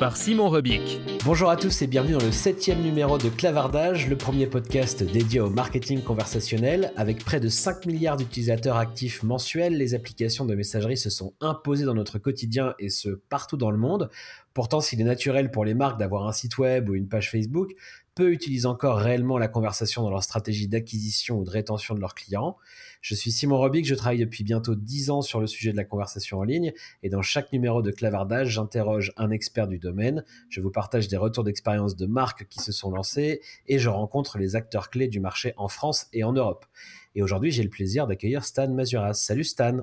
par 0.00 0.16
Simon 0.16 0.48
Rebic. 0.48 0.98
Bonjour 1.26 1.50
à 1.50 1.56
tous 1.56 1.82
et 1.82 1.86
bienvenue 1.86 2.14
dans 2.14 2.24
le 2.24 2.32
septième 2.32 2.80
numéro 2.80 3.18
de 3.18 3.28
Clavardage, 3.28 4.08
le 4.08 4.16
premier 4.16 4.46
podcast 4.46 5.02
dédié 5.02 5.40
au 5.40 5.50
marketing 5.50 6.02
conversationnel. 6.02 6.90
Avec 6.96 7.22
près 7.22 7.38
de 7.38 7.50
5 7.50 7.84
milliards 7.84 8.16
d'utilisateurs 8.16 8.78
actifs 8.78 9.22
mensuels, 9.22 9.76
les 9.76 9.94
applications 9.94 10.46
de 10.46 10.54
messagerie 10.54 10.96
se 10.96 11.10
sont 11.10 11.34
imposées 11.42 11.84
dans 11.84 11.92
notre 11.92 12.18
quotidien 12.18 12.74
et 12.78 12.88
ce 12.88 13.10
partout 13.10 13.58
dans 13.58 13.70
le 13.70 13.76
monde. 13.76 14.08
Pourtant, 14.54 14.80
s'il 14.80 15.02
est 15.02 15.04
naturel 15.04 15.50
pour 15.50 15.66
les 15.66 15.74
marques 15.74 15.98
d'avoir 15.98 16.26
un 16.26 16.32
site 16.32 16.56
web 16.56 16.88
ou 16.88 16.94
une 16.94 17.06
page 17.06 17.30
Facebook, 17.30 17.72
peu 18.14 18.32
utilisent 18.32 18.66
encore 18.66 18.96
réellement 18.96 19.36
la 19.36 19.48
conversation 19.48 20.02
dans 20.02 20.10
leur 20.10 20.22
stratégie 20.22 20.66
d'acquisition 20.66 21.38
ou 21.40 21.44
de 21.44 21.50
rétention 21.50 21.94
de 21.94 22.00
leurs 22.00 22.14
clients. 22.14 22.56
Je 23.00 23.14
suis 23.14 23.32
Simon 23.32 23.56
Robic, 23.56 23.86
je 23.86 23.94
travaille 23.94 24.18
depuis 24.18 24.44
bientôt 24.44 24.74
10 24.74 25.10
ans 25.10 25.22
sur 25.22 25.40
le 25.40 25.46
sujet 25.46 25.72
de 25.72 25.76
la 25.76 25.84
conversation 25.84 26.38
en 26.38 26.42
ligne 26.42 26.72
et 27.02 27.08
dans 27.08 27.22
chaque 27.22 27.50
numéro 27.50 27.80
de 27.80 27.90
Clavardage, 27.90 28.48
j'interroge 28.48 29.12
un 29.16 29.30
expert 29.30 29.68
du 29.68 29.78
domaine, 29.78 30.22
je 30.50 30.60
vous 30.60 30.70
partage 30.70 31.08
des 31.08 31.16
retours 31.16 31.42
d'expérience 31.42 31.96
de 31.96 32.04
marques 32.04 32.46
qui 32.48 32.60
se 32.60 32.72
sont 32.72 32.90
lancées 32.90 33.40
et 33.66 33.78
je 33.78 33.88
rencontre 33.88 34.36
les 34.36 34.54
acteurs 34.54 34.90
clés 34.90 35.08
du 35.08 35.18
marché 35.18 35.54
en 35.56 35.68
France 35.68 36.08
et 36.12 36.24
en 36.24 36.34
Europe. 36.34 36.66
Et 37.14 37.22
aujourd'hui, 37.22 37.50
j'ai 37.50 37.62
le 37.62 37.70
plaisir 37.70 38.06
d'accueillir 38.06 38.44
Stan 38.44 38.68
Mazuras. 38.68 39.14
Salut 39.14 39.44
Stan. 39.44 39.78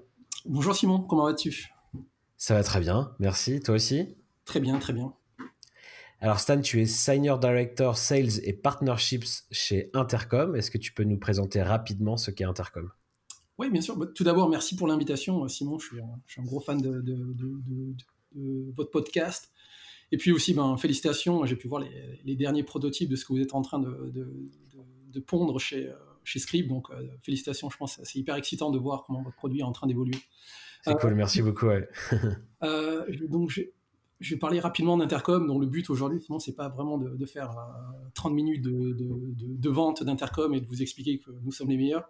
Bonjour 0.45 0.75
Simon, 0.75 1.01
comment 1.01 1.25
vas-tu? 1.25 1.73
Ça 2.37 2.53
va 2.53 2.63
très 2.63 2.79
bien, 2.79 3.15
merci. 3.17 3.59
Toi 3.61 3.75
aussi? 3.75 4.15
Très 4.45 4.59
bien, 4.59 4.77
très 4.77 4.93
bien. 4.93 5.13
Alors 6.19 6.39
Stan, 6.39 6.61
tu 6.61 6.81
es 6.81 6.85
Senior 6.85 7.39
Director 7.39 7.97
Sales 7.97 8.43
et 8.43 8.53
Partnerships 8.53 9.45
chez 9.51 9.89
Intercom. 9.93 10.55
Est-ce 10.55 10.69
que 10.69 10.77
tu 10.77 10.91
peux 10.93 11.03
nous 11.03 11.17
présenter 11.17 11.63
rapidement 11.63 12.15
ce 12.15 12.29
qu'est 12.29 12.43
Intercom? 12.43 12.91
Oui, 13.57 13.69
bien 13.69 13.81
sûr. 13.81 13.95
Bah, 13.97 14.05
tout 14.13 14.23
d'abord, 14.23 14.49
merci 14.49 14.75
pour 14.75 14.87
l'invitation, 14.87 15.43
euh, 15.43 15.47
Simon. 15.47 15.79
Je 15.79 15.87
suis, 15.87 15.99
un, 15.99 16.43
gros 16.43 16.59
fan 16.59 16.79
de, 16.79 17.95
votre 18.75 18.91
podcast. 18.91 19.51
Et 20.11 20.17
puis 20.17 20.31
aussi, 20.31 20.53
ben, 20.53 20.77
félicitations. 20.77 21.45
J'ai 21.45 21.55
pu 21.55 21.67
voir 21.67 21.83
les, 22.23 22.35
derniers 22.35 22.63
prototypes 22.63 23.09
de 23.09 23.15
ce 23.15 23.25
que 23.25 23.33
vous 23.33 23.41
êtes 23.41 23.53
en 23.53 23.61
train 23.61 23.79
de, 23.79 25.19
pondre 25.25 25.59
chez, 25.59 25.87
euh, 25.87 25.95
chez 26.23 26.39
Scribe. 26.39 26.67
Donc, 26.67 26.91
euh, 26.91 27.07
félicitations. 27.23 27.69
Je 27.69 27.77
pense 27.77 27.97
que 27.97 28.05
c'est 28.05 28.19
hyper 28.19 28.35
excitant 28.35 28.69
de 28.69 28.77
voir 28.77 29.03
comment 29.05 29.23
votre 29.23 29.35
produit 29.35 29.61
est 29.61 29.63
en 29.63 29.71
train 29.71 29.87
d'évoluer. 29.87 30.17
C'est 30.83 30.93
cool, 30.99 31.15
merci 31.15 31.41
beaucoup. 31.41 31.67
donc, 33.29 33.51
je 34.19 34.33
vais 34.33 34.39
parler 34.39 34.59
rapidement 34.59 34.97
d'Intercom, 34.97 35.45
dont 35.47 35.59
le 35.59 35.67
but 35.67 35.89
aujourd'hui, 35.89 36.21
sinon, 36.21 36.39
c'est 36.39 36.55
pas 36.55 36.69
vraiment 36.69 36.97
de, 36.97 37.25
faire 37.25 37.51
30 38.15 38.31
euh, 38.31 38.35
minutes 38.35 38.63
de, 38.63 39.69
vente 39.69 40.03
d'Intercom 40.03 40.53
et 40.53 40.61
de 40.61 40.67
vous 40.67 40.81
expliquer 40.81 41.19
que 41.19 41.31
nous 41.43 41.51
sommes 41.51 41.69
les 41.69 41.77
meilleurs. 41.77 42.09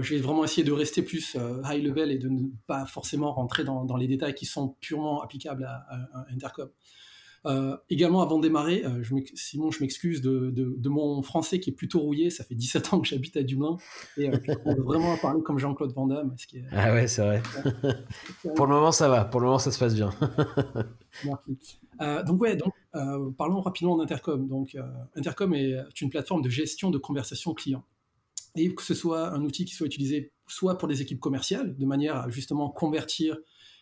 Je 0.00 0.14
vais 0.14 0.20
vraiment 0.20 0.44
essayer 0.44 0.64
de 0.64 0.72
rester 0.72 1.02
plus 1.02 1.36
euh, 1.36 1.62
high 1.64 1.82
level 1.82 2.10
et 2.10 2.18
de 2.18 2.28
ne 2.28 2.48
pas 2.66 2.86
forcément 2.86 3.32
rentrer 3.32 3.64
dans, 3.64 3.96
les 3.96 4.08
détails 4.08 4.34
qui 4.34 4.46
sont 4.46 4.76
purement 4.80 5.22
applicables 5.22 5.64
à 5.64 6.26
Intercom. 6.32 6.68
Euh, 7.46 7.76
également, 7.90 8.22
avant 8.22 8.38
de 8.38 8.42
démarrer, 8.42 8.84
euh, 8.84 9.02
je 9.02 9.14
Simon, 9.34 9.70
je 9.70 9.80
m'excuse 9.80 10.20
de, 10.20 10.88
mon 10.88 11.22
français 11.22 11.60
qui 11.60 11.70
est 11.70 11.72
plutôt 11.72 12.00
rouillé. 12.00 12.30
Ça 12.30 12.44
fait 12.44 12.54
17 12.54 12.92
ans 12.92 13.00
que 13.00 13.06
j'habite 13.06 13.36
à 13.36 13.42
Dublin 13.42 13.76
et 14.16 14.28
euh, 14.28 14.36
je 14.46 14.82
vraiment 14.82 15.16
parler 15.16 15.42
comme 15.42 15.58
Jean-Claude 15.58 15.92
Van 15.94 16.06
Damme. 16.06 16.34
Ah 16.72 16.92
ouais, 16.92 17.06
c'est 17.06 17.22
vrai. 17.22 17.42
Pour 18.56 18.66
le 18.66 18.74
moment, 18.74 18.92
ça 18.92 19.08
va. 19.08 19.24
Pour 19.24 19.40
le 19.40 19.46
moment, 19.46 19.58
ça 19.58 19.70
se 19.70 19.78
passe 19.78 19.94
bien. 19.94 20.10
Donc 22.26 22.42
ouais, 22.42 22.56
donc 22.56 22.74
parlons 23.38 23.62
rapidement 23.62 23.96
d'Intercom. 23.96 24.46
Donc 24.48 24.76
Intercom 25.14 25.54
est 25.54 25.78
une 26.00 26.10
plateforme 26.10 26.42
de 26.42 26.50
gestion 26.50 26.90
de 26.90 26.98
conversation 26.98 27.54
client 27.54 27.84
et 28.56 28.74
que 28.74 28.82
ce 28.82 28.94
soit 28.94 29.32
un 29.32 29.42
outil 29.42 29.64
qui 29.64 29.74
soit 29.74 29.86
utilisé 29.86 30.32
soit 30.48 30.78
pour 30.78 30.88
des 30.88 31.02
équipes 31.02 31.20
commerciales 31.20 31.76
de 31.76 31.86
manière 31.86 32.16
à 32.16 32.30
justement 32.30 32.68
convertir 32.70 33.36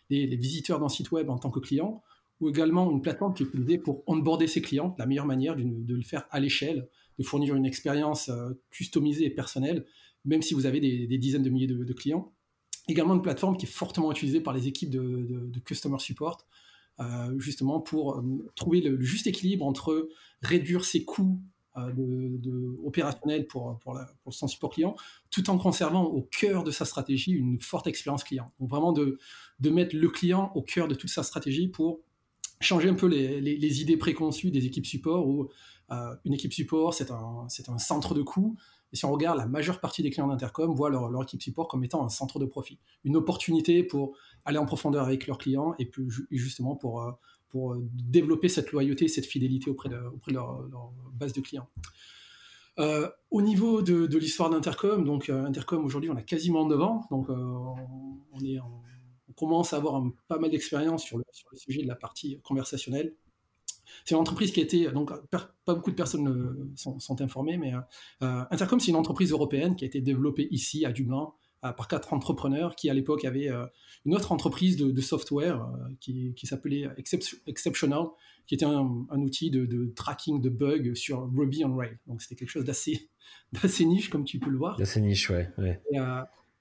les, 0.09 0.27
les 0.27 0.35
visiteurs 0.35 0.79
d'un 0.79 0.89
site 0.89 1.11
web 1.11 1.29
en 1.29 1.37
tant 1.37 1.51
que 1.51 1.59
clients 1.59 2.03
ou 2.41 2.49
également 2.49 2.91
une 2.91 3.01
plateforme 3.01 3.33
qui 3.33 3.43
est 3.43 3.45
utilisée 3.45 3.77
pour 3.77 4.03
onboarder 4.07 4.47
ses 4.47 4.61
clients, 4.61 4.95
la 4.99 5.05
meilleure 5.05 5.25
manière 5.25 5.55
de 5.55 5.95
le 5.95 6.03
faire 6.03 6.25
à 6.31 6.39
l'échelle, 6.39 6.89
de 7.17 7.23
fournir 7.23 7.55
une 7.55 7.65
expérience 7.65 8.29
euh, 8.29 8.53
customisée 8.71 9.25
et 9.25 9.29
personnelle, 9.29 9.85
même 10.25 10.41
si 10.41 10.53
vous 10.53 10.65
avez 10.65 10.79
des, 10.79 11.17
dizaines 11.17 11.43
de 11.43 11.49
milliers 11.49 11.67
de, 11.67 11.93
clients. 11.93 12.33
Également 12.87 13.15
une 13.15 13.21
plateforme 13.21 13.57
qui 13.57 13.65
est 13.65 13.69
fortement 13.69 14.11
utilisée 14.11 14.41
par 14.41 14.53
les 14.53 14.67
équipes 14.67 14.89
de, 14.89 15.59
customer 15.63 15.99
support, 15.99 16.45
euh, 16.99 17.39
justement 17.39 17.79
pour 17.79 18.17
euh, 18.17 18.51
trouver 18.55 18.81
le, 18.81 18.99
juste 19.01 19.27
équilibre 19.27 19.65
entre 19.65 20.09
réduire 20.41 20.83
ses 20.83 21.05
coûts 21.05 21.41
de, 21.77 22.77
opérationnels 22.85 23.47
pour, 23.47 23.77
pour, 23.79 23.99
pour, 24.23 24.33
son 24.33 24.47
support 24.47 24.71
client, 24.71 24.95
tout 25.29 25.49
en 25.49 25.57
conservant 25.57 26.03
au 26.03 26.21
cœur 26.21 26.63
de 26.63 26.71
sa 26.71 26.85
stratégie 26.85 27.31
une 27.31 27.59
forte 27.59 27.87
expérience 27.87 28.23
client. 28.23 28.51
Donc 28.59 28.69
vraiment 28.69 28.93
de, 28.93 29.19
de 29.59 29.69
mettre 29.69 29.95
le 29.95 30.09
client 30.09 30.51
au 30.55 30.61
cœur 30.61 30.87
de 30.87 30.95
toute 30.95 31.09
sa 31.09 31.23
stratégie 31.23 31.67
pour 31.67 31.99
changer 32.61 32.89
un 32.89 32.93
peu 32.93 33.07
les, 33.07 33.81
idées 33.81 33.97
préconçues 33.97 34.51
des 34.51 34.65
équipes 34.65 34.85
support 34.85 35.27
où 35.27 35.49
euh, 35.91 36.15
une 36.25 36.33
équipe 36.33 36.53
support, 36.53 36.93
c'est 36.93 37.11
un, 37.11 37.47
un, 37.67 37.77
centre 37.77 38.13
de 38.13 38.21
coût. 38.21 38.55
Et 38.93 38.95
si 38.95 39.05
on 39.05 39.11
regarde, 39.11 39.37
la 39.37 39.45
majeure 39.45 39.79
partie 39.81 40.01
des 40.01 40.09
clients 40.09 40.27
d'Intercom 40.27 40.73
voient 40.73 40.89
leur, 40.89 41.23
équipe 41.23 41.41
support 41.41 41.67
comme 41.67 41.83
étant 41.83 42.03
un 42.03 42.09
centre 42.09 42.39
de 42.39 42.45
profit, 42.45 42.79
une 43.03 43.17
opportunité 43.17 43.83
pour 43.83 44.17
aller 44.45 44.57
en 44.57 44.65
profondeur 44.65 45.05
avec 45.05 45.27
leurs 45.27 45.37
clients 45.37 45.75
et 45.79 45.85
puis 45.85 46.07
justement 46.31 46.75
pour, 46.75 47.01
euh, 47.01 47.11
pour 47.49 47.73
euh, 47.73 47.87
développer 47.93 48.49
cette 48.49 48.71
loyauté, 48.71 49.07
cette 49.07 49.25
fidélité 49.25 49.69
auprès 49.69 49.89
de, 49.89 49.97
auprès 50.13 50.31
de 50.31 50.37
leur, 50.37 50.63
base 51.13 51.33
de 51.33 51.41
clients. 51.41 51.69
au 53.31 53.41
niveau 53.41 53.81
de, 53.81 54.05
de 54.05 54.17
l'histoire 54.17 54.49
d'Intercom, 54.49 55.05
donc 55.05 55.29
Intercom 55.29 55.85
aujourd'hui 55.85 56.09
on 56.09 56.17
a 56.17 56.21
quasiment 56.21 56.65
9 56.67 56.81
ans, 56.81 57.07
donc 57.09 57.29
on 57.29 58.39
est 58.43 58.59
on 59.29 59.33
commence 59.33 59.73
à 59.73 59.77
avoir 59.77 60.01
pas 60.27 60.39
mal 60.39 60.51
d'expérience 60.51 61.03
sur 61.03 61.17
le, 61.17 61.23
sujet 61.55 61.81
de 61.81 61.87
la 61.87 61.95
partie 61.95 62.39
conversationnelle. 62.41 63.15
C'est 64.03 64.13
une 64.13 64.21
entreprise 64.21 64.51
qui 64.51 64.59
a 64.59 64.63
été, 64.63 64.91
donc 64.91 65.11
pas 65.29 65.49
beaucoup 65.67 65.91
de 65.91 65.95
personnes 65.95 66.73
sont, 66.75 67.21
informées, 67.21 67.57
mais 67.57 67.73
euh, 68.21 68.43
Intercom, 68.51 68.79
c'est 68.79 68.91
une 68.91 68.97
entreprise 68.97 69.31
européenne 69.31 69.75
qui 69.75 69.83
a 69.83 69.87
été 69.87 70.01
développée 70.01 70.47
ici 70.51 70.85
à 70.85 70.91
Dublin 70.91 71.23
euh, 71.23 71.44
par 71.73 71.87
quatre 71.87 72.13
entrepreneurs 72.13 72.75
qui 72.75 72.89
à 72.89 72.93
l'époque 72.93 73.25
avaient 73.25 73.49
euh, 73.49 73.65
une 74.05 74.15
autre 74.15 74.31
entreprise 74.31 74.77
de, 74.77 75.01
software 75.01 75.67
qui, 75.99 76.33
s'appelait 76.43 76.87
Exceptional, 77.47 78.05
qui 78.47 78.55
était 78.55 78.65
un, 78.65 79.05
outil 79.11 79.49
de, 79.51 79.93
tracking 79.95 80.41
de 80.41 80.49
bugs 80.49 80.95
sur 80.95 81.29
Ruby 81.35 81.63
on 81.65 81.75
Rails. 81.75 81.97
Donc 82.07 82.21
c'était 82.21 82.35
quelque 82.35 82.49
chose 82.49 82.65
d'assez, 82.65 83.09
niche, 83.85 84.09
comme 84.09 84.25
tu 84.25 84.39
peux 84.39 84.49
le 84.49 84.57
voir. 84.57 84.77
D'assez 84.77 85.01
niche, 85.01 85.29
ouais. 85.29 85.49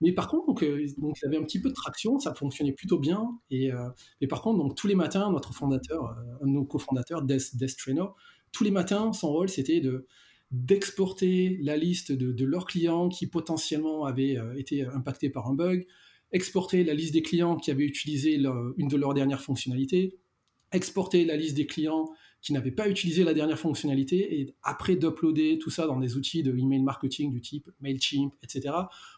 Mais 0.00 0.12
par 0.12 0.28
contre, 0.28 0.46
donc, 0.46 0.62
euh, 0.62 0.86
donc, 0.98 1.16
il 1.20 1.24
y 1.24 1.28
avait 1.28 1.38
un 1.38 1.44
petit 1.44 1.60
peu 1.60 1.68
de 1.68 1.74
traction, 1.74 2.18
ça 2.18 2.34
fonctionnait 2.34 2.72
plutôt 2.72 2.98
bien. 2.98 3.38
Et, 3.50 3.72
euh, 3.72 3.88
par 4.28 4.42
contre, 4.42 4.58
donc, 4.58 4.74
tous 4.74 4.86
les 4.86 4.94
matins, 4.94 5.30
notre 5.30 5.54
fondateur, 5.54 6.04
euh, 6.04 6.44
un 6.44 6.46
de 6.46 6.52
nos 6.52 6.64
cofondateurs, 6.64 7.22
Des, 7.22 7.38
Des 7.54 7.68
Trainer, 7.68 8.04
tous 8.52 8.64
les 8.64 8.70
matins, 8.70 9.12
son 9.12 9.28
rôle, 9.28 9.48
c'était 9.48 9.80
de 9.80 10.06
d'exporter 10.50 11.58
la 11.62 11.76
liste 11.76 12.12
de, 12.12 12.44
leurs 12.44 12.66
clients 12.66 13.08
qui 13.08 13.26
potentiellement 13.26 14.04
avaient 14.04 14.38
été 14.56 14.84
impactés 14.84 15.30
par 15.30 15.48
un 15.48 15.54
bug, 15.54 15.86
exporter 16.32 16.84
la 16.84 16.94
liste 16.94 17.12
des 17.12 17.22
clients 17.22 17.56
qui 17.56 17.70
avaient 17.70 17.84
utilisé 17.84 18.34
une 18.34 18.88
de 18.88 18.96
leurs 18.96 19.14
dernières 19.14 19.40
fonctionnalités, 19.40 20.16
exporter 20.72 21.24
la 21.24 21.36
liste 21.36 21.56
des 21.56 21.66
clients 21.66 22.10
qui 22.44 22.52
n'avaient 22.52 22.70
pas 22.70 22.90
utilisé 22.90 23.24
la 23.24 23.32
dernière 23.32 23.58
fonctionnalité 23.58 24.40
et 24.40 24.54
après 24.62 24.96
d'uploader 24.96 25.58
tout 25.58 25.70
ça 25.70 25.86
dans 25.86 25.98
des 25.98 26.16
outils 26.16 26.42
de 26.42 26.54
email 26.54 26.82
marketing 26.82 27.32
du 27.32 27.40
type 27.40 27.70
Mailchimp, 27.80 28.34
etc., 28.42 28.74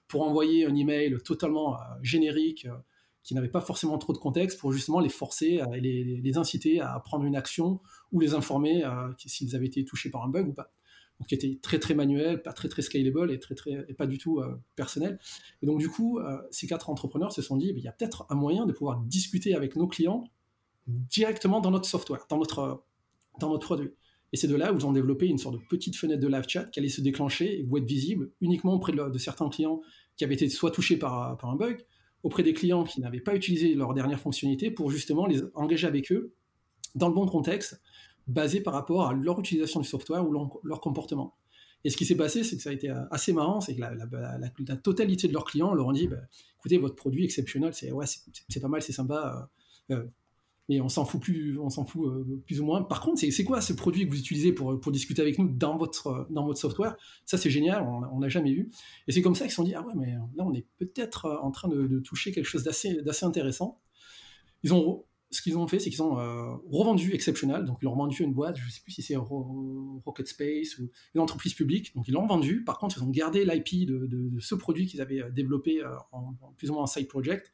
pour 0.06 0.22
envoyer 0.22 0.64
un 0.64 0.74
email 0.76 1.16
totalement 1.24 1.74
euh, 1.74 1.78
générique 2.02 2.66
euh, 2.66 2.76
qui 3.24 3.34
n'avaient 3.34 3.48
pas 3.48 3.60
forcément 3.60 3.98
trop 3.98 4.12
de 4.12 4.18
contexte 4.18 4.60
pour 4.60 4.72
justement 4.72 5.00
les 5.00 5.08
forcer 5.08 5.60
et 5.74 5.80
les, 5.80 6.38
inciter 6.38 6.80
à 6.80 7.00
prendre 7.00 7.24
une 7.24 7.34
action 7.34 7.80
ou 8.12 8.20
les 8.20 8.34
informer 8.34 8.84
s'ils 9.18 9.56
avaient 9.56 9.66
été 9.66 9.84
touchés 9.84 10.10
par 10.10 10.22
un 10.22 10.28
bug 10.28 10.46
ou 10.46 10.52
pas. 10.52 10.72
Donc, 11.18 11.28
qui 11.28 11.34
était 11.34 11.58
très 11.62 11.78
très 11.78 11.94
manuel, 11.94 12.42
pas 12.42 12.52
très 12.52 12.68
très 12.68 12.82
scalable 12.82 13.30
et, 13.30 13.38
très, 13.38 13.54
très, 13.54 13.84
pas 13.94 14.06
du 14.06 14.18
tout 14.18 14.42
personnel. 14.74 15.18
Et 15.62 15.66
donc 15.66 15.78
du 15.78 15.88
coup, 15.88 16.20
ces 16.50 16.66
quatre 16.66 16.90
entrepreneurs 16.90 17.32
se 17.32 17.40
sont 17.40 17.56
dit, 17.56 17.72
il 17.74 17.82
y 17.82 17.88
a 17.88 17.92
peut-être 17.92 18.26
un 18.28 18.34
moyen 18.34 18.66
de 18.66 18.72
pouvoir 18.72 19.00
discuter 19.00 19.54
avec 19.54 19.76
nos 19.76 19.86
clients 19.86 20.24
directement 20.86 21.60
dans 21.60 21.70
notre 21.70 21.88
software, 21.88 22.26
dans 22.28 22.38
notre, 22.38 22.84
dans 23.40 23.50
notre 23.50 23.66
produit. 23.66 23.90
Et 24.32 24.36
c'est 24.36 24.48
de 24.48 24.56
là 24.56 24.72
où 24.72 24.76
ils 24.76 24.86
ont 24.86 24.92
développé 24.92 25.26
une 25.26 25.38
sorte 25.38 25.54
de 25.54 25.60
petite 25.68 25.96
fenêtre 25.96 26.20
de 26.20 26.28
live 26.28 26.44
chat 26.48 26.64
qui 26.64 26.80
allait 26.80 26.88
se 26.88 27.00
déclencher 27.00 27.60
et 27.60 27.62
vous 27.62 27.78
être 27.78 27.86
visible 27.86 28.32
uniquement 28.40 28.74
auprès 28.74 28.92
de, 28.92 29.18
certains 29.18 29.48
clients 29.48 29.80
qui 30.16 30.24
avaient 30.24 30.34
été 30.34 30.48
soit 30.48 30.70
touchés 30.70 30.96
par, 30.96 31.36
par, 31.38 31.50
un 31.50 31.56
bug, 31.56 31.84
auprès 32.22 32.42
des 32.42 32.52
clients 32.52 32.84
qui 32.84 33.00
n'avaient 33.00 33.20
pas 33.20 33.34
utilisé 33.34 33.74
leur 33.74 33.94
dernière 33.94 34.18
fonctionnalité 34.18 34.70
pour 34.70 34.90
justement 34.90 35.26
les 35.26 35.42
engager 35.54 35.86
avec 35.86 36.10
eux 36.10 36.34
dans 36.94 37.08
le 37.08 37.14
bon 37.14 37.26
contexte, 37.26 37.80
basé 38.26 38.60
par 38.60 38.74
rapport 38.74 39.06
à 39.06 39.12
leur 39.12 39.38
utilisation 39.40 39.80
du 39.80 39.86
software 39.86 40.26
ou 40.26 40.32
leur, 40.62 40.80
comportement. 40.80 41.36
Et 41.84 41.90
ce 41.90 41.96
qui 41.96 42.04
s'est 42.04 42.16
passé, 42.16 42.42
c'est 42.42 42.56
que 42.56 42.62
ça 42.62 42.70
a 42.70 42.72
été 42.72 42.88
assez 43.10 43.32
marrant, 43.32 43.60
c'est 43.60 43.76
que 43.76 43.80
la, 43.80 43.94
la, 43.94 44.76
totalité 44.76 45.28
de 45.28 45.32
leurs 45.32 45.44
clients 45.44 45.72
leur 45.74 45.86
ont 45.86 45.92
dit, 45.92 46.08
bah, 46.08 46.16
écoutez, 46.58 46.78
votre 46.78 46.96
produit 46.96 47.24
exceptionnel, 47.24 47.74
c'est 47.74 47.92
ouais, 47.92 48.06
pas 48.60 48.68
mal, 48.68 48.82
c'est 48.82 48.92
sympa. 48.92 49.48
Euh, 49.90 49.94
euh, 49.94 50.06
mais 50.68 50.80
on 50.80 50.88
s'en 50.88 51.04
fout 51.04 51.20
plus, 51.20 51.58
on 51.58 51.70
fout 51.70 52.08
euh, 52.08 52.42
plus 52.44 52.60
ou 52.60 52.64
moins. 52.64 52.82
Par 52.82 53.00
contre, 53.00 53.20
c'est 53.20 53.44
quoi 53.44 53.60
ce 53.60 53.72
produit 53.72 54.04
que 54.04 54.10
vous 54.10 54.18
utilisez 54.18 54.52
pour, 54.52 54.90
discuter 54.90 55.22
avec 55.22 55.38
nous 55.38 55.48
dans 55.48 55.76
votre, 55.76 56.26
dans 56.30 56.44
votre 56.44 56.58
software? 56.58 56.96
Ça, 57.24 57.38
c'est 57.38 57.50
génial, 57.50 57.82
on 57.82 58.18
n'a 58.18 58.28
jamais 58.28 58.52
vu. 58.52 58.70
Et 59.06 59.12
c'est 59.12 59.22
comme 59.22 59.34
ça 59.34 59.44
qu'ils 59.44 59.52
se 59.52 59.56
sont 59.56 59.64
dit, 59.64 59.74
ah 59.74 59.82
ouais, 59.82 59.92
mais 59.96 60.14
là, 60.34 60.44
on 60.44 60.52
est 60.54 60.66
peut-être 60.78 61.26
euh, 61.26 61.38
en 61.38 61.50
train 61.50 61.68
de, 61.68 62.00
toucher 62.00 62.32
quelque 62.32 62.46
chose 62.46 62.64
d'assez 62.64 63.24
intéressant. 63.24 63.80
Ils 64.64 64.74
ont, 64.74 65.04
ce 65.30 65.42
qu'ils 65.42 65.58
ont 65.58 65.66
fait, 65.66 65.78
c'est 65.78 65.90
qu'ils 65.90 66.02
ont 66.02 66.18
euh, 66.18 66.54
revendu 66.70 67.12
Exceptional, 67.12 67.64
donc 67.64 67.78
ils 67.82 67.84
l'ont 67.84 67.92
revendu 67.92 68.22
une 68.22 68.32
boîte, 68.32 68.56
je 68.56 68.64
ne 68.64 68.70
sais 68.70 68.80
plus 68.80 68.92
si 68.92 69.02
c'est 69.02 69.16
Rocket 69.16 70.26
Space 70.26 70.78
ou 70.78 70.90
une 71.14 71.20
entreprise 71.20 71.54
publique, 71.54 71.94
donc 71.94 72.06
ils 72.08 72.12
l'ont 72.12 72.26
vendu. 72.26 72.62
Par 72.64 72.78
contre, 72.78 72.98
ils 72.98 73.02
ont 73.02 73.10
gardé 73.10 73.44
l'IP 73.44 73.86
de, 73.86 74.30
ce 74.40 74.54
produit 74.54 74.86
qu'ils 74.86 75.00
avaient 75.00 75.22
développé 75.32 75.82
en, 76.12 76.36
en, 76.40 76.52
plus 76.56 76.70
ou 76.70 76.74
moins 76.74 76.84
un 76.84 76.86
side 76.86 77.08
project. 77.08 77.52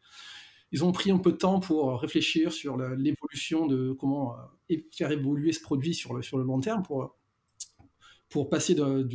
Ils 0.72 0.84
ont 0.84 0.92
pris 0.92 1.10
un 1.10 1.19
peu 1.19 1.32
de 1.32 1.36
temps 1.36 1.60
pour 1.60 2.00
réfléchir 2.00 2.50
sur 2.50 2.78
l'évolution 2.78 3.66
de 3.66 3.92
comment 3.92 4.34
euh, 4.70 4.76
faire 4.90 5.10
évoluer 5.10 5.52
ce 5.52 5.60
produit 5.60 5.94
sur 5.94 6.14
le, 6.14 6.42
long 6.42 6.60
terme 6.60 6.82
pour, 6.82 7.14
passer 8.48 8.75
de, 8.75 9.06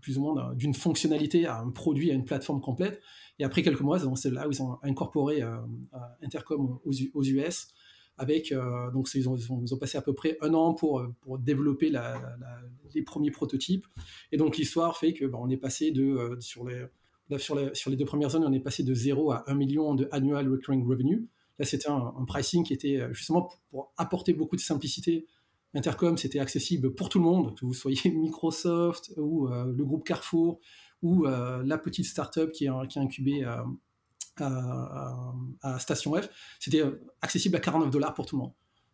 plus 0.00 0.18
ou 0.18 0.22
moins 0.22 0.52
d'une 0.54 0.74
fonctionnalité 0.74 1.46
à 1.46 1.60
un 1.60 1.70
produit, 1.70 2.10
à 2.10 2.14
une 2.14 2.24
plateforme 2.24 2.60
complète. 2.60 3.00
Et 3.38 3.44
après 3.44 3.62
quelques 3.62 3.82
mois, 3.82 4.00
c'est 4.16 4.32
là 4.32 4.48
où 4.48 4.50
ils 4.50 4.60
ont 4.60 4.78
incorporé 4.82 5.42
euh, 5.42 5.56
euh, 5.94 5.98
Intercom 6.22 6.80
aux, 6.84 7.22
US. 7.22 7.68
Avec, 8.18 8.54
donc 8.94 9.08
ils 9.14 9.28
ont, 9.28 9.36
passé 9.78 9.98
à 9.98 10.02
peu 10.02 10.14
près 10.14 10.38
un 10.40 10.54
an 10.54 10.72
pour, 10.72 11.06
pour 11.20 11.38
développer 11.38 11.92
les 12.94 13.02
premiers 13.02 13.30
prototypes. 13.30 13.86
Et 14.32 14.38
donc 14.38 14.56
l'histoire 14.56 14.96
fait 14.96 15.12
que 15.12 15.26
bah, 15.26 15.38
on 15.40 15.50
est 15.50 15.58
passé 15.58 15.90
de, 15.90 16.36
sur 16.40 16.66
les 16.66 16.86
sur 17.38 17.56
les, 17.56 17.74
sur 17.74 17.90
les 17.90 17.96
deux 17.96 18.04
premières 18.04 18.36
années, 18.36 18.46
on 18.48 18.52
est 18.52 18.60
passé 18.60 18.82
de 18.84 18.94
0 18.94 19.32
à 19.32 19.44
1 19.50 19.54
million 19.54 19.94
de 19.94 20.08
annual 20.12 20.48
recurring 20.50 20.86
revenue. 20.86 21.28
Là, 21.58 21.64
c'était 21.64 21.88
un, 21.88 22.24
pricing 22.26 22.64
qui 22.64 22.72
était 22.72 23.00
euh, 23.00 23.12
justement 23.12 23.48
pour, 23.70 23.92
apporter 23.96 24.32
beaucoup 24.32 24.56
de 24.56 24.60
simplicité. 24.60 25.26
Intercom, 25.74 26.16
c'était 26.16 26.38
accessible 26.38 26.94
pour 26.94 27.08
tout 27.08 27.18
le 27.18 27.24
monde, 27.24 27.58
que 27.58 27.64
vous 27.64 27.74
soyez 27.74 27.98
Microsoft 28.10 29.12
ou 29.16 29.48
euh, 29.48 29.72
le 29.72 29.84
groupe 29.84 30.04
Carrefour 30.04 30.60
ou 31.02 31.26
euh, 31.26 31.62
la 31.64 31.78
petite 31.78 32.06
startup 32.06 32.50
qui 32.52 32.66
est, 32.66 32.88
qui 32.88 32.98
est 32.98 33.02
incubée 33.02 33.44
à, 34.42 35.78
Station 35.78 36.14
F. 36.14 36.28
C'était 36.60 36.82
accessible 37.22 37.56
à 37.56 37.60
49 37.60 37.90
dollars 37.90 38.14
pour 38.14 38.26
tout 38.26 38.36
le 38.36 38.42
monde. 38.42 38.52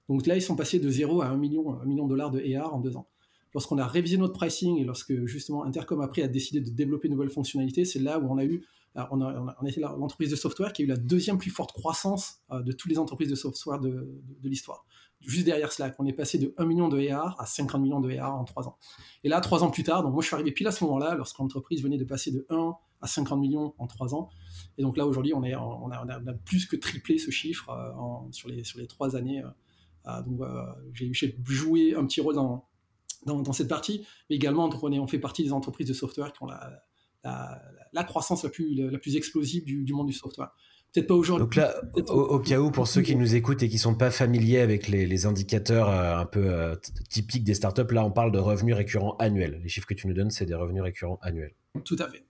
Donc 0.09 0.27
là, 0.27 0.37
ils 0.37 0.43
sont 0.43 0.56
passés 0.56 0.79
de 0.79 0.89
0 0.89 1.23
à 1.23 1.27
1 1.27 1.37
million, 1.37 1.81
1 1.81 1.85
million 1.85 2.05
de 2.05 2.11
dollars 2.11 2.31
de 2.31 2.55
AR 2.55 2.75
en 2.75 2.81
deux 2.81 2.97
ans 2.97 3.09
lorsqu'on 3.55 3.79
a 3.79 3.87
révisé 3.87 4.17
notre 4.17 4.33
pricing 4.33 4.79
et 4.79 4.85
lorsque 4.85 5.27
justement 5.27 5.65
Intercom 5.65 6.00
après 6.00 6.23
a 6.23 6.29
décidé 6.29 6.61
de 6.61 6.71
développer 6.71 7.09
de 7.09 7.12
nouvelles 7.12 7.31
fonctionnalités, 7.31 7.85
c'est 7.85 7.99
là 7.99 8.19
où 8.19 8.31
on 8.31 8.39
a 8.39 8.44
eu, 8.44 8.65
euh, 8.97 9.03
on 9.11 9.21
a, 9.23 9.56
on 9.61 9.97
l'entreprise 9.99 10.31
de 10.31 10.37
software 10.37 10.73
qui 10.73 10.83
a 10.83 10.85
eu 10.85 10.89
la 10.89 10.97
deuxième 10.97 11.39
plus 11.39 11.50
forte 11.50 11.73
croissance 11.73 12.43
euh, 12.50 12.62
de 12.62 12.73
toutes 12.73 12.91
les 12.91 12.99
entreprises 12.99 13.31
de 13.31 13.35
software 13.35 13.79
de, 13.81 14.23
l'histoire. 14.43 14.85
Juste 15.21 15.47
derrière 15.47 15.73
Slack, 15.73 15.94
on 15.99 16.06
est 16.06 16.12
passé 16.12 16.39
de 16.39 16.53
1 16.59 16.67
million 16.67 16.89
de 16.89 17.09
AR 17.09 17.41
à 17.41 17.47
50 17.47 17.81
millions 17.81 18.00
de 18.00 18.15
AR 18.17 18.35
en 18.35 18.44
3 18.44 18.69
ans. 18.69 18.77
Et 19.25 19.29
là, 19.29 19.41
3 19.41 19.62
ans 19.65 19.71
plus 19.71 19.85
tard, 19.85 20.03
donc 20.03 20.12
moi 20.12 20.23
je 20.23 20.27
suis 20.27 20.35
arrivé 20.35 20.53
pile 20.53 20.67
à 20.67 20.73
ce 20.73 20.85
moment-là, 20.85 21.15
lorsque 21.15 21.39
l'entreprise 21.39 21.83
venait 21.83 21.97
de 21.97 22.05
passer 22.05 22.33
de 22.33 22.44
1 22.50 22.75
à 23.00 23.06
50 23.06 23.41
millions 23.41 23.75
en 23.79 23.87
3 23.87 24.15
ans. 24.15 24.29
Et 24.79 24.83
donc 24.83 24.97
là, 24.97 25.06
aujourd'hui, 25.06 25.33
on, 25.33 25.43
a, 25.43 26.33
plus 26.44 26.67
que 26.67 26.77
triplé 26.77 27.19
ce 27.19 27.31
chiffre 27.31 27.71
euh, 27.71 28.33
sur, 28.33 28.49
les, 28.49 28.65
sur 28.65 28.79
les 28.79 28.87
3 28.87 29.17
années. 29.17 29.43
donc 30.27 30.41
j'ai 30.93 31.37
joué 31.44 31.94
un 31.94 32.05
petit 32.05 32.21
rôle 32.21 32.35
dans, 32.35 32.67
dans, 33.25 33.53
cette 33.53 33.69
partie, 33.69 34.05
mais 34.29 34.37
également 34.37 34.69
on, 34.69 35.06
fait 35.06 35.21
partie 35.21 35.44
des 35.44 35.53
entreprises 35.53 35.87
de 35.87 35.94
software 35.94 36.33
qui 36.33 36.43
ont 36.43 36.47
la, 36.47 36.83
croissance 38.05 38.44
la 38.44 38.50
plus, 38.50 38.75
la, 38.75 38.99
plus 38.99 39.17
explosive 39.17 39.65
du, 39.65 39.93
monde 39.93 40.06
du 40.06 40.12
software. 40.12 40.50
Peut-être 40.93 41.06
pas 41.06 41.15
aujourd'hui. 41.15 41.44
Donc 41.44 41.56
là, 41.56 41.75
au, 42.09 42.39
cas 42.39 42.61
où, 42.61 42.71
pour 42.71 42.87
ceux 42.87 43.00
qui 43.00 43.17
nous 43.17 43.35
écoutent 43.35 43.62
et 43.62 43.69
qui 43.69 43.79
sont 43.79 43.94
pas 43.94 44.11
familiers 44.11 44.61
avec 44.61 44.89
les, 44.89 45.27
indicateurs 45.27 45.89
euh, 45.89 46.19
un 46.19 46.27
peu 46.27 46.44
euh, 46.44 46.77
typiques 47.09 47.44
des 47.44 47.55
startups, 47.55 47.93
là 47.93 48.05
on 48.05 48.11
parle 48.11 48.33
de 48.33 48.39
revenus 48.39 48.75
récurrents 48.75 49.17
annuels. 49.19 49.61
Les 49.62 49.69
chiffres 49.69 49.87
que 49.87 49.94
tu 49.94 50.06
nous 50.06 50.15
donnes, 50.15 50.31
c'est 50.31 50.47
des 50.47 50.55
revenus 50.55 50.83
récurrents 50.83 51.19
annuels. 51.23 51.55
Tout 51.85 51.97
à 51.99 52.09
fait. 52.09 52.25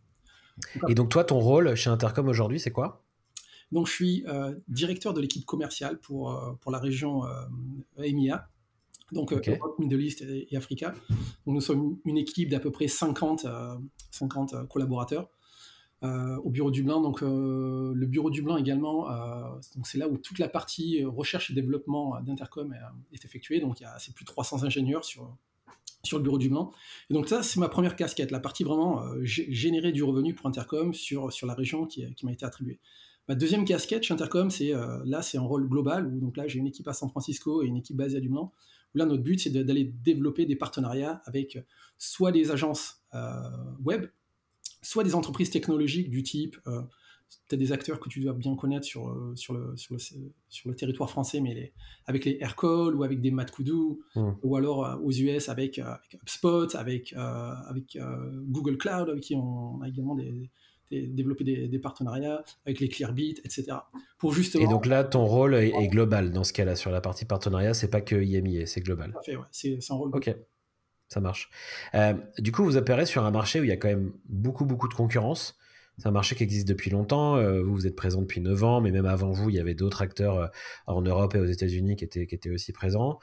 Et 0.89 0.95
donc 0.95 1.09
toi, 1.09 1.25
ton 1.25 1.41
rôle 1.41 1.75
chez 1.75 1.91
Intercom 1.91 2.29
aujourd'hui, 2.29 2.61
c'est 2.61 2.71
quoi? 2.71 3.05
Donc, 3.73 3.87
je 3.87 3.93
suis 3.93 4.25
euh, 4.29 4.55
directeur 4.69 5.15
de 5.15 5.21
l'équipe 5.23 5.47
commerciale 5.47 5.99
pour, 5.99 6.59
pour 6.61 6.71
la 6.71 6.79
région 6.79 7.23
EMEA 7.97 8.47
donc 9.13 9.33
euh, 9.33 9.41
Europe, 9.47 9.79
Middle 9.79 10.01
East 10.01 10.23
et, 10.23 10.57
Africa. 10.57 10.95
nous 11.47 11.61
sommes 11.61 11.99
une 12.05 12.17
équipe 12.17 12.49
d'à 12.49 12.61
peu 12.61 12.71
près 12.71 12.89
50, 12.89 13.47
50 14.11 14.55
euh, 14.55 14.57
euh, 14.57 14.65
collaborateurs. 14.67 15.29
Au 16.03 16.51
bureau 16.51 16.71
Dublin. 16.71 17.01
Donc, 17.01 17.21
le 17.23 18.07
bureau 18.07 18.31
Dublin 18.31 18.57
également, 18.57 19.09
c'est 19.85 19.99
là 19.99 20.09
où 20.09 20.19
toute 20.19 20.39
la 20.39 20.49
partie 20.49 21.05
recherche 21.05 21.51
et 21.51 21.55
développement 21.55 22.21
d'Intercom 22.21 22.75
est, 23.13 23.25
effectuée. 23.25 23.61
Donc, 23.61 23.83
c'est 23.99 24.15
plus 24.15 24.25
de 24.25 24.31
300 24.31 24.65
ingénieurs 24.65 25.05
sur, 25.05 25.37
sur 26.03 26.19
le 26.19 26.25
bureau 26.25 26.39
Dublin. 26.39 26.71
Et 27.11 27.15
donc, 27.15 27.29
ça, 27.29 27.43
c'est 27.43 27.61
ma 27.61 27.69
première 27.69 27.97
casquette, 27.97 28.31
la 28.31 28.41
partie 28.41 28.65
vraiment 28.65 29.03
générer 29.23 29.93
du 29.93 30.03
revenu 30.03 30.35
pour 30.35 30.47
Intercom 30.47 30.95
sur, 30.95 31.33
sur 31.33 31.47
la 31.47 31.55
région 31.55 31.87
qui, 31.87 32.13
qui 32.15 32.27
m'a 32.27 32.33
été 32.33 32.45
attribuée. 32.45 32.81
Ma 33.29 33.37
deuxième 33.37 33.65
casquette 33.65 34.03
chez 34.03 34.15
Intercom, 34.15 34.51
c'est 34.51 34.73
là, 35.05 35.23
c'est 35.23 35.39
un 35.39 35.43
rôle 35.43 35.69
global 35.69 36.07
où 36.07 36.19
donc 36.19 36.37
là, 36.37 36.49
j'ai 36.49 36.59
une 36.59 36.67
équipe 36.67 36.89
à 36.89 36.93
San 36.93 37.09
Francisco 37.09 37.63
et 37.63 37.67
une 37.67 37.77
équipe 37.77 37.97
basée 37.97 38.17
à 38.17 38.21
Dublin 38.21 38.51
Là, 38.95 39.07
notre 39.07 39.23
but, 39.23 39.41
c'est 39.41 39.51
d'aller 39.51 39.85
développer 39.85 40.47
des 40.47 40.57
partenariats 40.57 41.23
avec 41.25 41.57
euh, 41.57 41.63
soit 41.99 42.33
des 42.33 42.51
agences 42.51 43.03
euh, 43.15 43.41
web, 43.83 44.07
soit 44.83 45.05
des 45.05 45.15
entreprises 45.15 45.51
technologiques 45.51 46.11
du 46.11 46.23
type, 46.23 46.57
euh, 46.67 46.83
peut-être 47.49 47.61
des 47.61 47.73
acteurs 47.73 47.99
que 47.99 48.09
tu 48.09 48.21
dois 48.21 48.35
bien 48.35 48.55
connaître 48.57 48.85
sur, 48.85 49.33
sur, 49.37 49.55
le, 49.55 49.77
sur, 49.77 49.95
le, 49.95 50.01
sur 50.49 50.69
le 50.69 50.77
territoire 50.77 51.09
français, 51.09 51.41
mais 51.41 51.55
les, 51.55 51.73
avec 52.07 52.25
les 52.25 52.37
Aircall 52.41 52.95
ou 52.95 53.05
avec 53.05 53.21
des 53.21 53.31
Matkudu, 53.31 53.73
mmh. 54.15 54.31
ou 54.43 54.57
alors 54.57 55.01
aux 55.03 55.13
US 55.13 55.49
avec, 55.49 55.79
avec 55.79 56.19
HubSpot, 56.23 56.75
avec, 56.75 57.15
avec 57.15 57.99
Google 58.49 58.77
Cloud, 58.77 59.09
avec 59.09 59.23
qui 59.23 59.35
on 59.35 59.81
a 59.81 59.89
également 59.89 60.15
des, 60.15 60.51
développer 61.01 61.45
des, 61.45 61.79
partenariats 61.79 62.45
avec 62.67 62.81
les 62.81 62.89
Clearbit, 62.89 63.37
etc. 63.45 63.73
Pour 64.19 64.33
justement. 64.33 64.65
Et 64.65 64.69
donc 64.69 64.87
là, 64.87 65.05
ton 65.05 65.25
rôle 65.25 65.55
est, 65.55 65.89
global 65.89 66.31
dans 66.33 66.45
ce 66.45 66.53
cas-là 66.53 66.77
sur 66.77 66.91
la 66.91 67.01
partie 67.01 67.25
partenariat, 67.25 67.75
c'est 67.75 67.91
pas 67.91 68.01
que 68.01 68.17
IMIA, 68.17 68.67
c'est 68.67 68.81
global. 68.81 69.15
Ouais, 69.27 69.37
c'est 69.51 69.79
un 69.91 69.95
rôle. 69.95 70.11
Ok. 70.15 70.35
Ça 71.13 71.21
marche. 71.21 71.51
Euh, 71.95 72.15
du 72.39 72.53
coup, 72.53 72.65
vous 72.65 72.79
opérez 72.79 73.05
sur 73.05 73.23
un 73.27 73.31
marché 73.31 73.61
où 73.61 73.65
il 73.65 73.69
y 73.69 73.73
a 73.73 73.77
quand 73.77 73.89
même 73.89 74.13
beaucoup, 74.31 74.65
beaucoup 74.65 74.89
de 74.89 74.95
concurrence. 74.95 75.59
C'est 75.99 76.09
un 76.09 76.13
marché 76.13 76.35
qui 76.35 76.43
existe 76.43 76.67
depuis 76.67 76.89
longtemps. 76.89 77.37
Euh, 77.37 77.63
vous, 77.63 77.75
vous 77.75 77.87
êtes 77.87 77.97
présent 77.97 78.23
depuis 78.23 78.41
9 78.41 78.65
ans, 78.65 78.81
mais 78.81 78.91
même 78.93 79.05
avant 79.05 79.31
vous, 79.31 79.51
il 79.51 79.57
y 79.57 79.61
avait 79.61 79.75
d'autres 79.75 80.01
acteurs 80.01 80.39
euh, 80.39 80.47
en 80.87 81.03
Europe 81.03 81.35
et 81.35 81.39
aux 81.39 81.45
États-Unis 81.45 81.97
qui 81.97 82.05
étaient, 82.05 82.51
aussi 82.51 82.73
présents. 82.73 83.19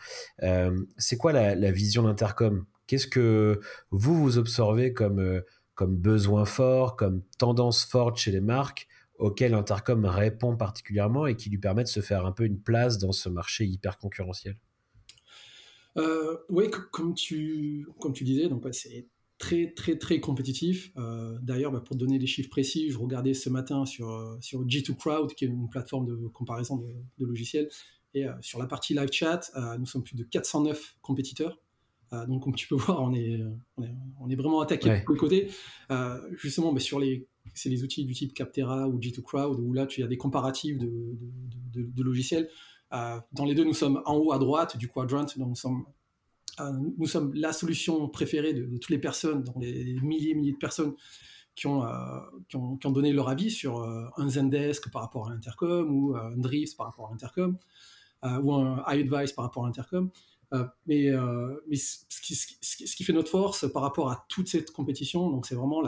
c'est 0.98 1.17
quoi 1.17 1.34
la, 1.34 1.72
vision 1.72 2.03
d'Intercom? 2.03 2.65
Qu'est-ce 2.86 3.08
que 3.08 3.60
vous, 3.89 4.15
vous 4.15 4.38
observez 4.38 4.93
comme 4.93 5.41
comme 5.74 5.96
besoin 5.96 6.46
fort, 6.46 6.96
comme 6.96 7.24
tendance 7.39 7.86
forte 7.86 8.17
chez 8.17 8.31
les 8.31 8.41
marques 8.41 8.88
auxquelles 9.17 9.53
Intercom 9.53 10.05
répond 10.05 10.55
particulièrement 10.58 11.25
et 11.25 11.36
qui 11.36 11.50
lui 11.50 11.58
permettent 11.58 11.88
de 11.88 11.91
se 11.91 12.01
faire 12.01 12.25
un 12.27 12.34
peu 12.34 12.43
une 12.46 12.60
place 12.62 13.00
dans 13.00 13.13
ce 13.13 13.29
marché 13.29 13.65
hyper 13.65 13.98
concurrentiel? 13.98 14.58
Euh, 15.98 16.38
Oui, 16.50 16.65
comme 16.91 17.13
tu, 17.13 17.88
comme 18.00 18.13
tu 18.13 18.24
disais, 18.24 18.48
donc 18.48 18.65
c'est 18.72 19.08
très 19.38 19.72
très 19.72 19.98
très 19.98 20.19
compétitif. 20.19 20.91
Euh, 20.98 21.38
d'ailleurs, 21.41 21.72
bah, 21.72 21.81
pour 21.81 21.96
donner 21.96 22.19
des 22.19 22.27
chiffres 22.27 22.50
précis, 22.50 22.89
je 22.89 22.98
regardais 22.98 23.34
ce 23.34 23.50
matin 23.50 23.86
sur, 23.86 24.10
euh, 24.10 24.38
sur 24.41 24.65
G2 24.65 24.96
Crowd, 24.96 25.34
qui 25.34 25.46
est 25.46 25.48
une 25.48 25.69
plateforme 25.69 26.05
de 26.05 26.27
comparaison 26.27 26.77
de, 26.77 27.25
logiciels, 27.25 27.69
et 28.13 28.25
sur 28.41 28.58
la 28.58 28.65
partie 28.65 28.96
live 28.96 29.12
chat, 29.12 29.51
nous 29.77 29.86
sommes 29.86 30.03
plus 30.03 30.15
de 30.15 30.24
409 30.24 30.98
compétiteurs. 31.01 31.60
Euh, 32.13 32.25
donc, 32.25 32.43
comme 32.43 32.55
tu 32.55 32.67
peux 32.67 32.75
voir, 32.75 33.01
on 33.01 33.13
est, 33.13 33.39
on 34.19 34.29
est, 34.29 34.36
vraiment 34.36 34.62
attaqué 34.62 34.89
de 34.89 35.03
tous 35.05 35.13
les 35.13 35.19
côtés. 35.19 35.51
Euh, 35.91 36.19
justement, 36.38 36.77
sur 36.79 37.00
les 37.00 37.27
c'est 37.55 37.69
les 37.69 37.84
outils 37.84 38.05
du 38.05 38.13
type 38.13 38.34
Captera 38.34 38.88
ou 38.88 39.00
G2 39.00 39.22
Crowd, 39.22 39.60
où 39.60 39.74
là, 39.74 39.88
tu 39.88 40.03
as 40.03 40.08
des 40.08 40.17
comparatifs 40.17 40.77
de, 40.77 41.17
de, 41.74 42.03
logiciels. 42.03 42.48
Dans 42.91 43.46
les 43.46 43.55
deux, 43.55 43.63
nous 43.63 43.74
sommes 43.74 44.01
en 44.05 44.15
haut 44.15 44.31
à 44.31 44.39
droite 44.39 44.77
du 44.77 44.88
quadrant, 44.88 45.25
donc 45.38 45.50
nous 46.98 47.05
sommes, 47.08 47.34
la 47.36 47.53
solution 47.53 48.10
préférée 48.10 48.53
de, 48.53 48.65
toutes 48.77 48.89
les 48.89 49.00
personnes, 49.00 49.43
dans 49.43 49.60
les 49.60 49.96
milliers 50.01 50.31
et 50.31 50.36
milliers 50.36 50.53
de 50.53 50.58
personnes 50.58 50.96
qui 51.55 51.67
ont, 51.67 51.86
qui 52.48 52.55
ont, 52.55 52.77
qui, 52.77 52.88
ont, 52.88 52.91
donné 52.91 53.12
leur 53.13 53.29
avis 53.29 53.51
sur 53.51 53.81
un 54.17 54.29
Zendesk 54.29 54.91
par 54.91 55.03
rapport 55.03 55.27
à 55.27 55.34
l'intercom, 55.34 55.89
ou 55.91 56.15
un 56.15 56.36
Drift 56.38 56.77
par 56.77 56.88
rapport 56.88 57.08
à 57.08 57.12
l'intercom, 57.12 57.58
ou 58.24 58.53
un 58.53 58.84
iAdvice 58.88 59.34
par 59.34 59.46
rapport 59.46 59.63
à 59.63 59.67
l'intercom. 59.67 60.10
Euh, 60.53 60.65
mais, 60.88 61.10
euh, 61.10 61.55
ce, 61.74 62.96
qui, 62.96 63.03
fait 63.03 63.13
notre 63.13 63.29
force 63.29 63.72
par 63.72 63.84
rapport 63.84 64.10
à 64.10 64.25
toute 64.29 64.48
cette 64.48 64.72
compétition, 64.72 65.41
c'est 65.43 65.55
vraiment 65.55 65.81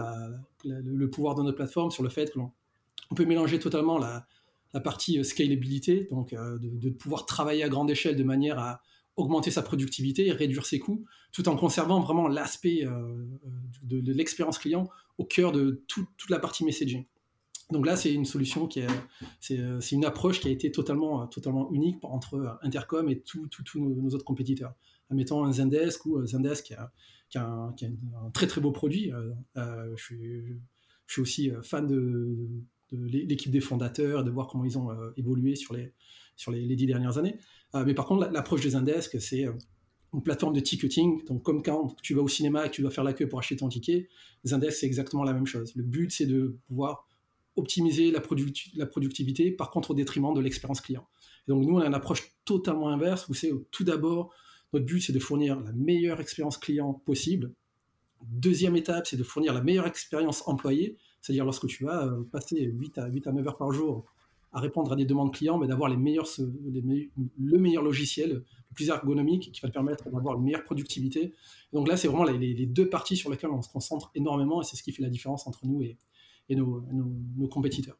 le 0.63 1.09
pouvoir 1.09 1.35
de 1.35 1.43
notre 1.43 1.57
plateforme 1.57 1.91
sur 1.91 2.03
le 2.03 2.09
fait 2.09 2.31
que 2.31 2.39
l'on 2.39 2.51
on 3.09 3.15
peut 3.15 3.25
mélanger 3.25 3.59
totalement 3.59 3.97
la, 3.97 4.25
la 4.73 4.79
partie 4.79 5.19
euh, 5.19 5.23
scalabilité, 5.23 6.07
donc 6.11 6.33
de, 6.33 6.57
de, 6.57 6.89
pouvoir 6.89 7.25
travailler 7.25 7.63
à 7.63 7.69
grande 7.69 7.89
échelle 7.89 8.15
de 8.15 8.23
manière 8.23 8.59
à 8.59 8.81
augmenter 9.17 9.51
sa 9.51 9.61
productivité 9.61 10.31
réduire 10.31 10.65
ses 10.65 10.79
coûts, 10.79 11.05
tout 11.31 11.49
en 11.49 11.55
conservant 11.55 11.99
vraiment 11.99 12.27
l'aspect 12.27 12.85
de, 13.83 13.99
de 13.99 14.13
l'expérience 14.13 14.57
client 14.57 14.89
au 15.17 15.25
cœur 15.25 15.51
de 15.51 15.83
toute 15.87 16.29
la 16.29 16.39
partie 16.39 16.63
messaging. 16.63 17.05
Donc 17.71 17.85
là, 17.85 17.95
c'est 17.95 18.13
une 18.13 18.25
solution 18.25 18.67
qui 18.67 18.81
est, 18.81 18.87
c'est, 19.39 19.91
une 19.91 20.05
approche 20.05 20.41
qui 20.41 20.49
a 20.49 20.51
été 20.51 20.71
totalement, 20.71 21.25
totalement 21.27 21.71
unique 21.71 21.97
entre 22.03 22.59
Intercom 22.61 23.09
et 23.09 23.21
tous 23.21 23.49
nos, 23.75 24.09
autres 24.09 24.25
compétiteurs. 24.25 24.73
Admettons 25.09 25.43
un 25.45 25.51
Zendesk 25.51 26.05
ou 26.05 26.25
Zendesk 26.25 26.65
qui 26.65 26.73
a, 26.73 26.91
un, 27.41 27.73
très 28.33 28.47
très 28.47 28.61
beau 28.61 28.71
produit. 28.71 29.11
Euh, 29.11 29.31
euh, 29.57 29.93
je, 29.95 30.03
suis, 30.03 30.43
je, 31.07 31.13
suis, 31.13 31.21
aussi 31.21 31.51
fan 31.63 31.87
de, 31.87 32.49
l'équipe 32.91 33.51
des 33.51 33.61
fondateurs, 33.61 34.23
de 34.23 34.31
voir 34.31 34.47
comment 34.47 34.65
ils 34.65 34.77
ont 34.77 34.91
euh, 34.91 35.11
évolué 35.17 35.55
sur 35.55 35.73
les, 35.73 35.93
sur 36.35 36.51
les, 36.51 36.75
dix 36.75 36.85
dernières 36.85 37.17
années. 37.17 37.35
mais 37.73 37.93
par 37.93 38.05
contre, 38.05 38.29
l'approche 38.31 38.61
des 38.61 38.71
Zendesk, 38.71 39.21
c'est 39.21 39.45
une 40.13 40.23
plateforme 40.23 40.53
de 40.53 40.59
ticketing. 40.59 41.23
Donc, 41.25 41.43
comme 41.43 41.63
quand 41.63 41.95
tu 42.01 42.13
vas 42.13 42.21
au 42.21 42.27
cinéma 42.27 42.65
et 42.65 42.69
que 42.69 42.75
tu 42.75 42.81
dois 42.81 42.91
faire 42.91 43.03
la 43.03 43.13
queue 43.13 43.27
pour 43.27 43.39
acheter 43.39 43.55
ton 43.55 43.69
ticket, 43.69 44.09
Zendesk, 44.43 44.77
c'est 44.77 44.85
exactement 44.85 45.23
la 45.23 45.33
même 45.33 45.45
chose. 45.45 45.73
Le 45.75 45.83
but, 45.83 46.11
c'est 46.11 46.25
de 46.25 46.57
pouvoir 46.67 47.07
optimiser 47.55 48.11
la, 48.11 48.21
la, 48.75 48.85
productivité, 48.85 49.51
par 49.51 49.69
contre 49.71 49.91
au 49.91 49.93
détriment 49.93 50.33
de 50.33 50.39
l'expérience 50.39 50.81
client. 50.81 51.05
donc 51.47 51.65
nous, 51.65 51.75
on 51.75 51.79
a 51.79 51.85
une 51.85 51.93
approche 51.93 52.33
totalement 52.45 52.89
inverse, 52.89 53.27
où 53.27 53.33
c'est 53.33 53.51
tout 53.71 53.83
d'abord, 53.83 54.33
notre 54.73 54.85
but, 54.85 55.01
c'est 55.01 55.13
de 55.13 55.19
fournir 55.19 55.59
la 55.59 55.73
meilleure 55.73 56.21
expérience 56.21 56.57
client 56.57 56.93
possible. 56.93 57.53
Deuxième 58.23 58.75
étape, 58.75 59.07
c'est 59.07 59.17
de 59.17 59.23
fournir 59.23 59.53
la 59.53 59.61
meilleure 59.61 59.87
expérience 59.87 60.47
employée, 60.47 60.97
c'est-à-dire 61.21 61.45
lorsque 61.45 61.67
tu 61.67 61.85
vas 61.85 62.05
euh, 62.05 62.23
passer 62.31 62.61
8 62.61 62.97
à, 62.97 63.07
8 63.07 63.27
à 63.27 63.31
9 63.31 63.47
heures 63.47 63.57
par 63.57 63.71
jour 63.71 64.05
à 64.53 64.59
répondre 64.59 64.91
à 64.91 64.95
des 64.95 65.05
demandes 65.05 65.33
clients, 65.33 65.57
mais 65.57 65.67
d'avoir 65.67 65.89
les 65.89 65.95
meilleurs, 65.95 66.27
le 66.37 67.57
meilleur 67.57 67.83
logiciel, 67.83 68.31
le 68.31 68.73
plus 68.73 68.89
ergonomique, 68.89 69.51
qui 69.53 69.61
va 69.61 69.69
te 69.69 69.73
permettre 69.73 70.09
d'avoir 70.09 70.37
une 70.37 70.43
meilleure 70.43 70.65
productivité. 70.65 71.33
donc 71.71 71.87
là, 71.87 71.95
c'est 71.95 72.09
vraiment 72.09 72.25
les, 72.25 72.65
deux 72.65 72.89
parties 72.89 73.15
sur 73.15 73.31
lesquelles 73.31 73.51
on 73.51 73.61
se 73.61 73.69
concentre 73.69 74.11
énormément, 74.13 74.61
et 74.61 74.65
c'est 74.65 74.75
ce 74.75 74.83
qui 74.83 74.91
fait 74.91 75.03
la 75.03 75.09
différence 75.09 75.47
entre 75.47 75.65
nous 75.65 75.81
et, 75.83 75.97
et 76.49 76.55
nos, 76.55 76.83
compétiteurs. 77.49 77.97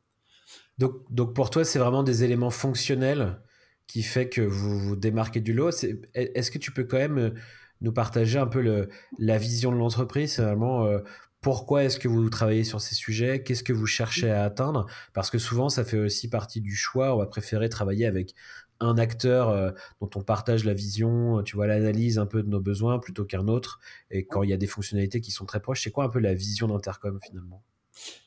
Donc, 0.78 0.94
donc 1.10 1.34
pour 1.34 1.50
toi, 1.50 1.64
c'est 1.64 1.80
vraiment 1.80 2.04
des 2.04 2.26
éléments 2.26 2.50
fonctionnels 2.50 3.40
qui 3.88 4.04
fait 4.04 4.28
que 4.28 4.42
vous 4.42 4.78
vous 4.78 4.96
démarquez 4.98 5.40
du 5.40 5.54
lot. 5.54 5.70
Est-ce 6.14 6.52
que 6.52 6.58
tu 6.58 6.72
peux 6.72 6.84
quand 6.84 6.98
même 6.98 7.18
euh, 7.18 7.30
nous 7.82 7.92
partager 7.92 8.40
un 8.40 8.48
peu 8.48 8.62
le, 8.62 8.90
la 9.20 9.38
vision 9.38 9.72
de 9.72 9.78
l'entreprise? 9.78 10.40
Euh, 10.40 11.00
pourquoi 11.42 11.84
est-ce 11.84 12.00
que 12.00 12.08
vous 12.08 12.30
travaillez 12.30 12.64
sur 12.64 12.80
ces 12.80 12.94
sujets? 12.94 13.42
Qu'est-ce 13.42 13.64
que 13.64 13.74
vous 13.74 13.88
cherchez 13.88 14.30
à 14.30 14.44
atteindre? 14.44 14.86
Parce 15.14 15.32
que 15.32 15.40
souvent, 15.40 15.70
ça 15.70 15.84
fait 15.84 15.98
aussi 15.98 16.30
partie 16.30 16.62
du 16.62 16.76
choix. 16.76 17.16
On 17.16 17.18
va 17.18 17.26
préférer 17.26 17.68
travailler 17.68 18.06
avec 18.06 18.36
un 18.80 18.98
acteur 18.98 19.50
euh, 19.50 19.72
dont 20.02 20.10
on 20.16 20.22
partage 20.22 20.66
la 20.66 20.74
vision, 20.74 21.42
tu 21.44 21.56
vois, 21.56 21.68
l'analyse 21.68 22.20
un 22.20 22.28
peu 22.28 22.44
de 22.44 22.48
nos 22.50 22.62
besoins 22.62 23.00
plutôt 23.00 23.26
qu'un 23.26 23.48
autre. 23.48 23.80
Et 24.12 24.26
quand 24.26 24.44
il 24.44 24.52
y 24.52 24.54
a 24.54 24.58
des 24.58 24.68
fonctionnalités 24.68 25.20
qui 25.20 25.32
sont 25.32 25.46
très 25.46 25.60
proches, 25.60 25.84
c'est 25.84 25.92
quoi 25.92 26.04
un 26.04 26.10
peu 26.10 26.20
la 26.20 26.36
vision 26.36 26.68
d'Intercom 26.68 27.20
finalement? 27.26 27.64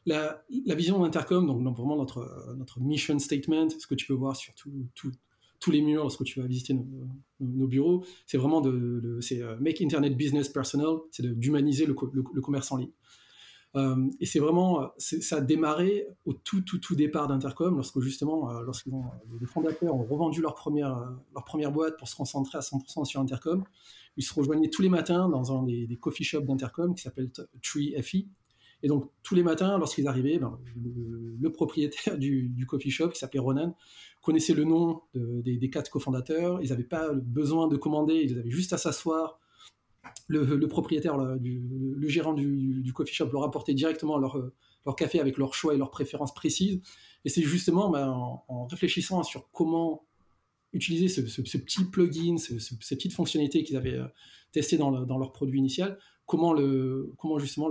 La, 0.07 0.45
vision 0.49 1.01
d'Intercom, 1.01 1.47
donc, 1.47 1.77
vraiment 1.77 1.97
notre, 1.97 2.55
notre 2.57 2.81
mission 2.81 3.19
statement, 3.19 3.71
ce 3.71 3.87
que 3.87 3.95
tu 3.95 4.07
peux 4.07 4.15
voir 4.15 4.37
sur 4.37 4.55
tous 4.55 5.71
les 5.71 5.81
murs 5.81 6.03
lorsque 6.03 6.25
tu 6.25 6.41
vas 6.41 6.47
visiter 6.47 6.75
nos, 7.41 7.67
bureaux, 7.67 8.05
c'est 8.27 8.37
vraiment 8.37 8.61
de, 8.61 9.19
c'est 9.21 9.43
euh, 9.43 9.57
make 9.61 9.81
internet 9.81 10.17
business 10.17 10.49
personal, 10.49 10.97
c'est 11.11 11.27
d'humaniser 11.39 11.87
le, 11.87 11.95
commerce 11.95 12.71
en 12.71 12.77
ligne. 12.77 12.91
Euh, 13.77 14.09
et 14.21 14.27
c'est 14.27 14.39
vraiment, 14.39 14.93
ça 14.99 15.37
a 15.37 15.41
démarré 15.41 16.07
au 16.25 16.33
tout, 16.33 16.61
tout, 16.61 16.79
tout 16.79 16.95
départ 16.95 17.27
d'Intercom, 17.27 17.75
lorsque 17.75 18.01
justement, 18.01 18.51
euh, 18.51 18.65
les 19.41 19.47
fondateurs 19.47 19.95
ont 19.95 20.05
revendu 20.05 20.41
leur 20.41 20.55
première, 20.55 21.13
leur 21.35 21.45
première 21.45 21.73
boîte 21.73 21.99
pour 21.99 22.09
se 22.09 22.15
concentrer 22.15 22.59
à 22.59 22.61
100% 22.61 23.05
sur 23.05 23.21
Intercom. 23.21 23.65
Ils 24.17 24.23
se 24.23 24.33
rejoignaient 24.33 24.71
tous 24.71 24.83
les 24.83 24.89
matins 24.89 25.29
dans 25.29 25.59
un 25.59 25.65
des, 25.65 25.87
des 25.87 25.97
coffee 25.97 26.25
shops 26.25 26.45
d'Intercom 26.45 26.95
qui 26.95 27.03
s'appelle 27.03 27.31
Tree 27.63 28.01
FI, 28.01 28.29
et 28.85 28.87
donc, 28.87 29.11
tous 29.23 29.35
les 29.35 29.43
matins, 29.43 29.79
lorsqu'ils 29.79 30.07
arrivaient, 30.07 30.39
ben, 30.39 30.59
le, 30.77 31.51
propriétaire 31.51 32.19
du, 32.19 32.67
coffee 32.69 32.91
shop, 32.91 33.09
qui 33.09 33.19
s'appelait 33.19 33.41
Ronan, 33.41 33.75
connaissait 34.23 34.53
le 34.53 34.65
nom 34.65 35.01
des, 35.15 35.71
quatre 35.71 35.91
cofondateurs. 35.91 36.61
Ils 36.63 36.69
n'avaient 36.69 36.85
pas 36.85 37.11
besoin 37.15 37.67
de 37.67 37.77
commander, 37.79 38.17
ils 38.17 38.39
avaient 38.39 38.51
juste 38.51 38.75
à 38.75 38.79
s'asseoir. 38.79 39.41
Le, 40.29 40.67
propriétaire, 40.67 41.17
le, 41.19 42.09
gérant 42.09 42.33
du, 42.35 42.93
coffee 42.95 43.15
shop 43.15 43.31
leur 43.33 43.45
apportait 43.45 43.75
directement 43.75 44.19
leur, 44.19 44.97
café 44.97 45.21
avec 45.21 45.39
leur 45.39 45.55
choix 45.55 45.75
et 45.75 45.77
leurs 45.77 45.91
préférences 45.91 46.35
précises. 46.35 46.81
Et 47.25 47.29
c'est 47.29 47.43
justement 47.43 47.91
ben, 47.91 48.09
en, 48.09 48.67
réfléchissant 48.67 49.23
sur 49.23 49.51
comment 49.51 50.07
utiliser 50.73 51.09
ce, 51.09 51.21
petit 51.59 51.85
plugin, 51.85 52.37
ces 52.37 52.97
petites 52.97 53.13
fonctionnalités 53.13 53.63
qu'ils 53.63 53.77
avaient 53.77 53.95
euh, 53.95 54.07
testées 54.53 54.77
dans, 54.77 54.91
leur 54.91 55.33
produit 55.33 55.59
initial, 55.59 55.99
comment, 56.27 56.57
justement 57.39 57.71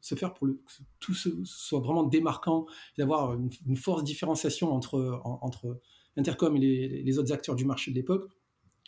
se 0.00 0.14
faire 0.14 0.34
pour 0.34 0.48
que 0.48 0.82
tout 1.00 1.14
soit 1.14 1.80
vraiment 1.80 2.02
démarquant, 2.02 2.66
d'avoir 2.98 3.34
une, 3.34 3.76
force 3.76 4.04
différenciation 4.04 4.72
entre 4.72 5.80
Intercom 6.16 6.56
et 6.56 6.88
les, 7.02 7.18
autres 7.18 7.32
acteurs 7.32 7.54
du 7.54 7.64
marché 7.64 7.90
de 7.90 7.96
l'époque, 7.96 8.28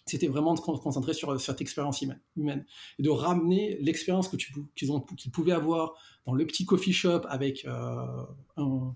c'était 0.07 0.29
vraiment 0.29 0.55
de 0.55 0.59
se 0.59 0.63
concentrer 0.63 1.15
sur, 1.15 1.41
cette 1.41 1.61
expérience 1.61 2.03
humaine, 2.37 2.65
et 2.99 3.03
de 3.03 3.11
ramener 3.11 3.79
l'expérience 3.81 4.29
que 4.29 4.37
qu'ils, 4.37 4.95
qu'ils 5.17 5.31
pouvaient 5.31 5.53
avoir 5.53 5.95
dans 6.27 6.35
le 6.35 6.47
petit 6.47 6.65
coffee 6.65 6.93
shop 6.93 7.23
avec 7.29 7.65
euh, 7.65 8.25
un, 8.57 8.95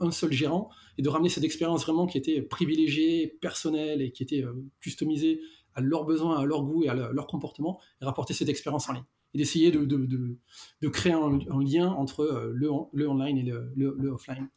un, 0.00 0.10
seul 0.10 0.32
gérant, 0.32 0.70
et 0.98 1.02
de 1.02 1.08
ramener 1.08 1.28
cette 1.28 1.44
expérience 1.44 1.82
vraiment 1.82 2.06
qui 2.06 2.18
était 2.18 2.42
privilégiée, 2.42 3.38
personnelle 3.40 4.02
et 4.02 4.12
qui 4.12 4.22
était 4.22 4.44
euh, 4.44 4.52
customisée 4.80 5.40
à 5.74 5.80
leurs 5.80 6.04
besoins, 6.04 6.38
à 6.38 6.44
leur 6.44 6.62
goût 6.62 6.84
et 6.84 6.88
à 6.88 6.94
leur 6.94 7.26
comportement, 7.26 7.80
et 8.00 8.04
rapporter 8.04 8.34
cette 8.34 8.48
expérience 8.48 8.88
en 8.88 8.92
ligne. 8.92 9.04
Et 9.34 9.38
d'essayer 9.38 9.70
de, 9.70 9.86
de, 9.86 10.36
de, 10.82 10.88
créer 10.88 11.14
un, 11.14 11.38
lien 11.62 11.88
entre 11.88 12.20
euh, 12.20 12.50
le, 12.52 12.68
le 12.92 13.08
online 13.08 13.38
et 13.38 13.42
le, 13.42 13.72
le, 13.74 14.10
offline. 14.10 14.50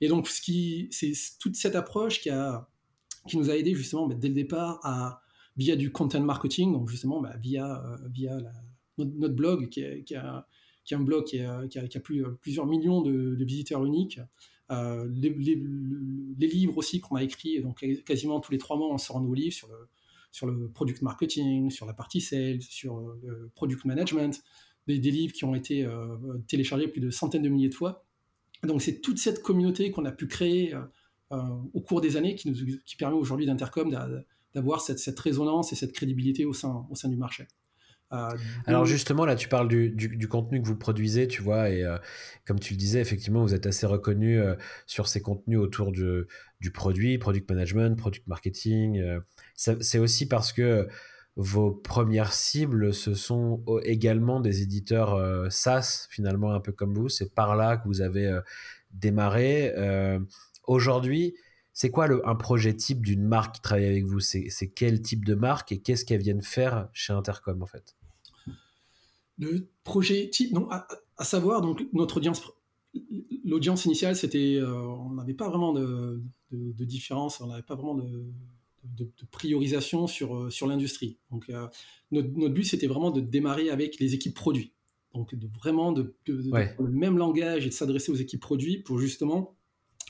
Et 0.00 0.08
donc, 0.08 0.26
ce 0.26 0.40
qui, 0.40 0.88
c'est 0.90 1.12
toute 1.38 1.56
cette 1.56 1.76
approche 1.76 2.20
qui, 2.20 2.30
a, 2.30 2.66
qui 3.26 3.38
nous 3.38 3.50
a 3.50 3.56
aidé 3.56 3.74
justement 3.74 4.06
bah, 4.06 4.14
dès 4.14 4.28
le 4.28 4.34
départ 4.34 4.80
via 5.56 5.76
du 5.76 5.90
content 5.90 6.20
marketing, 6.20 6.72
donc 6.72 6.88
justement 6.88 7.20
bah, 7.20 7.34
via, 7.40 7.82
euh, 7.84 7.96
via 8.10 8.36
notre, 8.98 9.34
blog 9.34 9.68
qui 9.68 9.80
est, 9.80 10.12
a, 10.14 10.46
un 10.92 11.00
blog 11.00 11.24
qui, 11.24 11.40
qui 11.70 11.78
a, 11.78 12.00
plus, 12.00 12.24
plusieurs 12.40 12.66
millions 12.66 13.02
de, 13.02 13.44
visiteurs 13.44 13.84
uniques. 13.84 14.20
Euh, 14.72 15.08
les, 15.14 15.30
livres 16.46 16.78
aussi 16.78 17.00
qu'on 17.00 17.16
a 17.16 17.22
écrits, 17.22 17.60
donc 17.62 17.84
quasiment 18.04 18.40
tous 18.40 18.52
les 18.52 18.58
trois 18.58 18.76
mois 18.76 18.88
on 18.92 18.98
sort 18.98 19.18
un 19.18 19.20
nouveau 19.20 19.34
livre 19.34 19.54
sur 19.54 19.68
le, 19.68 19.88
sur 20.36 20.46
le 20.46 20.68
product 20.68 21.00
marketing, 21.00 21.70
sur 21.70 21.86
la 21.86 21.94
partie 21.94 22.20
sales, 22.20 22.60
sur 22.60 22.98
euh, 22.98 23.18
le 23.22 23.50
product 23.54 23.86
management, 23.86 24.42
des, 24.86 24.98
livres 24.98 25.32
qui 25.32 25.44
ont 25.44 25.54
été 25.54 25.84
euh, 25.84 26.16
téléchargés 26.46 26.88
plus 26.88 27.00
de 27.00 27.08
centaines 27.10 27.42
de 27.42 27.48
milliers 27.48 27.70
de 27.70 27.74
fois. 27.74 28.04
Donc 28.62 28.82
c'est 28.82 29.00
toute 29.00 29.18
cette 29.18 29.42
communauté 29.42 29.90
qu'on 29.90 30.04
a 30.04 30.12
pu 30.12 30.26
créer 30.26 30.74
euh, 30.74 30.82
au 31.30 31.80
cours 31.80 32.00
des 32.00 32.16
années 32.16 32.34
qui, 32.34 32.50
nous, 32.50 32.56
qui 32.84 32.96
permet 32.96 33.16
aujourd'hui 33.16 33.46
d'Intercom 33.46 33.90
d'avoir 34.54 34.80
cette, 34.80 34.98
cette, 34.98 35.18
résonance 35.18 35.72
et 35.72 35.76
cette 35.76 35.92
crédibilité 35.92 36.44
au 36.44 36.52
sein, 36.52 36.86
au 36.90 36.94
sein 36.94 37.08
du 37.08 37.16
marché. 37.16 37.46
Alors 38.10 38.86
justement, 38.86 39.24
là, 39.24 39.34
tu 39.34 39.48
parles 39.48 39.68
du, 39.68 39.90
du, 39.90 40.28
contenu 40.28 40.62
que 40.62 40.66
vous 40.66 40.76
produisez, 40.76 41.26
tu 41.26 41.42
vois, 41.42 41.70
et 41.70 41.84
comme 42.46 42.60
tu 42.60 42.74
le 42.74 42.78
disais, 42.78 43.00
effectivement, 43.00 43.42
vous 43.42 43.54
êtes 43.54 43.66
assez 43.66 43.86
reconnu 43.86 44.40
sur 44.86 45.08
ces 45.08 45.20
contenus 45.20 45.58
autour 45.58 45.90
de, 45.92 46.28
du 46.60 46.70
produit, 46.70 47.18
product 47.18 47.50
management, 47.50 47.96
product 47.96 48.26
marketing. 48.28 49.02
c'est 49.54 49.98
aussi 49.98 50.28
parce 50.28 50.52
que 50.52 50.88
vos 51.34 51.70
premières 51.70 52.32
cibles, 52.32 52.94
ce 52.94 53.14
sont 53.14 53.62
également 53.82 54.40
des 54.40 54.62
éditeurs 54.62 55.52
SaaS, 55.52 56.06
finalement, 56.08 56.52
un 56.52 56.60
peu 56.60 56.72
comme 56.72 56.94
vous. 56.94 57.08
C'est 57.08 57.34
par 57.34 57.56
là 57.56 57.76
que 57.76 57.88
vous 57.88 58.02
avez 58.02 58.38
démarré. 58.92 59.74
Aujourd'hui, 60.66 61.34
c'est 61.72 61.90
quoi 61.90 62.06
le, 62.06 62.26
un 62.26 62.34
projet 62.34 62.74
type 62.74 63.04
d'une 63.04 63.22
marque 63.22 63.56
qui 63.56 63.60
travaille 63.60 63.84
avec 63.84 64.06
vous? 64.06 64.20
C'est, 64.20 64.48
quel 64.74 65.02
type 65.02 65.24
de 65.24 65.34
marque 65.34 65.72
et 65.72 65.78
qu'est-ce 65.78 66.04
qu'elles 66.04 66.22
viennent 66.22 66.42
faire 66.42 66.88
chez 66.92 67.12
Intercom 67.12 67.62
en 67.62 67.66
fait? 67.66 67.96
Le 69.38 69.68
projet 69.84 70.30
type, 70.30 70.52
non, 70.52 70.68
à, 70.70 70.86
savoir 71.24 71.60
donc 71.60 71.86
notre 71.92 72.16
audience, 72.16 72.42
l'audience 73.44 73.84
initiale, 73.84 74.16
c'était, 74.16 74.60
on 74.62 75.10
n'avait 75.10 75.34
pas 75.34 75.50
vraiment 75.50 75.74
de, 75.74 76.22
différence, 76.50 77.42
on 77.42 77.48
n'avait 77.48 77.62
pas 77.62 77.74
vraiment 77.74 77.94
de, 77.94 78.24
priorisation 79.30 80.06
sur, 80.06 80.50
sur 80.50 80.66
l'industrie. 80.66 81.18
Donc, 81.30 81.52
notre, 82.10 82.28
notre, 82.30 82.54
but, 82.54 82.64
c'était 82.64 82.86
vraiment 82.86 83.10
de 83.10 83.20
démarrer 83.20 83.68
avec 83.68 84.00
les 84.00 84.14
équipes 84.14 84.34
produits. 84.34 84.72
Donc, 85.12 85.34
de, 85.34 85.46
vraiment 85.46 85.92
de, 85.92 86.14
le 86.26 86.88
même 86.88 87.18
langage 87.18 87.66
et 87.66 87.68
de 87.68 87.74
s'adresser 87.74 88.12
aux 88.12 88.16
équipes 88.16 88.40
produits 88.40 88.78
pour 88.78 88.98
justement 88.98 89.55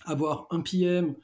avoir 0.06 0.46
un 0.50 0.60
PM 0.60 1.14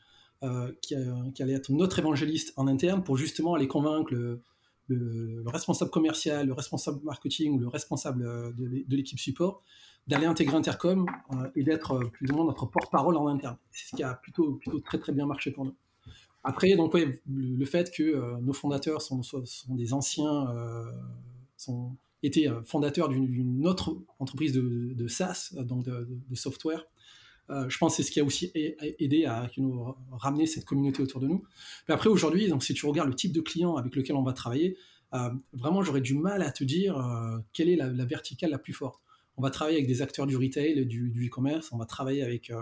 euh, 0.42 0.72
qui, 0.82 0.94
allait 0.94 1.52
être 1.52 1.70
notre 1.70 2.00
évangéliste 2.00 2.52
en 2.56 2.66
interne 2.66 3.04
pour 3.04 3.16
justement 3.16 3.54
aller 3.54 3.68
convaincre 3.68 4.12
le, 4.12 5.44
responsable 5.46 5.92
commercial, 5.92 6.48
le 6.48 6.52
responsable 6.52 7.00
marketing 7.04 7.52
ou 7.54 7.58
le 7.60 7.68
responsable 7.68 8.26
euh, 8.26 8.52
de, 8.58 8.96
l'équipe 8.96 9.20
support 9.20 9.62
d'aller 10.08 10.26
intégrer 10.26 10.56
Intercom 10.56 11.06
euh, 11.30 11.48
et 11.54 11.62
d'être 11.62 12.00
plus 12.12 12.28
ou 12.32 12.34
moins 12.34 12.44
notre 12.44 12.66
porte-parole 12.66 13.16
en 13.16 13.28
interne. 13.28 13.56
C'est 13.70 13.90
ce 13.90 13.96
qui 13.96 14.02
a 14.02 14.14
plutôt, 14.14 14.58
très 14.84 14.98
très 14.98 15.12
bien 15.12 15.26
marché 15.26 15.52
pour 15.52 15.64
nous. 15.64 15.76
Après, 16.42 16.74
donc, 16.74 16.92
le, 16.94 17.64
fait 17.64 17.92
que 17.92 18.40
nos 18.40 18.52
fondateurs 18.52 19.00
sont, 19.00 19.22
des 19.68 19.92
anciens, 19.92 20.48
sont, 21.56 21.96
étaient 22.24 22.48
fondateurs 22.64 23.08
d'une 23.08 23.64
autre 23.68 23.96
entreprise 24.18 24.52
de, 24.52 25.06
SaaS, 25.06 25.54
donc 25.56 25.84
de 25.84 26.34
software, 26.34 26.84
euh, 27.52 27.68
je 27.68 27.78
pense 27.78 27.92
que 27.92 28.02
c'est 28.02 28.08
ce 28.08 28.12
qui 28.12 28.20
a 28.20 28.24
aussi 28.24 28.50
aidé 28.54 29.26
à 29.26 29.50
nous 29.56 29.94
ramener 30.10 30.46
cette 30.46 30.64
communauté 30.64 31.02
autour 31.02 31.20
de 31.20 31.26
nous. 31.26 31.44
Mais 31.88 31.94
après, 31.94 32.08
aujourd'hui, 32.08 32.50
si 32.60 32.74
tu 32.74 32.86
regardes 32.86 33.08
le 33.08 33.14
type 33.14 33.32
de 33.32 33.40
client 33.40 33.76
avec 33.76 33.94
lequel 33.94 34.16
on 34.16 34.22
va 34.22 34.32
travailler, 34.32 34.76
euh, 35.14 35.30
vraiment, 35.52 35.82
j'aurais 35.82 36.00
du 36.00 36.14
mal 36.14 36.42
à 36.42 36.50
te 36.50 36.64
dire 36.64 36.96
euh, 36.96 37.38
quelle 37.52 37.68
est 37.68 37.76
la, 37.76 37.88
verticale 38.04 38.50
la 38.50 38.58
plus 38.58 38.72
forte. 38.72 39.02
On 39.36 39.42
va 39.42 39.50
travailler 39.50 39.76
avec 39.76 39.88
des 39.88 40.00
acteurs 40.02 40.26
du 40.26 40.36
retail, 40.36 40.86
du, 40.86 41.26
e-commerce, 41.26 41.72
on 41.72 41.78
va 41.78 41.86
travailler 41.86 42.22
avec 42.22 42.52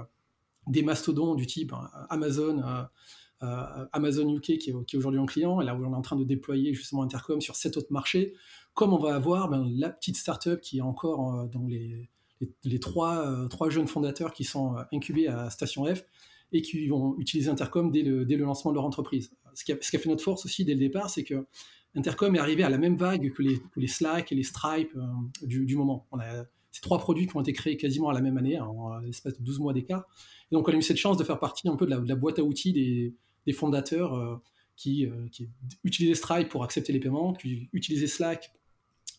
des 0.68 0.82
mastodons 0.82 1.35
du 1.35 1.44
type 1.44 1.73
Amazon, 2.11 2.62
Amazon 3.40 4.32
UK 4.32 4.59
qui 4.59 4.70
est, 4.70 4.94
aujourd'hui 4.94 5.18
en 5.18 5.26
client, 5.26 5.61
et 5.61 5.64
là 5.64 5.75
où 5.75 5.85
on 5.85 5.92
est 5.92 5.97
en 5.97 6.00
train 6.00 6.14
de 6.14 6.23
déployer 6.23 6.73
justement 6.73 7.02
Intercom 7.02 7.40
sur 7.40 7.56
sept 7.56 7.76
autres 7.76 7.92
marchés, 7.92 8.35
comme 8.75 8.92
on 8.92 8.99
va 8.99 9.16
avoir 9.16 9.49
ben, 9.49 9.68
la 9.68 9.90
petite 9.90 10.16
startup 10.16 10.61
qui 10.61 10.78
est 10.78 10.82
encore 10.82 11.49
dans 11.49 11.66
les 11.66 12.09
les, 12.64 12.80
trois, 12.80 13.26
euh, 13.26 13.49
trois, 13.49 13.70
jeunes 13.70 13.87
fondateurs 13.87 14.32
qui 14.32 14.44
sont 14.44 14.76
euh, 14.76 14.82
incubés 14.92 15.28
à 15.28 15.50
Station 15.50 15.85
F 15.85 16.04
et 16.52 16.62
qui 16.62 16.88
vont 16.88 17.16
utiliser 17.18 17.50
Intercom 17.50 17.90
dès 17.90 18.02
le, 18.02 18.25
lancement 18.37 18.73
de 18.73 18.76
leur 18.76 18.85
entreprise. 18.85 19.30
Ce 19.54 19.64
qui, 19.64 19.73
a, 19.73 19.76
fait 19.76 20.09
notre 20.09 20.23
force 20.23 20.44
aussi 20.44 20.64
dès 20.64 20.75
le 20.75 20.80
départ, 20.80 21.11
c'est 21.11 21.25
que 21.25 21.47
Intercom 21.94 22.35
est 22.35 22.38
arrivé 22.38 22.62
à 22.62 22.70
la 22.70 22.78
même 22.78 22.97
vague 22.97 23.32
que 23.32 23.42
les, 23.42 23.88
Slack 23.88 24.32
et 24.32 24.35
les 24.35 24.42
Stripe 24.42 24.92
euh, 24.97 25.47
du, 25.47 25.76
moment. 25.76 26.09
Ces 26.73 26.80
trois 26.80 26.99
produits 26.99 27.26
qui 27.26 27.37
ont 27.37 27.40
été 27.40 27.52
créés 27.52 27.76
quasiment 27.76 28.09
à 28.11 28.12
la 28.12 28.20
même 28.20 28.37
année, 28.37 28.61
en 28.61 28.97
l'espace 28.99 29.38
de 29.38 29.44
12 29.44 29.59
mois 29.59 29.73
d'écart. 29.73 30.04
Et 30.50 30.54
donc 30.54 30.68
on 30.68 30.73
a 30.73 30.76
eu 30.76 30.82
cette 30.82 30.97
chance 30.97 31.16
de 31.16 31.25
faire 31.25 31.38
partie 31.38 31.68
un 31.68 31.76
peu 31.76 31.87
de 31.87 31.90
la, 31.90 32.14
boîte 32.14 32.38
à 32.38 32.44
outils 32.44 32.73
des, 32.73 33.52
fondateurs 33.52 34.40
qui, 34.76 35.09
qui, 35.32 35.49
utilisaient 35.82 36.14
Stripe 36.14 36.49
pour 36.49 36.62
accepter 36.62 36.92
les 36.92 37.00
paiements, 37.00 37.32
qui 37.32 37.68
utilisaient 37.73 38.06
Slack 38.06 38.52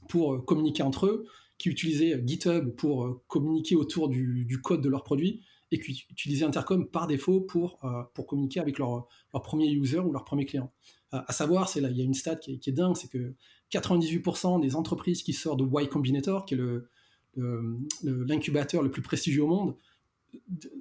pour 0.08 0.46
communiquer 0.46 0.84
entre 0.84 1.08
eux, 1.08 1.26
qui 1.62 1.70
utilisaient 1.70 2.20
GitHub 2.26 2.72
pour 2.76 3.06
euh, 3.06 3.22
communiquer 3.28 3.76
autour 3.76 4.10
du, 4.10 4.60
code 4.64 4.82
de 4.82 4.90
leurs 4.90 5.04
produits 5.04 5.44
et 5.72 5.80
qui 5.80 6.08
utilisaient 6.10 6.44
Intercom 6.44 6.88
par 6.88 7.06
défaut 7.06 7.40
pour, 7.40 7.78
euh, 7.84 8.02
pour 8.16 8.26
communiquer 8.26 8.60
avec 8.60 8.80
leur, 8.80 9.08
leur 9.32 9.44
premier 9.44 9.70
user 9.70 10.00
ou 10.00 10.12
leur 10.12 10.26
premier 10.26 10.46
client. 10.46 10.74
Euh, 11.14 11.20
à 11.28 11.32
savoir, 11.32 11.70
c'est 11.70 11.80
là, 11.80 11.92
il 11.92 11.98
y 11.98 12.02
a 12.02 12.04
une 12.04 12.16
stat 12.16 12.38
qui 12.38 12.60
est, 12.66 12.72
dingue, 12.72 12.98
c'est 12.98 13.10
que 13.10 13.36
98% 13.72 14.60
des 14.60 14.76
entreprises 14.76 15.22
qui 15.22 15.34
sortent 15.34 15.60
de 15.60 15.66
Y 15.66 15.88
Combinator, 15.88 16.46
qui 16.46 16.56
est 16.56 16.58
le, 16.58 16.90
l'incubateur 17.36 18.82
le, 18.82 18.90
plus 18.90 19.04
prestigieux 19.04 19.44
au 19.44 19.48
monde, 19.48 19.76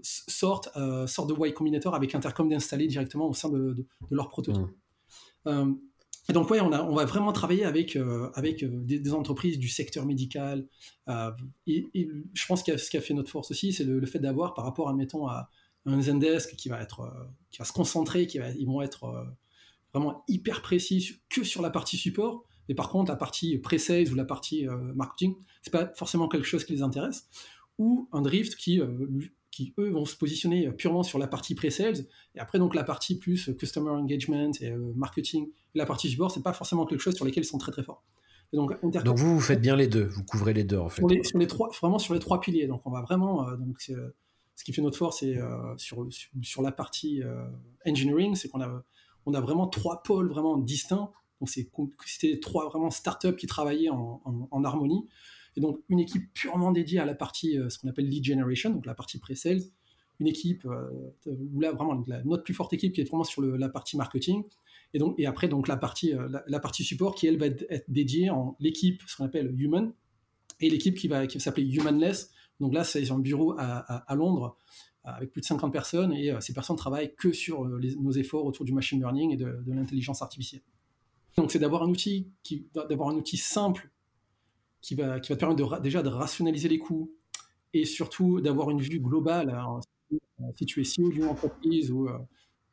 sortent, 0.01 0.71
sortent 1.07 1.29
de 1.29 1.47
Y 1.47 1.53
Combinator 1.53 1.95
avec 1.95 2.15
Intercom 2.15 2.49
d'installer 2.49 2.87
directement 2.87 3.29
au 3.29 3.35
sein 3.35 3.51
de, 3.51 3.75
de, 3.75 3.87
leur 4.11 4.31
prototype. 4.31 4.65
Mmh. 5.45 5.75
Donc, 6.33 6.51
ouais, 6.51 6.61
on, 6.61 6.95
va 6.95 7.05
vraiment 7.05 7.33
travailler 7.33 7.65
avec, 7.65 7.97
euh, 7.97 8.31
euh, 8.37 8.69
des, 8.85 9.13
entreprises 9.13 9.59
du 9.59 9.69
secteur 9.69 10.05
médical. 10.07 10.67
Euh, 11.09 11.31
je 11.67 12.47
pense 12.47 12.63
que 12.63 12.77
ce 12.77 12.91
qui 12.91 12.97
a 12.97 13.01
fait 13.01 13.15
notre 13.15 13.31
force 13.31 13.51
aussi, 13.51 13.73
c'est 13.73 13.85
le, 13.85 14.05
fait 14.07 14.19
d'avoir, 14.19 14.55
par 14.55 14.65
rapport, 14.65 14.89
admettons, 14.89 15.27
à 15.27 15.51
un 15.87 16.01
Zendesk 16.01 16.57
qui 16.57 16.69
va, 16.69 16.81
être, 16.81 17.11
qui 17.51 17.59
va 17.59 17.65
se 17.65 17.73
concentrer, 17.73 18.27
qui 18.27 18.39
va, 18.39 18.51
ils 18.51 18.67
vont 18.67 18.83
être 18.83 19.27
vraiment 19.93 20.25
hyper 20.29 20.63
précis 20.63 21.21
que 21.29 21.43
sur 21.43 21.63
la 21.63 21.71
partie 21.71 21.97
support. 21.97 22.45
Mais 22.69 22.75
par 22.75 22.91
contre, 22.91 23.11
la 23.11 23.17
partie 23.17 23.59
pre-sales 23.59 24.13
ou 24.13 24.15
la 24.15 24.25
partie 24.25 24.67
marketing, 24.95 25.35
c'est 25.63 25.73
pas 25.73 25.91
forcément 25.97 26.29
quelque 26.29 26.47
chose 26.47 26.65
qui 26.65 26.73
les 26.75 26.83
intéresse. 26.83 27.29
Ou 27.79 28.09
un 28.13 28.21
Drift 28.21 28.57
qui, 28.57 28.81
qui 29.61 29.75
eux 29.79 29.91
vont 29.91 30.07
se 30.07 30.17
positionner 30.17 30.71
purement 30.73 31.03
sur 31.03 31.19
la 31.19 31.27
partie 31.27 31.55
pre-sales. 31.55 32.07
Et 32.35 32.41
après 32.41 32.59
donc 32.59 32.75
la 32.75 32.85
partie 32.85 33.19
plus 33.19 33.51
customer 33.59 33.91
engagement 33.91 34.51
et 34.61 34.71
euh, 34.71 34.93
marketing 34.97 35.49
et 35.75 35.79
la 35.79 35.87
partie 35.87 36.09
support 36.09 36.31
c'est 36.31 36.43
pas 36.43 36.55
forcément 36.55 36.87
quelque 36.87 37.01
chose 37.01 37.15
sur 37.15 37.25
lesquels 37.25 37.45
ils 37.45 37.47
sont 37.47 37.59
très 37.59 37.73
très 37.73 37.83
forts. 37.83 38.03
Donc, 38.53 38.73
donc, 38.83 39.17
vous 39.17 39.35
vous 39.35 39.41
faites 39.41 39.61
bien 39.61 39.77
les 39.77 39.87
deux. 39.87 40.07
Vous 40.07 40.25
couvrez 40.25 40.53
les 40.53 40.65
deux 40.65 40.79
en 40.79 40.89
fait. 40.89 41.03
Sur 41.23 41.39
les, 41.39 41.47
trois 41.47 41.71
vraiment 41.81 42.01
sur 42.01 42.15
les 42.15 42.21
trois 42.21 42.41
piliers. 42.41 42.67
Donc 42.67 42.83
on 42.85 42.91
va 42.91 43.03
vraiment 43.03 43.47
euh, 43.47 43.57
donc 43.57 43.81
ce 43.81 44.65
qui 44.65 44.73
fait 44.73 44.83
notre 44.83 44.99
force 44.99 45.21
c'est 45.21 45.37
euh, 45.37 45.77
sur, 45.77 46.09
sur, 46.43 46.63
la 46.63 46.73
partie 46.73 47.23
engineering 47.87 48.35
c'est 48.35 48.49
qu'on 48.49 48.63
a 48.63 48.83
on 49.27 49.35
a 49.35 49.41
vraiment 49.41 49.67
trois 49.69 50.03
pôles 50.03 50.29
vraiment 50.29 50.57
distincts. 50.57 51.11
Donc 51.41 51.51
c'était 51.51 52.41
trois 52.41 52.67
vraiment 52.69 52.91
startups 52.91 53.37
qui 53.37 53.47
travaillaient 53.47 53.91
en, 53.91 54.23
en 54.51 54.65
harmonie 54.65 55.07
et 55.57 55.61
donc 55.61 55.81
une 55.89 55.99
équipe 55.99 56.33
purement 56.33 56.73
dédiée 56.73 57.01
à 57.01 57.05
la 57.05 57.15
partie, 57.15 57.59
euh, 57.59 57.69
ce 57.69 57.79
qu'on 57.79 57.89
appelle 57.89 58.09
lead 58.09 58.25
generation, 58.25 58.71
donc 58.71 58.87
la 58.87 58.95
partie 58.95 59.19
pre-sales, 59.19 59.63
une 60.21 60.27
équipe 60.27 60.67
euh, 60.67 60.89
où 61.27 61.61
là 61.61 61.73
vraiment 61.73 62.05
notre 62.25 62.45
plus 62.45 62.55
forte 62.55 62.73
équipe 62.73 62.93
qui 62.93 63.01
est 63.01 63.05
vraiment 63.05 63.25
sur 63.25 63.43
la 63.43 63.69
partie 63.69 63.97
marketing, 63.97 64.45
et 64.93 64.99
donc 64.99 65.15
et 65.19 65.27
après 65.27 65.49
donc 65.49 65.67
la 65.67 65.77
partie 65.77 66.15
euh, 66.15 66.29
la, 66.47 66.61
partie 66.61 66.85
support 66.85 67.15
qui 67.15 67.27
elle 67.27 67.39
va 67.39 67.47
être 67.47 67.85
dédiée 67.89 68.31
en 68.31 68.57
l'équipe 68.61 69.03
ce 69.07 69.17
qu'on 69.17 69.25
appelle 69.25 69.55
human 69.59 69.93
et 70.61 70.69
l'équipe 70.69 70.97
qui 70.97 71.09
va 71.09 71.27
qui 71.27 71.39
va 71.39 71.45
s'appeler 71.45 71.67
humanless. 71.67 72.31
Donc 72.61 72.75
là 72.75 72.85
c'est 72.85 73.11
un 73.11 73.19
bureau 73.19 73.55
à, 73.57 74.15
Londres 74.15 74.59
avec 75.03 75.33
plus 75.33 75.41
de 75.41 75.47
50 75.47 75.73
personnes 75.73 76.13
et 76.13 76.31
ces 76.41 76.53
personnes 76.53 76.77
travaillent 76.77 77.15
que 77.17 77.33
sur 77.33 77.65
nos 77.65 78.11
efforts 78.11 78.45
autour 78.45 78.67
du 78.67 78.75
machine 78.75 78.99
learning 78.99 79.31
et 79.31 79.39
de, 79.39 79.63
de 79.65 79.73
l'intelligence 79.73 80.21
artificielle. 80.21 80.61
Donc 81.39 81.51
c'est 81.51 81.59
d'avoir 81.59 81.83
un 81.83 81.93
d'avoir 82.75 83.09
un 83.09 83.15
outil 83.15 83.39
simple 83.39 83.91
qui 84.81 84.95
va, 84.95 85.21
qui 85.21 85.31
va 85.31 85.37
te 85.37 85.41
permettre 85.41 85.81
déjà 85.81 86.03
de 86.03 86.09
rationaliser 86.09 86.69
les 86.69 86.79
coûts 86.79 87.13
et 87.73 87.85
surtout 87.85 88.41
d'avoir 88.41 88.71
une 88.71 88.81
vue 88.81 89.01
globale. 89.01 89.57
si 90.57 90.67
tu 90.67 90.81
es 90.81 90.85
CEO 90.85 91.11
d'une 91.11 91.25
entreprise 91.25 91.91
ou 91.91 92.09
euh, 92.09 92.19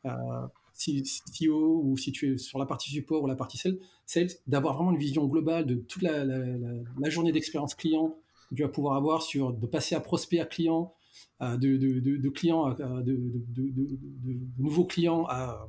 euh 0.06 0.48
CEO 0.80 1.82
ou 1.84 1.98
si 1.98 2.12
tu 2.12 2.34
es 2.34 2.38
sur 2.38 2.60
la 2.60 2.68
partie 2.68 2.92
support 2.92 3.24
ou 3.24 3.28
la 3.28 3.36
partie 3.36 3.58
sales, 3.58 4.28
d'avoir 4.46 4.76
vraiment 4.76 4.92
une 4.92 5.00
vision 5.00 5.26
globale 5.26 5.66
de 5.66 5.74
toute 5.74 6.04
la, 6.04 6.24
journée 7.10 7.32
d'expérience 7.32 7.74
client 7.74 8.16
que 8.50 8.56
tu 8.56 8.62
vas 8.62 8.70
pouvoir 8.70 8.96
avoir 8.96 9.24
sur 9.24 9.54
de 9.54 9.66
passer 9.66 9.96
à 9.96 10.00
prospect 10.00 10.40
à 10.40 10.46
client, 10.46 10.94
euh, 11.42 11.58
de, 11.58 11.78
de, 11.78 12.30
clients, 12.30 12.70
de, 12.76 13.20
nouveaux 14.60 14.86
clients 14.86 15.26
à 15.28 15.68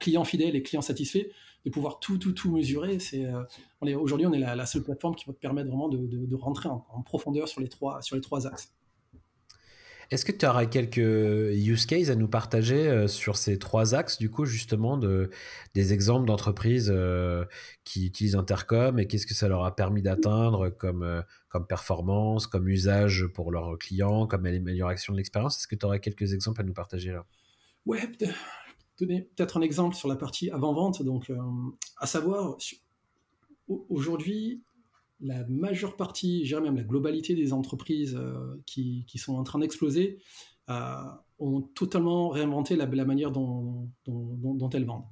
clients 0.00 0.24
fidèles 0.24 0.56
et 0.56 0.62
clients 0.64 0.82
satisfaits 0.82 1.28
de 1.64 1.70
pouvoir 1.70 2.00
tout, 2.00 2.18
tout, 2.18 2.32
tout 2.32 2.50
mesurer. 2.50 2.98
C'est, 2.98 3.24
euh, 3.26 3.42
aujourd'hui, 3.96 4.26
on 4.26 4.32
est 4.32 4.38
la, 4.38 4.66
seule 4.66 4.82
plateforme 4.82 5.14
qui 5.14 5.26
va 5.26 5.32
te 5.32 5.38
permettre 5.38 5.68
vraiment 5.68 5.88
de, 5.88 6.06
de, 6.06 6.36
rentrer 6.36 6.68
en, 6.68 7.02
profondeur 7.04 7.48
sur 7.48 7.60
les 7.60 7.68
trois, 7.68 8.02
sur 8.02 8.16
les 8.16 8.22
trois 8.22 8.46
axes. 8.46 8.72
Est-ce 10.10 10.26
que 10.26 10.32
tu 10.32 10.44
auras 10.44 10.66
quelques 10.66 10.98
use 10.98 11.86
cases 11.86 12.10
à 12.10 12.16
nous 12.16 12.28
partager 12.28 12.86
euh, 12.86 13.06
sur 13.06 13.38
ces 13.38 13.58
trois 13.58 13.94
axes, 13.94 14.18
du 14.18 14.28
coup, 14.28 14.44
justement, 14.44 14.98
de, 14.98 15.30
des 15.72 15.94
exemples 15.94 16.26
d'entreprises 16.26 16.92
euh, 16.94 17.46
qui 17.84 18.06
utilisent 18.08 18.36
Intercom 18.36 18.98
et 18.98 19.06
qu'est-ce 19.06 19.26
que 19.26 19.32
ça 19.32 19.48
leur 19.48 19.64
a 19.64 19.74
permis 19.74 20.02
d'atteindre 20.02 20.68
comme, 20.68 21.24
comme 21.48 21.66
performance, 21.66 22.46
comme 22.46 22.68
usage 22.68 23.26
pour 23.32 23.52
leurs 23.52 23.78
clients, 23.78 24.26
comme 24.26 24.44
amélioration 24.44 25.14
de 25.14 25.18
l'expérience? 25.18 25.56
Est-ce 25.56 25.68
que 25.68 25.76
tu 25.76 25.86
auras 25.86 25.98
quelques 25.98 26.34
exemples 26.34 26.60
à 26.60 26.64
nous 26.64 26.74
partager 26.74 27.12
là? 27.12 27.24
Ouais, 27.86 28.06
donner 28.98 29.22
peut-être 29.36 29.56
un 29.56 29.62
exemple 29.62 29.96
sur 29.96 30.08
la 30.08 30.16
partie 30.16 30.50
avant-vente. 30.50 31.02
Donc, 31.02 31.30
euh, 31.30 31.36
à 31.98 32.06
savoir, 32.06 32.56
aujourd'hui, 33.68 34.62
la 35.20 35.46
majeure 35.48 35.96
partie, 35.96 36.44
je 36.44 36.50
dirais 36.50 36.60
même 36.60 36.76
la 36.76 36.82
globalité 36.82 37.34
des 37.34 37.52
entreprises 37.52 38.16
euh, 38.16 38.56
qui, 38.66 39.04
qui, 39.06 39.18
sont 39.18 39.36
en 39.36 39.44
train 39.44 39.60
d'exploser 39.60 40.18
euh, 40.68 40.96
ont 41.38 41.62
totalement 41.62 42.28
réinventé 42.28 42.76
la, 42.76 42.86
la 42.86 43.04
manière 43.04 43.30
dont, 43.30 43.88
dont, 44.04 44.54
dont, 44.54 44.70
elles 44.70 44.84
vendent. 44.84 45.06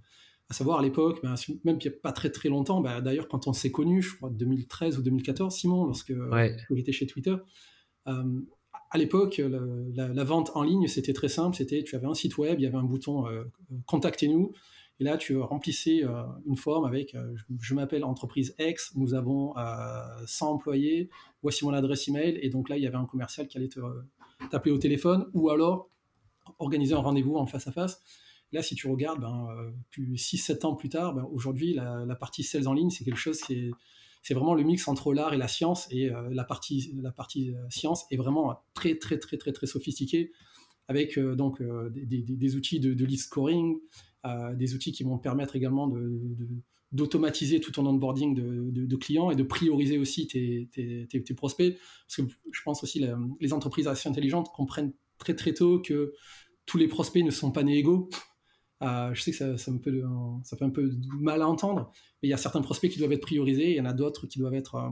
À 0.48 0.52
savoir, 0.52 0.80
à 0.80 0.82
l'époque, 0.82 1.20
ben, 1.22 1.34
même 1.64 1.78
il 1.80 1.88
n'y 1.88 1.94
a 1.94 1.98
pas 2.02 2.12
très 2.12 2.30
très 2.30 2.48
longtemps, 2.48 2.80
ben, 2.80 3.00
d'ailleurs, 3.00 3.28
quand 3.28 3.46
on 3.46 3.52
s'est 3.52 3.70
connu, 3.70 4.02
je 4.02 4.16
crois 4.16 4.30
2013 4.30 4.98
ou 4.98 5.02
2014, 5.02 5.54
Simon, 5.54 5.84
lorsque 5.86 6.12
j'étais 6.70 6.92
chez 6.92 7.06
Twitter, 7.06 7.36
à 8.90 8.98
l'époque, 8.98 9.40
la, 9.94 10.24
vente 10.24 10.50
en 10.54 10.62
ligne, 10.62 10.88
c'était 10.88 11.12
très 11.12 11.28
simple. 11.28 11.56
C'était, 11.56 11.82
tu 11.84 11.96
avais 11.96 12.06
un 12.06 12.14
site 12.14 12.38
web, 12.38 12.58
il 12.58 12.62
y 12.64 12.66
avait 12.66 12.76
un 12.76 12.84
bouton 12.84 13.26
euh, 13.28 13.44
Contactez-nous. 13.86 14.52
Et 14.98 15.04
là, 15.04 15.16
tu 15.16 15.38
remplissais 15.38 16.04
euh, 16.04 16.22
une 16.46 16.56
forme 16.56 16.84
avec 16.84 17.14
euh, 17.14 17.34
je, 17.58 17.74
m'appelle 17.74 18.04
entreprise 18.04 18.54
X, 18.58 18.92
nous 18.96 19.14
avons 19.14 19.54
100 20.26 20.50
employés, 20.50 21.08
voici 21.42 21.64
mon 21.64 21.72
adresse 21.72 22.08
email. 22.08 22.38
Et 22.42 22.50
donc 22.50 22.68
là, 22.68 22.76
il 22.76 22.82
y 22.82 22.86
avait 22.86 22.96
un 22.96 23.06
commercial 23.06 23.48
qui 23.48 23.56
allait 23.56 23.68
te, 23.68 23.80
t'appeler 24.50 24.72
au 24.72 24.78
téléphone 24.78 25.30
ou 25.32 25.50
alors 25.50 25.88
organiser 26.58 26.94
un 26.94 26.98
rendez-vous 26.98 27.36
en 27.36 27.46
face 27.46 27.66
à 27.66 27.72
face. 27.72 28.02
Là, 28.52 28.62
si 28.62 28.74
tu 28.74 28.88
regardes, 28.88 29.20
ben, 29.20 29.46
euh, 29.56 29.70
plus 29.90 30.14
6-7 30.16 30.66
ans 30.66 30.74
plus 30.74 30.88
tard, 30.88 31.14
ben, 31.14 31.26
aujourd'hui, 31.32 31.74
la, 31.74 32.16
partie 32.16 32.42
sales 32.42 32.66
en 32.66 32.72
ligne, 32.72 32.90
c'est 32.90 33.04
quelque 33.04 33.18
chose 33.18 33.40
qui 33.40 33.54
est, 33.54 33.70
c'est 34.22 34.34
vraiment 34.34 34.54
le 34.54 34.62
mix 34.62 34.86
entre 34.88 35.12
l'art 35.12 35.32
et 35.32 35.38
la 35.38 35.48
science. 35.48 35.86
Et 35.90 36.10
euh, 36.10 36.28
la 36.30 36.44
partie, 36.44 36.94
la 37.00 37.12
partie 37.12 37.50
euh, 37.50 37.58
science 37.70 38.04
est 38.10 38.16
vraiment 38.16 38.62
très, 38.74 38.96
très, 38.96 39.18
très, 39.18 39.36
très, 39.36 39.52
très 39.52 39.66
sophistiquée 39.66 40.32
avec 40.88 41.20
donc 41.20 41.62
des, 41.62 42.56
outils 42.56 42.80
de, 42.80 43.04
lead 43.04 43.20
scoring, 43.20 43.78
des 44.56 44.74
outils 44.74 44.90
qui 44.90 45.04
vont 45.04 45.18
permettre 45.18 45.54
également 45.54 45.86
de, 45.86 46.20
d'automatiser 46.92 47.60
tout 47.60 47.70
ton 47.70 47.86
onboarding 47.86 48.34
de, 48.34 48.96
clients 48.96 49.30
et 49.30 49.36
de 49.36 49.42
prioriser 49.42 49.98
aussi 49.98 50.26
tes, 50.26 50.68
tes, 50.72 51.34
prospects. 51.34 51.76
Parce 52.06 52.16
que 52.16 52.22
je 52.50 52.62
pense 52.64 52.82
aussi 52.82 53.00
que 53.00 53.06
les 53.40 53.52
entreprises 53.52 53.86
assez 53.86 54.08
intelligentes 54.08 54.50
comprennent 54.52 54.92
très 55.18 55.36
très 55.36 55.54
tôt 55.54 55.80
que 55.80 56.12
tous 56.66 56.78
les 56.78 56.88
prospects 56.88 57.24
ne 57.24 57.30
sont 57.30 57.52
pas 57.52 57.62
nés 57.62 57.78
égaux. 57.78 58.10
Euh, 58.82 59.12
je 59.12 59.20
sais 59.20 59.30
que 59.30 59.36
ça, 59.36 59.58
ça, 59.58 59.70
me 59.70 59.78
ça, 60.44 60.56
fait 60.56 60.64
un 60.64 60.70
peu 60.70 60.90
mal 61.18 61.42
à 61.42 61.48
entendre, 61.48 61.92
mais 62.22 62.28
il 62.28 62.30
y 62.30 62.34
a 62.34 62.38
certains 62.38 62.62
prospects 62.62 62.90
qui 62.90 62.98
doivent 62.98 63.12
être 63.12 63.20
priorisés, 63.20 63.70
il 63.70 63.76
y 63.76 63.80
en 63.80 63.84
a 63.84 63.92
d'autres 63.92 64.26
qui 64.26 64.38
doivent 64.38 64.54
être... 64.54 64.74
Euh, 64.76 64.88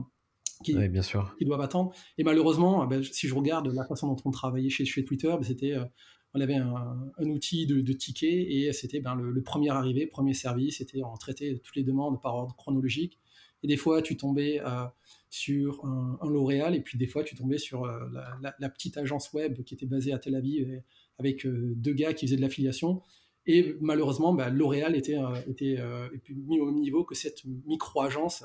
qui, 0.63 0.73
bien 0.89 1.01
sûr. 1.01 1.33
qui 1.37 1.45
doivent 1.45 1.61
attendre. 1.61 1.93
Et 2.17 2.23
malheureusement, 2.23 2.85
ben, 2.85 3.01
si 3.01 3.29
je 3.29 3.33
regarde 3.33 3.67
la 3.67 3.85
façon 3.85 4.07
dont 4.07 4.21
on 4.25 4.31
travaillait 4.31 4.69
chez, 4.69 4.83
chez 4.83 5.05
Twitter, 5.05 5.29
ben, 5.29 5.43
c'était, 5.43 5.73
euh, 5.73 5.85
on 6.33 6.41
avait 6.41 6.55
un, 6.55 7.11
outil 7.19 7.65
de, 7.65 7.79
de 7.79 7.93
ticket 7.93 8.45
et 8.51 8.73
c'était 8.73 8.99
ben, 8.99 9.15
le, 9.15 9.41
premier 9.41 9.69
arrivé, 9.69 10.05
premier 10.05 10.33
service. 10.33 10.79
C'était 10.79 11.01
on 11.01 11.15
traitait 11.15 11.59
toutes 11.63 11.77
les 11.77 11.83
demandes 11.83 12.21
par 12.21 12.35
ordre 12.35 12.55
chronologique. 12.55 13.17
Et 13.63 13.67
des 13.67 13.77
fois, 13.77 14.01
tu 14.01 14.17
tombais 14.17 14.61
sur 15.29 15.83
un, 15.85 16.19
un, 16.21 16.29
L'Oréal 16.29 16.75
et 16.75 16.81
puis 16.81 16.97
des 16.97 17.07
fois, 17.07 17.23
tu 17.23 17.35
tombais 17.35 17.57
sur 17.57 17.85
la, 17.85 18.55
la, 18.59 18.69
petite 18.69 18.97
agence 18.97 19.33
web 19.33 19.63
qui 19.63 19.73
était 19.73 19.85
basée 19.85 20.13
à 20.13 20.19
Tel 20.19 20.35
Aviv 20.35 20.81
avec 21.17 21.47
deux 21.47 21.93
gars 21.93 22.13
qui 22.13 22.27
faisaient 22.27 22.37
de 22.37 22.41
l'affiliation. 22.41 23.01
Et 23.51 23.75
malheureusement, 23.81 24.31
bah, 24.31 24.51
L'Oréal 24.51 24.95
était, 24.95 25.17
euh, 25.17 25.41
était 25.47 25.77
euh, 25.79 26.07
mis 26.29 26.59
au 26.59 26.67
même 26.67 26.79
niveau 26.79 27.03
que 27.03 27.15
cette 27.15 27.43
micro-agence 27.65 28.43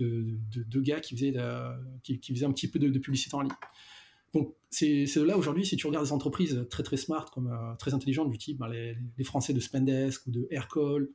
euh, 0.00 0.26
de, 0.50 0.80
gars 0.80 0.98
qui 0.98 1.16
faisaient, 1.16 1.38
un 1.38 2.52
petit 2.52 2.66
peu 2.66 2.80
de, 2.80 2.98
publicité 2.98 3.36
en 3.36 3.42
ligne. 3.42 3.52
Donc 4.34 4.52
c'est 4.68 5.06
là 5.14 5.38
aujourd'hui, 5.38 5.64
si 5.64 5.76
tu 5.76 5.86
regardes 5.86 6.06
des 6.06 6.12
entreprises 6.12 6.66
très 6.68 6.82
très 6.82 6.96
smart, 6.96 7.30
comme 7.30 7.56
très 7.78 7.94
intelligentes 7.94 8.30
du 8.30 8.36
type 8.36 8.58
ben, 8.58 8.66
les, 8.66 8.96
les, 9.16 9.24
Français 9.24 9.52
de 9.52 9.60
Spendesk 9.60 10.26
ou 10.26 10.32
de 10.32 10.48
Aircall, 10.50 11.08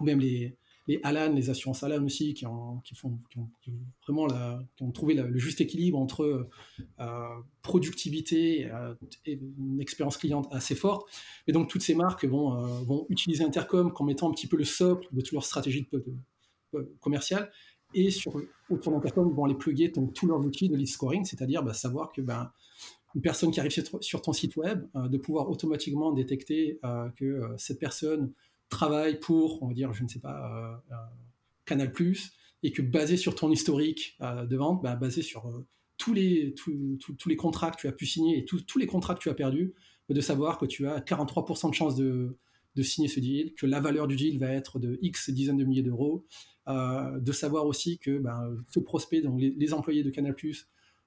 ou 0.00 0.04
même 0.04 0.18
les, 0.18 0.56
les 0.86 1.00
Alan, 1.04 1.32
les 1.32 1.50
assurances 1.50 1.82
Alan 1.82 2.04
aussi, 2.04 2.34
qui 2.34 2.46
ont, 2.46 2.80
qui 2.84 2.94
font, 2.94 3.18
ont, 3.36 3.48
vraiment 4.06 4.26
qui 4.76 4.82
ont 4.82 4.90
trouvé 4.90 5.14
le 5.14 5.38
juste 5.38 5.60
équilibre 5.60 5.98
entre 5.98 6.48
euh, 7.00 7.28
productivité 7.62 8.68
euh, 8.70 8.94
et 9.24 9.38
une 9.58 9.80
expérience 9.80 10.16
cliente 10.16 10.48
assez 10.50 10.74
forte. 10.74 11.08
Et 11.46 11.52
donc 11.52 11.68
toutes 11.68 11.82
ces 11.82 11.94
marques 11.94 12.24
vont, 12.24 12.56
euh, 12.56 12.82
vont 12.84 13.06
utiliser 13.08 13.44
Intercom 13.44 13.92
comme 13.92 14.10
étant 14.10 14.28
un 14.28 14.32
petit 14.32 14.48
peu 14.48 14.56
le 14.56 14.64
socle 14.64 15.06
de 15.12 15.20
toute 15.20 15.32
leur 15.32 15.44
stratégie 15.44 15.86
commerciale. 17.00 17.50
Et 17.94 18.10
sur, 18.10 18.40
autour 18.70 18.92
d'Intercom, 18.92 19.32
vont 19.34 19.44
aller 19.44 19.54
plugger 19.54 19.88
donc, 19.88 20.14
tous 20.14 20.26
leurs 20.26 20.40
outils 20.40 20.70
de 20.70 20.76
list 20.76 20.94
scoring, 20.94 21.24
c'est-à-dire 21.24 21.62
bah, 21.62 21.74
savoir 21.74 22.10
que 22.10 22.22
ben, 22.22 22.50
une 23.14 23.20
personne 23.20 23.50
qui 23.50 23.60
arrive 23.60 23.72
sur, 24.00 24.22
ton 24.22 24.32
site 24.32 24.56
web, 24.56 24.86
de 24.94 25.18
pouvoir 25.18 25.50
automatiquement 25.50 26.12
détecter 26.12 26.80
que 27.16 27.42
cette 27.58 27.78
personne 27.78 28.32
travaille 28.72 29.20
pour, 29.20 29.62
on 29.62 29.68
va 29.68 29.74
dire, 29.74 29.92
je 29.92 30.02
ne 30.02 30.08
sais 30.08 30.18
pas, 30.18 30.82
euh, 30.90 30.94
euh, 30.94 30.96
Canal+, 31.64 31.92
et 32.64 32.72
que 32.72 32.82
basé 32.82 33.16
sur 33.16 33.34
ton 33.34 33.50
historique 33.50 34.16
euh, 34.22 34.46
de 34.46 34.56
vente, 34.56 34.82
bah, 34.82 34.96
basé 34.96 35.22
sur 35.22 35.64
tous, 35.98 36.14
les, 36.14 36.54
les 37.26 37.36
contrats 37.36 37.70
que 37.70 37.76
tu 37.76 37.86
as 37.86 37.92
pu 37.92 38.06
signer 38.06 38.38
et 38.38 38.44
tous 38.44 38.78
les 38.78 38.86
contrats 38.86 39.14
que 39.14 39.20
tu 39.20 39.30
as 39.30 39.34
perdus, 39.34 39.74
de 40.08 40.20
savoir 40.20 40.58
que 40.58 40.66
tu 40.66 40.86
as 40.88 40.98
43% 41.00 41.70
de 41.70 41.74
chance 41.74 41.94
de, 41.94 42.36
de, 42.74 42.82
signer 42.82 43.08
ce 43.08 43.20
deal, 43.20 43.54
que 43.54 43.66
la 43.66 43.80
valeur 43.80 44.08
du 44.08 44.16
deal 44.16 44.38
va 44.38 44.48
être 44.48 44.78
de 44.78 44.98
X 45.00 45.30
dizaines 45.30 45.56
de 45.56 45.64
milliers 45.64 45.82
d'euros, 45.82 46.26
de 46.66 47.32
savoir 47.32 47.66
aussi 47.66 47.98
que 47.98 48.18
bah, 48.18 48.46
ce 48.68 48.80
prospect, 48.80 49.22
donc 49.22 49.40
les, 49.40 49.72
employés 49.72 50.02
de 50.02 50.10
Canal+, 50.10 50.34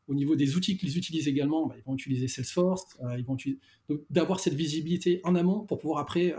au 0.08 0.14
niveau 0.14 0.36
des 0.36 0.56
outils 0.56 0.78
qu'ils 0.78 0.98
utilisent 0.98 1.28
également, 1.28 1.68
bah, 1.68 1.76
ils 1.78 1.84
vont 1.84 1.96
utiliser 1.96 2.28
Salesforce, 2.28 2.98
ils 3.18 3.26
vont 3.26 3.38
d'avoir 4.10 4.40
cette 4.40 4.54
visibilité 4.54 5.20
en 5.24 5.36
amont 5.36 5.66
pour 5.66 5.80
pouvoir 5.80 6.00
après 6.00 6.34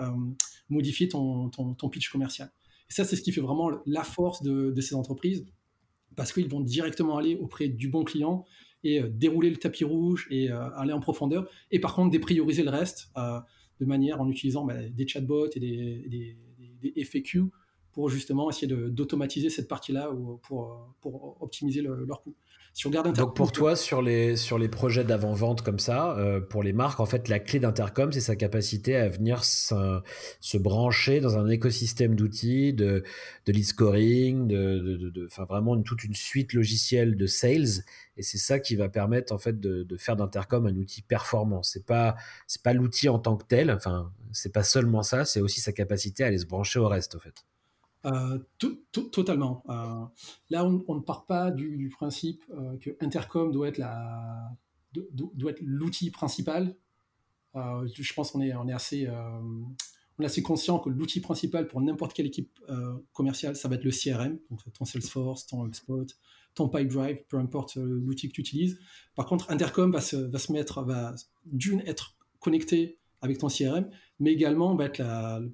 modifier 0.69 1.09
ton, 1.09 1.51
pitch 1.91 2.11
commercial. 2.11 2.51
Et 2.89 2.93
ça, 2.93 3.05
c'est 3.05 3.17
ce 3.17 3.23
qui 3.23 3.33
fait 3.33 3.41
vraiment 3.41 3.71
la 3.87 4.05
force 4.05 4.43
de, 4.43 4.81
ces 4.81 4.95
entreprises, 4.95 5.45
parce 6.15 6.33
qu'ils 6.33 6.49
vont 6.49 6.61
directement 6.61 7.19
aller 7.19 7.37
auprès 7.37 7.69
du 7.69 7.89
bon 7.89 8.05
client 8.05 8.45
et 8.85 9.01
euh, 9.01 9.09
dérouler 9.09 9.51
le 9.51 9.57
tapis 9.57 9.85
rouge 9.85 10.27
et 10.31 10.51
euh, 10.51 10.71
aller 10.77 10.93
en 10.93 11.01
profondeur, 11.01 11.49
et 11.71 11.81
par 11.81 11.95
contre 11.95 12.11
déprioriser 12.11 12.63
le 12.63 12.71
reste 12.71 13.11
euh, 13.17 13.41
de 13.81 13.85
manière 13.85 14.21
en 14.21 14.29
utilisant 14.31 14.65
bah, 14.65 14.81
des 14.89 15.07
chatbots 15.09 15.51
et 15.55 15.61
des, 15.61 16.37
des, 16.81 17.05
FAQ 17.05 17.51
pour 17.97 18.11
justement 18.11 18.51
essayer 18.51 18.67
d'automatiser 18.67 19.49
cette 19.49 19.69
partie-là 19.69 20.11
pour, 20.43 20.95
pour 21.01 21.39
optimiser 21.41 21.81
leur 21.81 22.23
coût. 22.23 22.35
Donc 23.15 23.35
pour 23.35 23.53
toi, 23.53 23.75
sur 23.75 24.03
les, 24.03 24.37
sur 24.37 24.59
les 24.59 24.69
projets 24.69 25.03
d'avant-vente 25.03 25.63
comme 25.63 25.79
ça, 25.79 26.15
euh, 26.19 26.41
pour 26.41 26.63
les 26.63 26.75
marques, 26.75 27.01
en 27.01 27.07
fait, 27.07 27.27
la 27.31 27.39
clé 27.39 27.59
d'Intercom, 27.59 28.13
c'est 28.13 28.21
sa 28.21 28.37
capacité 28.37 28.97
à 28.97 29.09
venir 29.09 29.45
se, 29.45 30.03
se 30.41 30.59
brancher 30.59 31.21
dans 31.21 31.39
un 31.39 31.49
écosystème 31.49 32.17
d'outils, 32.17 32.75
de, 32.75 33.03
de 33.47 33.53
lead 33.53 33.65
scoring, 33.65 34.47
de, 34.47 34.79
de, 34.79 35.09
de 35.09 35.29
vraiment 35.49 35.75
une, 35.75 35.85
toute 35.85 36.05
une 36.05 36.15
suite 36.15 36.53
logicielle 36.53 37.17
de 37.17 37.25
sales. 37.27 37.83
Et 38.19 38.23
c'est 38.23 38.37
ça 38.37 38.61
qui 38.61 38.77
va 38.77 38.91
permettre 38.91 39.33
en 39.33 39.39
fait 39.39 39.59
de, 39.59 39.83
de 39.83 39.97
faire 39.97 40.17
d'Intercom 40.17 40.67
un 40.67 40.77
outil 40.77 41.01
performant. 41.01 41.63
C'est 41.63 41.87
pas 41.87 42.17
c'est 42.47 42.61
pas 42.61 42.75
l'outil 42.75 43.09
en 43.09 43.19
tant 43.19 43.39
que 43.39 43.47
tel. 43.47 43.71
Enfin, 43.71 44.13
c'est 44.33 44.53
pas 44.53 44.65
seulement 44.65 45.03
ça. 45.03 45.25
C'est 45.25 45.41
aussi 45.41 45.63
sa 45.63 45.73
capacité 45.73 46.25
à 46.25 46.27
aller 46.27 46.37
se 46.37 46.47
brancher 46.47 46.79
au 46.79 46.89
reste, 46.89 47.15
en 47.15 47.21
fait. 47.21 47.47
Euh, 48.07 48.39
totalement. 48.93 49.65
Euh, 49.69 50.05
là, 50.51 50.65
on, 50.65 50.95
ne 50.95 51.01
part 51.01 51.27
pas 51.27 51.51
du, 51.51 51.91
principe 51.91 52.45
euh, 52.51 52.77
que 52.79 52.91
Intercom 53.01 53.51
doit 53.51 53.69
être 53.69 53.81
l'outil 55.61 56.11
principal. 56.11 56.77
je 57.55 58.13
pense 58.15 58.31
qu'on 58.31 58.41
est, 58.43 58.53
assez, 58.73 59.09
conscient 60.43 60.79
que 60.79 60.89
l'outil 60.89 61.21
principal 61.21 61.67
pour 61.67 61.81
n'importe 61.81 62.13
quelle 62.13 62.27
équipe 62.27 62.61
commerciale, 63.13 63.57
ça 63.57 63.69
va 63.69 63.75
être 63.75 63.85
le 63.85 63.91
CRM, 63.91 64.39
donc 64.51 64.61
ton 64.73 64.85
Salesforce, 64.85 65.47
ton 65.47 65.67
HubSpot, 65.67 66.07
ton 66.55 66.69
Pipedrive, 66.69 67.25
peu 67.29 67.39
importe 67.39 67.77
l'outil 67.77 68.29
que 68.29 68.35
tu 68.35 68.41
utilises. 68.41 68.79
Par 69.17 69.27
contre, 69.27 69.51
Intercom 69.51 69.91
va 69.91 70.01
se, 70.01 70.53
mettre, 70.53 70.83
va 70.83 71.15
d'une 71.45 71.81
être 71.81 72.17
connecté 72.39 72.99
avec 73.21 73.39
ton 73.39 73.49
CRM, 73.49 73.91
mais 74.21 74.33
également 74.33 74.77
va 74.77 74.85
être 74.85 75.03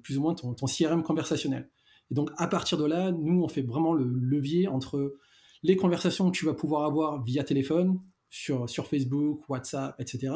plus 0.03 0.19
ou 0.19 0.21
moins 0.21 0.35
ton 0.35 0.67
CRM 0.67 1.01
conversationnel. 1.01 1.69
Et 2.11 2.15
donc, 2.15 2.31
à 2.37 2.47
partir 2.47 2.77
de 2.77 2.85
là, 2.85 3.11
nous, 3.11 3.43
on 3.43 3.47
fait 3.47 3.61
vraiment 3.61 3.93
le 3.93 4.05
levier 4.05 4.67
entre 4.67 5.15
les 5.63 5.75
conversations 5.75 6.29
que 6.29 6.37
tu 6.37 6.45
vas 6.45 6.53
pouvoir 6.53 6.83
avoir 6.83 7.23
via 7.23 7.43
téléphone, 7.43 7.99
sur, 8.33 8.67
sur 8.67 8.87
Facebook, 8.87 9.47
WhatsApp, 9.47 9.95
etc., 9.99 10.33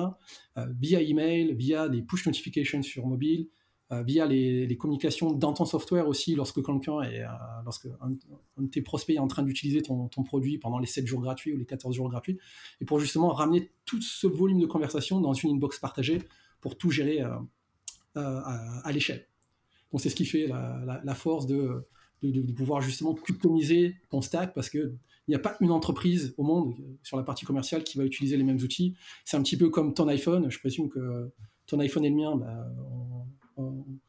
euh, 0.58 0.68
via 0.80 1.02
email, 1.02 1.56
via 1.56 1.90
des 1.90 2.04
push 2.04 2.28
notifications 2.28 2.84
sur 2.84 3.08
mobile, 3.08 3.48
euh, 3.92 4.04
via 4.04 4.28
les, 4.28 4.78
communications 4.78 5.32
dans 5.32 5.52
ton 5.52 5.66
software 5.66 6.08
aussi, 6.08 6.36
lorsque 6.36 6.64
quelqu'un 6.64 7.02
est, 7.02 7.24
euh, 7.24 7.28
lorsque 7.66 7.88
un, 8.02 8.12
de 8.12 8.68
tes 8.68 8.84
prospects 8.84 9.16
est 9.16 9.20
en 9.20 9.28
train 9.28 9.42
d'utiliser 9.42 9.82
ton, 9.82 10.10
ton, 10.10 10.22
produit 10.22 10.60
pendant 10.60 10.78
les 10.78 10.86
7 10.86 11.08
jours 11.08 11.22
gratuits 11.22 11.54
ou 11.54 11.58
les 11.58 11.66
14 11.66 11.96
jours 11.96 12.08
gratuits, 12.08 12.38
et 12.82 12.86
pour 12.86 13.00
justement 13.00 13.30
ramener 13.30 13.72
tout 13.86 14.00
ce 14.00 14.28
volume 14.28 14.60
de 14.60 14.68
conversation 14.68 15.20
dans 15.20 15.34
une 15.34 15.56
inbox 15.56 15.80
partagée 15.80 16.22
pour 16.62 16.78
tout 16.78 16.92
gérer 16.92 17.22
à 18.14 18.92
l'échelle. 18.92 19.27
Donc 19.92 20.02
c'est 20.02 20.10
ce 20.10 20.16
qui 20.16 20.26
fait 20.26 20.48
la, 20.48 21.16
force 21.16 21.48
de, 21.48 21.88
de, 22.22 22.52
pouvoir 22.52 22.82
justement 22.82 23.14
customiser 23.14 23.96
ton 24.10 24.22
stack 24.22 24.54
parce 24.54 24.70
qu'il 24.70 24.98
n'y 25.28 25.36
a 25.36 25.40
pas 25.40 25.56
une 25.62 25.72
entreprise 25.72 26.34
au 26.38 26.44
monde 26.44 26.76
sur 27.04 27.18
la 27.18 27.24
partie 27.24 27.46
commerciale 27.46 27.84
qui 27.84 27.98
va 27.98 28.04
utiliser 28.04 28.38
les 28.38 28.44
mêmes 28.44 28.58
outils. 28.58 28.96
C'est 29.26 29.38
un 29.38 29.44
petit 29.44 29.58
peu 29.58 29.70
comme 29.70 29.94
ton 29.94 30.08
iPhone. 30.08 30.50
Je 30.50 30.60
présume 30.60 30.90
que 30.90 31.32
ton 31.66 31.80
iPhone 31.80 32.06
et 32.06 32.10
le 32.10 32.16
mien 32.16 32.36
bah, 32.36 32.68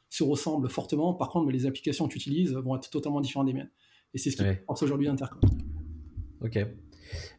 se 0.09 0.25
ressemblent 0.25 0.69
fortement. 0.69 1.15
Par 1.15 1.29
contre, 1.29 1.51
les 1.51 1.67
applications 1.67 2.07
que 2.09 2.13
tu 2.13 2.19
utilises 2.19 2.53
vont 2.53 2.77
être 2.77 2.91
totalement 2.91 3.21
différentes 3.21 3.47
des 3.47 3.53
miennes. 3.53 3.71
Et 4.15 4.19
c'est 4.19 4.31
ce 4.31 4.37
qui 4.37 4.43
ouais. 4.43 4.63
force 4.67 4.83
aujourd'hui 4.83 5.09
Intercom. 5.09 5.41
Ok. 6.41 6.59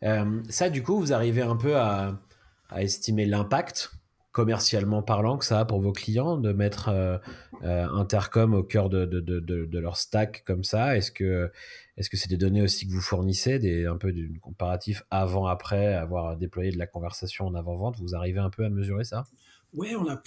Euh, 0.03 0.43
ça, 0.49 0.69
du 0.69 0.83
coup, 0.83 0.97
vous 0.99 1.13
arrivez 1.13 1.41
un 1.41 1.55
peu 1.55 1.75
à, 1.75 2.21
à 2.69 2.83
estimer 2.83 3.25
l'impact 3.25 3.91
commercialement 4.31 5.01
parlant 5.01 5.37
que 5.37 5.45
ça 5.45 5.61
a 5.61 5.65
pour 5.65 5.81
vos 5.81 5.91
clients 5.91 6.37
de 6.37 6.51
mettre 6.51 6.89
euh, 6.89 7.17
euh, 7.63 7.87
Intercom 7.89 8.53
au 8.53 8.63
cœur 8.63 8.89
de, 8.89 9.05
de, 9.05 9.19
de, 9.19 9.39
de, 9.39 9.79
leur 9.79 9.97
stack 9.97 10.43
comme 10.45 10.63
ça? 10.63 10.95
Est-ce 10.95 11.11
que 11.11 11.51
est-ce 11.97 12.09
que 12.09 12.17
c'est 12.17 12.29
des 12.29 12.37
données 12.37 12.61
aussi 12.61 12.87
que 12.87 12.93
vous 12.93 13.01
fournissez, 13.01 13.59
des, 13.59 13.85
un 13.85 13.97
peu 13.97 14.13
du 14.13 14.39
comparatif 14.39 15.03
avant-après 15.09 15.95
avoir 15.95 16.37
déployé 16.37 16.71
de 16.71 16.77
la 16.77 16.87
conversation 16.87 17.47
en 17.47 17.55
avant-vente? 17.55 17.97
Vous 17.99 18.15
arrivez 18.15 18.39
un 18.39 18.49
peu 18.49 18.63
à 18.63 18.69
mesurer 18.69 19.03
ça? 19.03 19.25
Oui, 19.73 19.95
on 19.95 20.07
a 20.07 20.21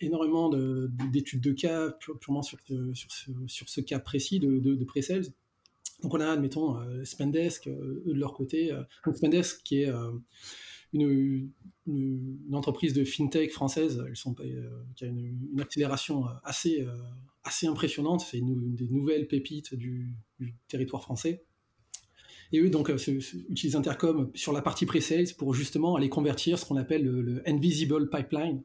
énormément 0.00 0.50
d'études 1.12 1.40
de, 1.40 1.52
cas 1.52 1.90
purement 2.20 2.42
sur 2.42 2.58
ce, 2.66 2.92
sur 2.94 3.10
ce, 3.10 3.30
sur 3.46 3.68
ce 3.68 3.80
cas 3.80 3.98
précis 3.98 4.38
de, 4.38 4.58
de, 4.58 4.84
pre-sales. 4.84 5.26
Donc 6.02 6.14
on 6.14 6.20
a, 6.20 6.26
admettons, 6.26 6.78
euh, 6.78 7.04
Spendesk, 7.04 7.68
eux 7.68 8.02
de 8.06 8.12
leur 8.12 8.34
côté, 8.34 8.76
Spendesk 9.14 9.62
qui 9.62 9.82
est 9.82 9.92
une, 10.94 11.50
entreprise 12.52 12.94
de 12.94 13.04
fintech 13.04 13.52
française 13.52 14.02
sont, 14.14 14.34
qui 14.34 15.04
a 15.04 15.08
une, 15.08 15.60
accélération 15.60 16.24
assez, 16.44 16.86
assez 17.42 17.66
impressionnante. 17.66 18.20
C'est 18.20 18.38
une, 18.38 18.74
des 18.74 18.88
nouvelles 18.88 19.28
pépites 19.28 19.74
du, 19.74 20.14
territoire 20.68 21.02
français. 21.02 21.44
Et 22.52 22.60
eux, 22.60 22.70
donc, 22.70 22.90
utilisent 22.90 23.76
Intercom 23.76 24.30
sur 24.34 24.52
la 24.52 24.62
partie 24.62 24.86
pre-sales 24.86 25.34
pour 25.36 25.54
justement 25.54 25.96
aller 25.96 26.08
convertir 26.08 26.58
ce 26.58 26.64
qu'on 26.64 26.76
appelle 26.76 27.04
le, 27.04 27.48
invisible 27.48 28.08
pipeline. 28.08 28.62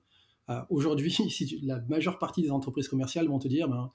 Aujourd'hui, 0.69 1.15
la 1.63 1.79
majeure 1.89 2.19
partie 2.19 2.41
des 2.41 2.51
entreprises 2.51 2.87
commerciales 2.87 3.27
vont 3.27 3.39
te 3.39 3.47
dire, 3.47 3.67
ben, 3.67 3.91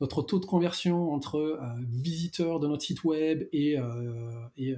notre 0.00 0.22
taux 0.22 0.38
de 0.38 0.46
conversion 0.46 1.12
entre 1.12 1.36
euh, 1.36 1.58
visiteurs 1.92 2.58
de 2.58 2.66
notre 2.66 2.82
site 2.82 3.04
web 3.04 3.46
et, 3.52 3.78
euh, 3.78 3.84
euh, 4.58 4.76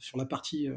sur 0.00 0.18
la 0.18 0.26
partie 0.26 0.68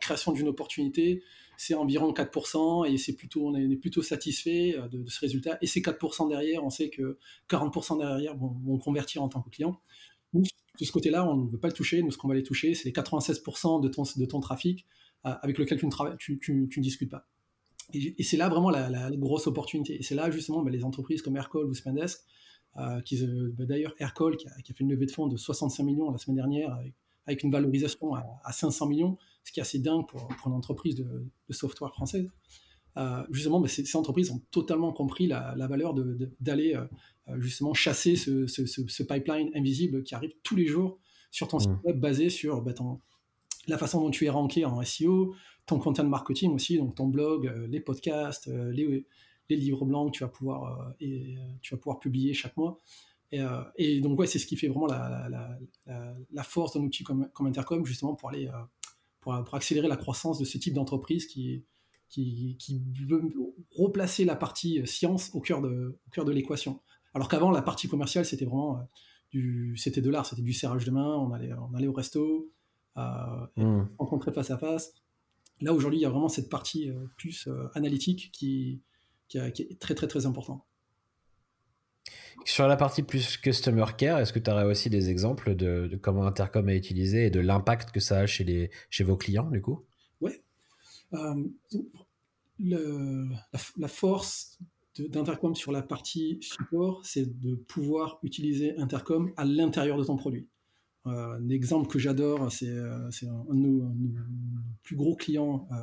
création 0.00 0.32
d'une 0.32 0.48
opportunité, 0.48 1.22
c'est 1.58 1.74
environ 1.74 2.10
4% 2.12 2.90
et 2.90 2.96
c'est 2.96 3.12
plutôt, 3.12 3.46
on 3.48 3.54
est 3.54 3.76
plutôt 3.76 4.00
satisfait 4.00 4.76
de, 4.90 5.04
ce 5.10 5.20
résultat. 5.20 5.58
Et 5.60 5.66
ces 5.66 5.82
4% 5.82 6.30
derrière, 6.30 6.64
on 6.64 6.70
sait 6.70 6.88
que 6.88 7.18
40% 7.50 7.98
derrière 7.98 8.34
vont, 8.34 8.78
convertir 8.78 9.22
en 9.22 9.28
tant 9.28 9.42
que 9.42 9.50
client. 9.50 9.78
Nous, 10.32 10.44
de 10.80 10.84
ce 10.86 10.90
côté-là, 10.90 11.28
on 11.28 11.36
ne 11.36 11.50
veut 11.50 11.58
pas 11.58 11.68
le 11.68 11.74
toucher. 11.74 12.02
Nous, 12.02 12.10
ce 12.12 12.16
qu'on 12.16 12.28
va 12.28 12.34
aller 12.34 12.42
toucher, 12.42 12.72
c'est 12.72 12.86
les 12.86 12.92
96% 12.92 13.82
de 13.82 13.88
ton, 13.88 14.04
de 14.16 14.24
ton 14.24 14.40
trafic 14.40 14.86
avec 15.24 15.58
lequel 15.58 15.78
tu 15.78 15.86
ne, 16.54 16.80
discutes 16.82 17.10
pas. 17.10 17.28
Et, 17.92 18.22
c'est 18.22 18.38
là 18.38 18.48
vraiment 18.48 18.70
la, 18.70 19.10
grosse 19.10 19.48
opportunité. 19.48 19.98
Et 19.98 20.02
c'est 20.02 20.14
là 20.14 20.30
justement 20.30 20.62
bah, 20.62 20.70
les 20.70 20.82
entreprises 20.82 21.20
comme 21.20 21.36
Aircall 21.36 21.66
ou 21.66 21.74
Spendesk 21.74 22.20
euh, 22.78 23.00
euh, 23.12 23.54
bah, 23.56 23.64
d'ailleurs, 23.66 23.94
Aircall, 23.98 24.36
qui 24.36 24.48
a, 24.48 24.52
fait 24.52 24.80
une 24.80 24.90
levée 24.90 25.06
de 25.06 25.10
fonds 25.10 25.26
de 25.26 25.36
65 25.36 25.82
millions 25.82 26.10
la 26.10 26.18
semaine 26.18 26.36
dernière, 26.36 26.78
avec, 27.26 27.42
une 27.42 27.50
valorisation 27.50 28.14
à, 28.14 28.52
500 28.52 28.86
millions, 28.86 29.18
ce 29.44 29.52
qui 29.52 29.60
est 29.60 29.62
assez 29.62 29.78
dingue 29.78 30.06
pour, 30.06 30.28
une 30.46 30.52
entreprise 30.52 30.96
de, 30.96 31.26
software 31.50 31.92
française. 31.92 32.28
Euh, 32.98 33.22
justement, 33.30 33.60
bah, 33.60 33.68
ces, 33.68 33.96
entreprises 33.96 34.30
ont 34.30 34.42
totalement 34.50 34.92
compris 34.92 35.26
la, 35.26 35.54
valeur 35.68 35.94
d'aller 36.40 36.78
justement 37.38 37.74
chasser 37.74 38.16
ce, 38.16 39.02
pipeline 39.02 39.50
invisible 39.54 40.02
qui 40.02 40.14
arrive 40.14 40.32
tous 40.42 40.56
les 40.56 40.66
jours 40.66 40.98
sur 41.30 41.48
ton 41.48 41.58
site 41.58 41.70
mmh. 41.70 41.80
web 41.84 42.00
basé 42.00 42.28
sur 42.28 42.60
bah, 42.60 42.74
la 43.68 43.78
façon 43.78 44.02
dont 44.02 44.10
tu 44.10 44.26
es 44.26 44.28
ranké 44.28 44.64
en 44.64 44.82
SEO, 44.82 45.34
ton 45.66 45.78
content 45.78 46.04
marketing 46.04 46.52
aussi, 46.52 46.76
donc 46.78 46.94
ton 46.94 47.06
blog, 47.06 47.50
les 47.68 47.80
podcasts, 47.80 48.48
les, 48.48 49.06
les 49.54 49.60
livres 49.60 49.84
blancs 49.84 50.12
que 50.12 50.18
tu 50.18 50.24
vas 50.24 50.28
pouvoir, 50.28 50.80
euh, 50.80 50.92
et, 51.00 51.36
euh, 51.36 51.40
tu 51.60 51.74
vas 51.74 51.78
pouvoir 51.78 51.98
publier 51.98 52.34
chaque 52.34 52.56
mois. 52.56 52.80
Et, 53.30 53.40
euh, 53.40 54.00
donc, 54.00 54.18
ouais, 54.18 54.26
c'est 54.26 54.38
ce 54.38 54.46
qui 54.46 54.56
fait 54.56 54.68
vraiment 54.68 54.86
la, 54.86 56.42
force 56.42 56.74
d'un 56.74 56.82
outil 56.82 57.02
comme, 57.02 57.28
Intercom, 57.40 57.84
justement, 57.84 58.14
pour 58.14 58.28
aller 58.28 58.50
pour, 59.20 59.34
accélérer 59.54 59.88
la 59.88 59.96
croissance 59.96 60.38
de 60.38 60.44
ce 60.44 60.58
type 60.58 60.74
d'entreprise 60.74 61.26
qui, 61.26 61.64
qui, 62.08 62.82
veut 63.08 63.22
replacer 63.70 64.24
la 64.24 64.36
partie 64.36 64.86
science 64.86 65.30
au 65.34 65.40
cœur 65.40 65.62
de, 65.62 65.98
au 66.06 66.10
cœur 66.10 66.24
de 66.24 66.32
l'équation. 66.32 66.80
Alors 67.14 67.28
qu'avant, 67.28 67.50
la 67.50 67.62
partie 67.62 67.88
commerciale, 67.88 68.26
c'était 68.26 68.44
vraiment 68.44 68.86
du, 69.30 69.76
c'était 69.78 70.02
de 70.02 70.10
l'art, 70.10 70.26
c'était 70.26 70.42
du 70.42 70.52
serrage 70.52 70.84
de 70.84 70.90
main, 70.90 71.16
on 71.16 71.32
allait, 71.32 71.52
on 71.54 71.74
allait 71.74 71.86
au 71.86 71.92
resto, 71.92 72.52
euh, 72.98 73.46
mmh. 73.56 73.88
rencontrer 73.98 74.32
face 74.32 74.50
à 74.50 74.58
face. 74.58 74.92
Là, 75.62 75.72
aujourd'hui, 75.72 76.00
il 76.00 76.02
y 76.02 76.06
a 76.06 76.10
vraiment 76.10 76.28
cette 76.28 76.50
partie 76.50 76.90
plus 77.16 77.48
analytique 77.74 78.30
qui, 78.32 78.82
qui, 79.32 79.62
est 79.62 79.78
très 79.78 79.94
très 79.94 80.06
très 80.06 80.26
important. 80.26 80.64
Sur 82.44 82.66
la 82.66 82.76
partie 82.76 83.02
plus 83.02 83.36
customer 83.36 83.84
care, 83.96 84.18
est-ce 84.18 84.32
que 84.32 84.38
tu 84.38 84.50
aurais 84.50 84.64
aussi 84.64 84.90
des 84.90 85.10
exemples 85.10 85.54
de, 85.54 85.98
comment 86.00 86.26
Intercom 86.26 86.68
est 86.68 86.76
utilisé 86.76 87.26
et 87.26 87.30
de 87.30 87.40
l'impact 87.40 87.92
que 87.92 88.00
ça 88.00 88.18
a 88.18 88.26
chez, 88.26 88.44
les, 88.44 88.70
chez 88.90 89.04
vos 89.04 89.16
clients 89.16 89.48
du 89.48 89.62
coup? 89.62 89.84
Oui. 90.20 90.32
Euh, 91.14 91.44
la, 92.58 93.88
force 93.88 94.58
d'Intercom 94.98 95.54
sur 95.54 95.72
la 95.72 95.82
partie 95.82 96.38
support, 96.42 97.04
c'est 97.04 97.38
de 97.38 97.54
pouvoir 97.54 98.18
utiliser 98.22 98.76
Intercom 98.78 99.32
à 99.36 99.44
l'intérieur 99.44 99.96
de 99.96 100.04
ton 100.04 100.16
produit. 100.16 100.48
Euh, 101.06 101.38
un 101.38 101.48
exemple 101.48 101.88
que 101.88 101.98
j'adore, 101.98 102.50
c'est 102.52 102.68
euh, 102.68 103.08
un, 103.28 103.54
de 103.54 103.60
nos 103.60 103.92
plus 104.82 104.94
gros 104.94 105.16
clients 105.16 105.66
euh, 105.72 105.76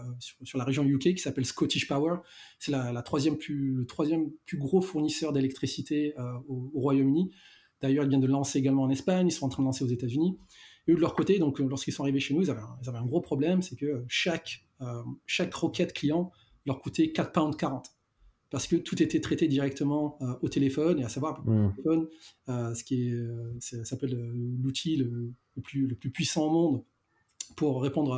sur, 0.44 0.58
la 0.58 0.64
région 0.64 0.86
UK 0.86 1.16
qui 1.16 1.18
s'appelle 1.18 1.46
Scottish 1.46 1.88
Power. 1.88 2.18
C'est 2.58 2.72
la, 2.72 3.02
troisième 3.02 3.38
plus, 3.38 3.74
le 3.74 3.86
troisième 3.86 4.32
plus 4.46 4.58
gros 4.58 4.82
fournisseur 4.82 5.34
d'électricité 5.34 6.14
au, 6.48 6.70
Royaume-Uni. 6.74 7.32
D'ailleurs, 7.82 8.06
ils 8.06 8.10
viennent 8.10 8.22
de 8.22 8.28
lancer 8.28 8.60
également 8.60 8.84
en 8.84 8.90
Espagne, 8.90 9.28
ils 9.28 9.32
sont 9.32 9.46
en 9.46 9.50
train 9.50 9.64
de 9.64 9.68
lancer 9.68 9.84
aux 9.84 9.90
États-Unis. 9.90 10.38
Et 10.88 10.92
eux, 10.92 10.96
de 10.96 11.02
leur 11.02 11.16
côté, 11.16 11.40
donc, 11.40 11.60
lorsqu'ils 11.60 11.94
sont 11.94 12.04
arrivés 12.04 12.20
chez 12.20 12.34
nous, 12.34 12.42
ils 12.42 12.50
avaient 12.50 12.98
un, 12.98 13.06
gros 13.06 13.22
problème, 13.22 13.62
c'est 13.62 13.76
que 13.76 14.04
chaque, 14.08 14.66
chaque 15.26 15.54
requête 15.54 15.94
client 15.94 16.32
leur 16.66 16.82
coûtait 16.82 17.12
4,40 17.16 17.32
pounds 17.58 17.82
parce 18.50 18.68
que 18.68 18.76
tout 18.76 19.02
était 19.02 19.22
traité 19.22 19.48
directement 19.48 20.18
euh, 20.22 20.34
au 20.42 20.50
téléphone, 20.50 21.00
et 21.00 21.04
à 21.04 21.10
savoir, 21.10 21.46
mmh. 21.46 21.72
téléphone, 21.76 22.08
euh, 22.50 22.74
ce 22.74 22.84
qui 22.84 23.08
est, 23.08 23.14
euh, 23.14 23.58
s'appelle 23.60 24.18
l'outil 24.62 24.98
le, 24.98 25.34
plus, 25.64 25.88
le 25.88 25.96
plus 25.96 26.10
puissant 26.10 26.48
au 26.48 26.50
monde 26.50 26.84
pour 27.56 27.82
répondre 27.82 28.14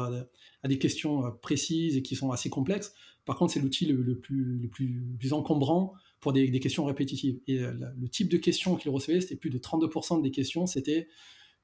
à, 0.63 0.67
des 0.67 0.77
questions 0.77 1.31
précises 1.41 1.97
et 1.97 2.01
qui 2.01 2.15
sont 2.15 2.31
assez 2.31 2.49
complexes. 2.49 2.93
Par 3.25 3.37
contre, 3.37 3.53
c'est 3.53 3.59
l'outil 3.59 3.85
le, 3.85 4.19
plus, 4.19 4.59
le 4.59 4.67
plus, 4.67 5.33
encombrant 5.33 5.93
pour 6.19 6.33
des, 6.33 6.59
questions 6.59 6.85
répétitives. 6.85 7.39
Et 7.47 7.59
le 7.59 8.09
type 8.09 8.29
de 8.29 8.37
questions 8.37 8.75
qu'il 8.75 8.91
recevait, 8.91 9.21
c'était 9.21 9.37
plus 9.37 9.49
de 9.49 9.57
32% 9.57 10.21
des 10.21 10.31
questions, 10.31 10.67
c'était 10.67 11.07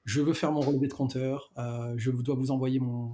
je 0.06 0.22
veux 0.22 0.34
faire 0.34 0.54
mon 0.54 0.62
relevé 0.62 0.88
de 0.88 0.94
compteur, 0.94 1.52
je 1.98 2.10
dois 2.10 2.36
vous 2.36 2.52
envoyer 2.52 2.80
mon, 2.80 3.12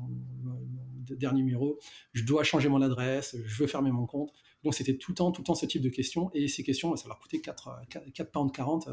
dernier 1.09 1.41
numéro, 1.41 1.79
je 2.13 2.23
dois 2.23 2.43
changer 2.43 2.69
mon 2.69 2.81
adresse, 2.81 3.35
je 3.43 3.55
veux 3.61 3.67
fermer 3.67 3.91
mon 3.91 4.05
compte. 4.05 4.31
Donc 4.63 4.73
c'était 4.73 4.97
tout 4.97 5.11
le 5.11 5.15
temps, 5.15 5.31
tout 5.31 5.41
le 5.41 5.45
temps 5.45 5.55
ce 5.55 5.65
type 5.65 5.81
de 5.81 5.89
questions. 5.89 6.29
Et 6.33 6.47
ces 6.47 6.63
questions, 6.63 6.95
ça 6.95 7.07
leur 7.07 7.19
coûtait 7.19 7.39
4, 7.39 7.81
4, 8.13 8.31
pounds 8.31 8.51
40 8.51 8.89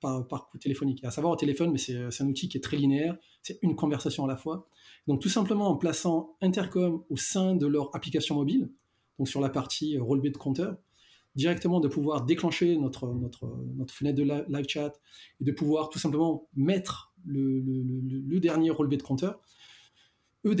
par, 0.00 0.26
par, 0.26 0.48
coup 0.48 0.58
téléphonique. 0.58 1.02
à 1.04 1.10
savoir 1.10 1.32
au 1.32 1.36
téléphone, 1.36 1.72
mais 1.72 1.78
c'est 1.78 2.22
un 2.22 2.28
outil 2.28 2.48
qui 2.48 2.58
est 2.58 2.60
très 2.60 2.76
linéaire, 2.76 3.16
c'est 3.42 3.58
une 3.62 3.74
conversation 3.76 4.24
à 4.24 4.28
la 4.28 4.36
fois. 4.36 4.68
Donc 5.06 5.20
tout 5.20 5.28
simplement 5.28 5.68
en 5.68 5.76
plaçant 5.76 6.36
Intercom 6.42 7.02
au 7.08 7.16
sein 7.16 7.54
de 7.54 7.66
leur 7.66 7.94
application 7.94 8.34
mobile, 8.34 8.70
donc 9.18 9.28
sur 9.28 9.40
la 9.40 9.48
partie 9.48 9.96
relevé 9.98 10.30
de 10.30 10.36
compteur, 10.36 10.76
directement 11.34 11.80
de 11.80 11.88
pouvoir 11.88 12.24
déclencher 12.24 12.76
notre, 12.76 13.14
fenêtre 13.88 14.16
de 14.16 14.22
live 14.22 14.68
chat 14.68 14.92
et 15.40 15.44
de 15.44 15.52
pouvoir 15.52 15.88
tout 15.88 15.98
simplement 15.98 16.48
mettre 16.54 17.14
le 17.24 18.38
dernier 18.38 18.70
relevé 18.70 18.96
de 18.96 19.02
compteur. 19.02 19.40
Eux, 20.44 20.54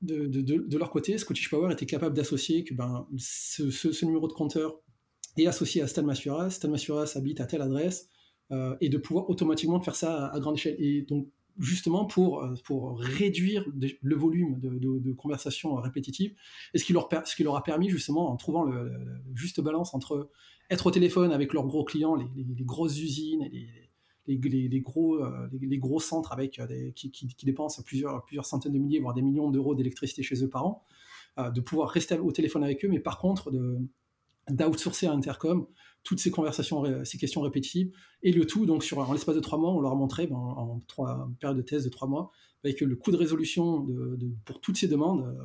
derrière, 0.00 0.68
de, 0.68 0.78
leur 0.78 0.90
côté, 0.90 1.18
Scottish 1.18 1.50
Power 1.50 1.72
était 1.72 1.86
capable 1.86 2.16
d'associer 2.16 2.64
que 2.64 2.74
ben, 2.74 3.06
ce, 3.16 4.04
numéro 4.04 4.28
de 4.28 4.32
compteur 4.32 4.80
est 5.36 5.46
associé 5.46 5.82
à 5.82 5.86
Stan 5.86 6.02
Masuras, 6.02 6.50
Stan 6.50 6.72
habite 7.16 7.40
à 7.40 7.46
telle 7.46 7.62
adresse, 7.62 8.08
euh, 8.50 8.76
et 8.80 8.88
de 8.88 8.98
pouvoir 8.98 9.30
automatiquement 9.30 9.80
faire 9.80 9.96
ça 9.96 10.26
à, 10.26 10.40
grande 10.40 10.56
échelle. 10.56 10.76
Et 10.78 11.02
donc, 11.02 11.28
justement, 11.58 12.04
pour, 12.04 12.42
euh, 12.42 12.54
pour 12.64 12.98
réduire 12.98 13.64
le 13.74 14.16
volume 14.16 14.58
de, 14.60 15.12
conversations 15.12 15.74
répétitives, 15.76 16.34
et 16.74 16.78
ce 16.78 16.84
qui, 16.84 16.92
leur, 16.92 17.08
ce 17.24 17.42
leur 17.42 17.56
a 17.56 17.62
permis, 17.62 17.88
justement, 17.88 18.30
en 18.30 18.36
trouvant 18.36 18.64
le, 18.64 18.92
juste 19.34 19.60
balance 19.60 19.94
entre 19.94 20.30
être 20.70 20.86
au 20.86 20.90
téléphone 20.90 21.32
avec 21.32 21.52
leurs 21.52 21.66
gros 21.66 21.84
clients, 21.84 22.14
les, 22.14 22.64
grosses 22.64 22.98
usines, 22.98 23.42
et 23.52 23.68
les, 24.26 24.80
gros, 24.80 25.16
euh, 25.16 25.48
les, 25.52 25.78
gros 25.78 26.00
centres 26.00 26.32
avec, 26.32 26.58
euh, 26.58 26.90
qui, 26.94 27.10
dépensent 27.44 27.82
plusieurs, 27.82 28.24
plusieurs 28.24 28.46
centaines 28.46 28.72
de 28.72 28.78
milliers, 28.78 29.00
voire 29.00 29.14
des 29.14 29.22
millions 29.22 29.50
d'euros 29.50 29.74
d'électricité 29.74 30.22
chez 30.22 30.42
eux 30.44 30.48
par 30.48 30.66
an, 30.66 30.84
euh, 31.38 31.50
de 31.50 31.60
pouvoir 31.60 31.90
rester 31.90 32.18
au 32.18 32.30
téléphone 32.32 32.64
avec 32.64 32.84
eux, 32.84 32.88
mais 32.88 33.00
par 33.00 33.18
contre 33.18 33.52
d'outsourcer 34.50 35.06
à 35.06 35.12
Intercom 35.12 35.66
toutes 36.02 36.18
ces 36.18 36.30
conversations, 36.30 37.04
ces 37.04 37.18
questions 37.18 37.42
répétitives, 37.42 37.92
et 38.22 38.32
le 38.32 38.44
tout, 38.44 38.66
donc 38.66 38.82
sur, 38.82 38.98
en 38.98 39.12
l'espace 39.12 39.36
de 39.36 39.40
trois 39.40 39.58
mois, 39.58 39.72
on 39.72 39.80
leur 39.80 39.92
a 39.92 39.94
montré, 39.94 40.26
ben, 40.26 40.36
en, 40.36 40.80
trois, 40.88 41.30
période 41.38 41.56
de 41.56 41.62
thèse 41.62 41.84
de 41.84 41.90
trois 41.90 42.08
mois, 42.08 42.32
avec 42.64 42.80
le 42.80 42.96
coût 42.96 43.12
de 43.12 43.16
résolution 43.16 43.86
pour 44.44 44.60
toutes 44.60 44.76
ces 44.76 44.88
demandes, 44.88 45.36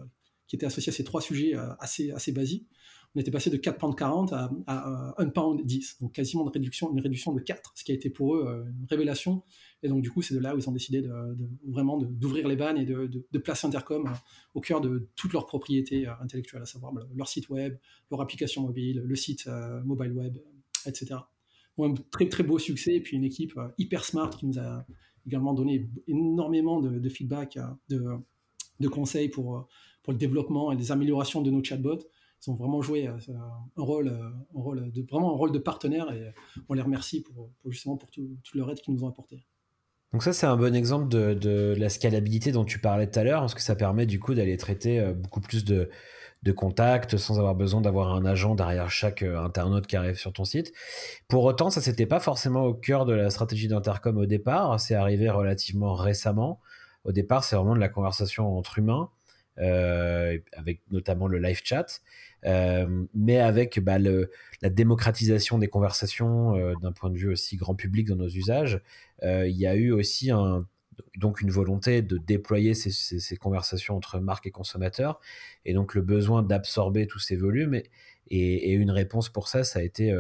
qui 0.47 0.55
étaient 0.55 0.65
associées 0.65 0.91
à 0.91 0.95
ces 0.95 1.03
trois 1.03 1.21
sujets 1.21 1.53
assez, 1.79 2.09
assez 2.11 2.31
basiques, 2.31 2.67
on 3.17 3.19
était 3.19 3.31
passé 3.31 3.49
de 3.49 3.57
4 3.57 3.79
pounds 3.79 3.95
40 3.95 4.31
à, 4.31 4.51
à 4.67 5.15
1 5.17 5.29
pound 5.29 5.65
10, 5.65 6.01
donc 6.01 6.13
quasiment 6.13 6.43
une 6.43 6.99
réduction, 6.99 7.33
de 7.33 7.39
4, 7.39 7.73
ce 7.73 7.83
qui 7.83 7.91
a 7.91 7.95
été 7.95 8.11
pour 8.11 8.35
eux 8.35 8.45
euh, 8.47 8.69
une 8.79 8.85
révélation. 8.87 9.41
Et 9.81 9.87
donc 9.87 10.03
du 10.03 10.11
coup, 10.11 10.21
c'est 10.21 10.35
de 10.35 10.39
là 10.39 10.53
où 10.53 10.59
ils 10.59 10.69
ont 10.69 10.71
décidé 10.71 11.01
de, 11.01 11.09
vraiment 11.67 11.97
d'ouvrir 11.97 12.47
les 12.47 12.55
vannes 12.55 12.77
et 12.77 12.85
de, 12.85 13.37
placer 13.39 13.65
Intercom 13.65 14.05
euh, 14.05 14.11
au 14.53 14.61
cœur 14.61 14.81
de 14.81 15.09
toutes 15.15 15.33
leurs 15.33 15.47
propriétés 15.47 16.07
euh, 16.07 16.11
intellectuelles, 16.21 16.61
à 16.61 16.67
savoir 16.67 16.93
leur 17.15 17.27
site 17.27 17.49
web, 17.49 17.75
leur 18.11 18.21
application 18.21 18.61
mobile, 18.61 19.01
le 19.03 19.15
site 19.15 19.49
mobile 19.83 20.11
web, 20.11 20.37
etc. 20.85 21.15
un 21.79 21.95
très 22.11 22.29
très 22.29 22.43
beau 22.43 22.59
succès 22.59 22.93
et 22.93 23.01
puis 23.01 23.17
une 23.17 23.23
équipe 23.23 23.59
hyper 23.79 24.05
smart 24.05 24.29
qui 24.29 24.45
nous 24.45 24.59
a 24.59 24.85
également 25.25 25.55
donné 25.55 25.89
énormément 26.07 26.79
de, 26.79 27.09
feedback, 27.09 27.57
de, 27.89 28.87
conseils 28.89 29.29
pour 29.29 29.67
le 30.07 30.13
développement 30.13 30.71
et 30.71 30.75
les 30.75 30.91
améliorations 30.91 31.41
de 31.41 31.49
nos 31.49 31.63
chatbots 31.63 32.03
ils 32.45 32.51
ont 32.51 32.55
vraiment 32.55 32.81
joué 32.81 33.07
euh, 33.07 33.17
un 33.77 33.83
rôle, 33.83 34.07
euh, 34.07 34.29
un 34.55 34.61
rôle 34.61 34.91
de, 34.91 35.01
vraiment 35.09 35.33
un 35.33 35.37
rôle 35.37 35.51
de 35.51 35.59
partenaire 35.59 36.11
et 36.11 36.33
on 36.69 36.73
les 36.73 36.81
remercie 36.81 37.21
pour, 37.21 37.49
justement 37.65 37.97
pour 37.97 38.11
tout, 38.11 38.37
leur 38.53 38.69
aide 38.71 38.79
qu'ils 38.79 38.93
nous 38.93 39.03
ont 39.03 39.09
apporté. 39.09 39.45
Donc 40.13 40.23
ça, 40.23 40.31
c'est 40.31 40.45
un 40.45 40.55
bon 40.55 40.73
exemple 40.73 41.09
de, 41.09 41.75
la 41.77 41.89
scalabilité 41.89 42.51
dont 42.51 42.63
tu 42.63 42.79
parlais 42.79 43.07
tout 43.07 43.19
à 43.19 43.23
l'heure, 43.23 43.41
parce 43.41 43.53
que 43.53 43.61
ça 43.61 43.75
permet 43.75 44.05
du 44.05 44.19
coup 44.19 44.33
d'aller 44.33 44.55
traiter 44.57 44.99
euh, 44.99 45.13
beaucoup 45.13 45.41
plus 45.41 45.65
de, 45.65 45.89
contacts 46.55 47.17
sans 47.17 47.39
avoir 47.39 47.55
besoin 47.55 47.81
d'avoir 47.81 48.13
un 48.13 48.23
agent 48.23 48.55
derrière 48.55 48.89
chaque 48.89 49.21
euh, 49.21 49.37
internaute 49.37 49.85
qui 49.85 49.97
arrive 49.97 50.15
sur 50.15 50.31
ton 50.31 50.45
site. 50.45 50.71
Pour 51.27 51.43
autant, 51.43 51.69
ça 51.69 51.81
c'était 51.81 52.05
pas 52.05 52.21
forcément 52.21 52.63
au 52.63 52.73
cœur 52.73 53.05
de 53.05 53.11
la 53.11 53.29
stratégie 53.29 53.67
d'Intercom 53.67 54.17
au 54.17 54.25
départ. 54.25 54.79
C'est 54.79 54.95
arrivé 54.95 55.29
relativement 55.29 55.93
récemment. 55.93 56.61
Au 57.03 57.11
départ, 57.11 57.43
c'est 57.43 57.57
vraiment 57.57 57.75
de 57.75 57.81
la 57.81 57.89
conversation 57.89 58.57
entre 58.57 58.79
humains, 58.79 59.09
euh, 59.11 59.16
avec 59.57 60.81
notamment 60.91 61.27
le 61.27 61.39
live 61.39 61.61
chat. 61.63 62.01
Euh, 62.45 63.05
mais 63.13 63.39
avec 63.39 63.79
bah, 63.79 63.97
la 63.99 64.69
démocratisation 64.69 65.57
des 65.57 65.67
conversations 65.67 66.55
euh, 66.55 66.73
d'un 66.81 66.91
point 66.91 67.09
de 67.09 67.17
vue 67.17 67.29
aussi 67.29 67.57
grand 67.57 67.75
public 67.75 68.07
dans 68.07 68.15
nos 68.15 68.29
usages, 68.29 68.79
euh, 69.23 69.47
il 69.47 69.57
y 69.57 69.65
a 69.65 69.75
eu 69.75 69.91
aussi 69.91 70.29
donc 71.15 71.41
une 71.41 71.51
volonté 71.51 72.01
de 72.01 72.17
déployer 72.17 72.73
ces, 72.73 73.37
conversations 73.37 73.97
entre 73.97 74.19
marques 74.19 74.47
et 74.47 74.51
consommateurs, 74.51 75.19
et 75.65 75.73
donc 75.73 75.95
le 75.95 76.01
besoin 76.01 76.43
d'absorber 76.43 77.07
tous 77.07 77.19
ces 77.19 77.35
volumes. 77.35 77.81
Et, 78.29 78.73
une 78.73 78.91
réponse 78.91 79.29
pour 79.29 79.47
ça, 79.47 79.63
ça 79.63 79.79
a 79.79 79.81
été 79.81 80.13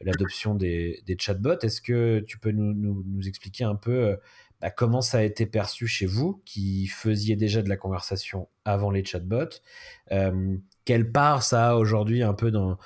l'adoption 0.00 0.54
des, 0.54 1.02
chatbots. 1.18 1.58
Est-ce 1.60 1.80
que 1.82 2.20
tu 2.20 2.38
peux 2.38 2.50
nous, 2.50 3.04
expliquer 3.26 3.64
un 3.64 3.74
peu 3.74 4.16
bah, 4.60 4.70
comment 4.70 5.00
ça 5.00 5.18
a 5.18 5.22
été 5.22 5.46
perçu 5.46 5.86
chez 5.86 6.06
vous, 6.06 6.42
qui 6.44 6.86
faisiez 6.86 7.36
déjà 7.36 7.62
de 7.62 7.68
la 7.68 7.76
conversation 7.76 8.48
avant 8.64 8.90
les 8.90 9.04
chatbots? 9.04 9.60
Quelle 10.88 11.12
part 11.12 11.42
ça 11.42 11.68
a 11.68 11.74
aujourd'hui 11.74 12.22
un 12.22 12.32
peu 12.32 12.50
dans, 12.50 12.78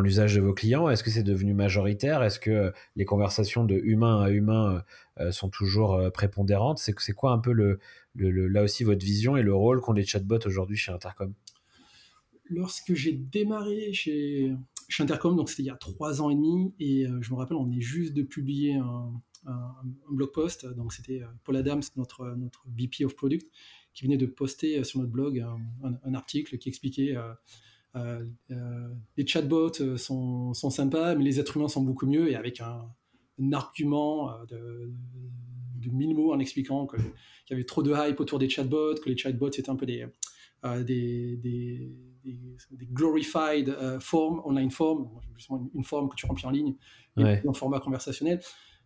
l'usage 0.00 0.34
de 0.34 0.40
vos 0.40 0.54
clients? 0.54 0.88
Est-ce 0.88 1.04
que 1.04 1.10
c'est 1.10 1.22
devenu 1.22 1.52
majoritaire? 1.52 2.22
Est-ce 2.22 2.40
que 2.40 2.72
les 2.96 3.04
conversations 3.04 3.64
de 3.64 3.74
humain 3.74 4.22
à 4.22 4.30
humain 4.30 4.82
euh, 5.20 5.30
sont 5.30 5.50
toujours 5.50 5.92
euh, 5.92 6.08
prépondérantes? 6.08 6.78
C'est 6.78 7.12
quoi 7.12 7.32
un 7.32 7.38
peu 7.38 7.52
le, 7.52 7.78
là 8.14 8.62
aussi 8.62 8.82
votre 8.82 9.04
vision 9.04 9.36
et 9.36 9.42
le 9.42 9.54
rôle 9.54 9.82
qu'ont 9.82 9.92
les 9.92 10.06
chatbots 10.06 10.46
aujourd'hui 10.46 10.78
chez 10.78 10.90
Intercom? 10.90 11.34
Lorsque 12.46 12.94
j'ai 12.94 13.12
démarré 13.12 13.92
chez, 13.92 14.54
chez 14.88 15.02
Intercom, 15.02 15.36
donc 15.36 15.50
c'était 15.50 15.64
il 15.64 15.66
y 15.66 15.70
a 15.70 15.76
trois 15.76 16.22
ans 16.22 16.30
et 16.30 16.36
demi, 16.36 16.72
et 16.80 17.06
euh, 17.06 17.20
je 17.20 17.30
me 17.30 17.36
rappelle, 17.36 17.58
on 17.58 17.70
est 17.70 17.82
juste 17.82 18.14
de 18.14 18.22
publier 18.22 18.76
un, 18.76 19.12
blog 20.08 20.32
post, 20.32 20.66
donc 20.66 20.92
c'était 20.92 21.22
Paul 21.44 21.56
Adams, 21.56 21.82
notre, 21.96 22.34
notre 22.36 22.64
VP 22.68 23.04
of 23.04 23.16
Product, 23.16 23.46
qui 23.94 24.04
venait 24.04 24.16
de 24.16 24.26
poster 24.26 24.78
euh, 24.78 24.84
sur 24.84 25.00
notre 25.00 25.12
blog 25.12 25.44
un, 25.82 26.14
article 26.14 26.58
qui 26.58 26.68
expliquait 26.68 27.16
euh, 27.96 28.24
euh, 28.50 28.88
les 29.16 29.26
chatbots 29.26 29.96
sont, 29.96 30.54
sont, 30.54 30.70
sympas, 30.70 31.14
mais 31.14 31.24
les 31.24 31.40
êtres 31.40 31.56
humains 31.56 31.68
sont 31.68 31.82
beaucoup 31.82 32.06
mieux, 32.06 32.30
et 32.30 32.36
avec 32.36 32.60
un, 32.60 32.88
argument 33.52 34.30
de, 34.48 34.92
de, 35.76 35.90
mille 35.90 36.14
mots 36.14 36.34
en 36.34 36.38
expliquant 36.38 36.86
qu'il 36.86 37.00
y 37.48 37.54
avait 37.54 37.64
trop 37.64 37.82
de 37.82 37.90
hype 37.90 38.20
autour 38.20 38.38
des 38.38 38.50
chatbots, 38.50 38.96
que 38.96 39.08
les 39.08 39.16
chatbots 39.16 39.48
étaient 39.48 39.70
un 39.70 39.76
peu 39.76 39.86
des, 39.86 40.06
des, 40.62 41.36
des, 41.38 41.90
des, 42.22 42.86
glorified 42.92 43.74
forms, 43.98 44.42
online 44.44 44.70
forms, 44.70 45.08
une, 45.74 45.84
forme 45.84 46.10
que 46.10 46.16
tu 46.16 46.26
remplis 46.26 46.44
en 46.44 46.50
ligne, 46.50 46.74
en 47.16 47.54
format 47.54 47.80
conversationnel. 47.80 48.40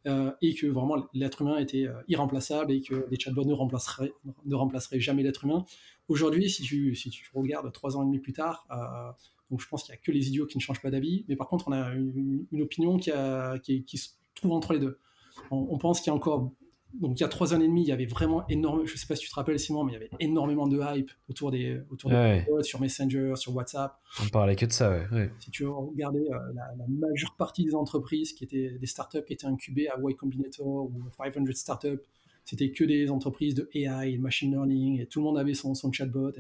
Euh, 0.07 0.33
et 0.43 0.55
que 0.55 0.67
vraiment 0.67 0.97
l'être 1.14 1.40
humain 1.40 1.57
était 1.57 1.87
euh, 1.87 1.95
irremplaçable 2.09 2.73
et 2.73 2.83
que 2.83 3.07
les 3.11 3.19
chatbots 3.19 3.47
ne 3.47 3.55
remplaceraient, 3.55 5.01
jamais 5.01 5.23
l'être 5.23 5.45
humain. 5.45 5.64
Aujourd'hui, 6.09 6.51
si 6.51 6.62
tu, 6.62 6.95
si 6.95 7.09
tu 7.09 7.31
regardes 7.35 7.73
trois 7.73 7.97
ans 7.97 8.03
et 8.03 8.05
demi 8.05 8.19
plus 8.19 8.35
tard, 8.35 8.67
euh, 8.71 9.11
donc 9.51 9.62
je 9.62 9.69
pense 9.69 9.83
qu'il 9.83 9.93
n'y 9.95 9.99
a 9.99 10.03
que 10.03 10.12
les 10.12 10.29
idiots 10.29 10.45
qui 10.45 10.59
ne 10.59 10.62
changent 10.62 10.83
pas 10.83 10.90
d'avis, 10.90 11.25
mais 11.29 11.37
par 11.37 11.49
contre, 11.49 11.69
on 11.69 11.73
a 11.73 11.95
une, 11.95 12.47
opinion 12.61 12.99
qui, 12.99 13.99
se 13.99 14.09
trouve 14.35 14.53
entre 14.53 14.75
les 14.75 14.79
deux. 14.79 14.99
On 15.51 15.79
pense 15.79 16.01
qu'il 16.01 16.11
y 16.11 16.12
a 16.12 16.14
encore 16.14 16.53
donc 17.01 17.19
il 17.19 17.23
y 17.23 17.25
a 17.25 17.29
trois 17.29 17.55
ans 17.55 17.61
et 17.61 17.67
demi, 17.67 17.83
il 17.83 17.89
y 17.89 17.93
avait 17.93 18.07
vraiment 18.07 18.47
énormément, 18.49 18.87
je 18.87 18.97
sais 18.97 19.07
pas 19.07 19.17
si 19.17 19.25
tu 19.25 19.31
te 19.31 19.35
rappelles 19.35 19.59
Simon, 19.59 19.85
mais 19.85 19.93
il 19.93 19.95
y 19.95 19.97
avait 19.97 20.11
énormément 20.21 20.67
de 20.67 20.81
hype 20.81 21.11
autour 21.29 21.51
des 21.51 21.81
autour 21.91 22.11
des 22.11 22.45
sur 22.63 22.81
Messenger, 22.81 23.35
sur 23.37 23.55
WhatsApp. 23.55 23.97
On 24.25 24.29
parlait 24.29 24.57
que 24.57 24.67
de 24.67 24.73
ça, 24.73 24.91
ouais. 24.91 25.31
Si 25.41 25.51
tu 25.51 25.67
regardais 25.67 26.21
euh, 26.21 26.39
la, 26.55 26.87
majeure 26.89 27.35
partie 27.37 27.65
des 27.65 27.75
entreprises 27.75 28.33
qui 28.33 28.45
étaient 28.45 28.79
des 28.79 28.87
startups 28.87 29.25
qui 29.27 29.33
étaient 29.33 29.47
incubées 29.47 29.89
à 29.89 29.97
Y 29.99 30.17
Combinator 30.17 30.67
ou 30.67 31.03
500 31.17 31.45
Startups, 31.53 32.03
c'était 32.45 32.71
que 32.71 32.85
des 32.85 33.11
entreprises 33.11 33.55
de 33.55 33.69
AI, 33.75 34.19
machine 34.19 34.53
learning, 34.53 35.01
et 35.01 35.07
tout 35.07 35.21
le 35.21 35.25
monde 35.25 35.39
avait 35.39 35.55
son, 35.55 35.75
son 35.75 35.91
chatbot. 35.91 36.33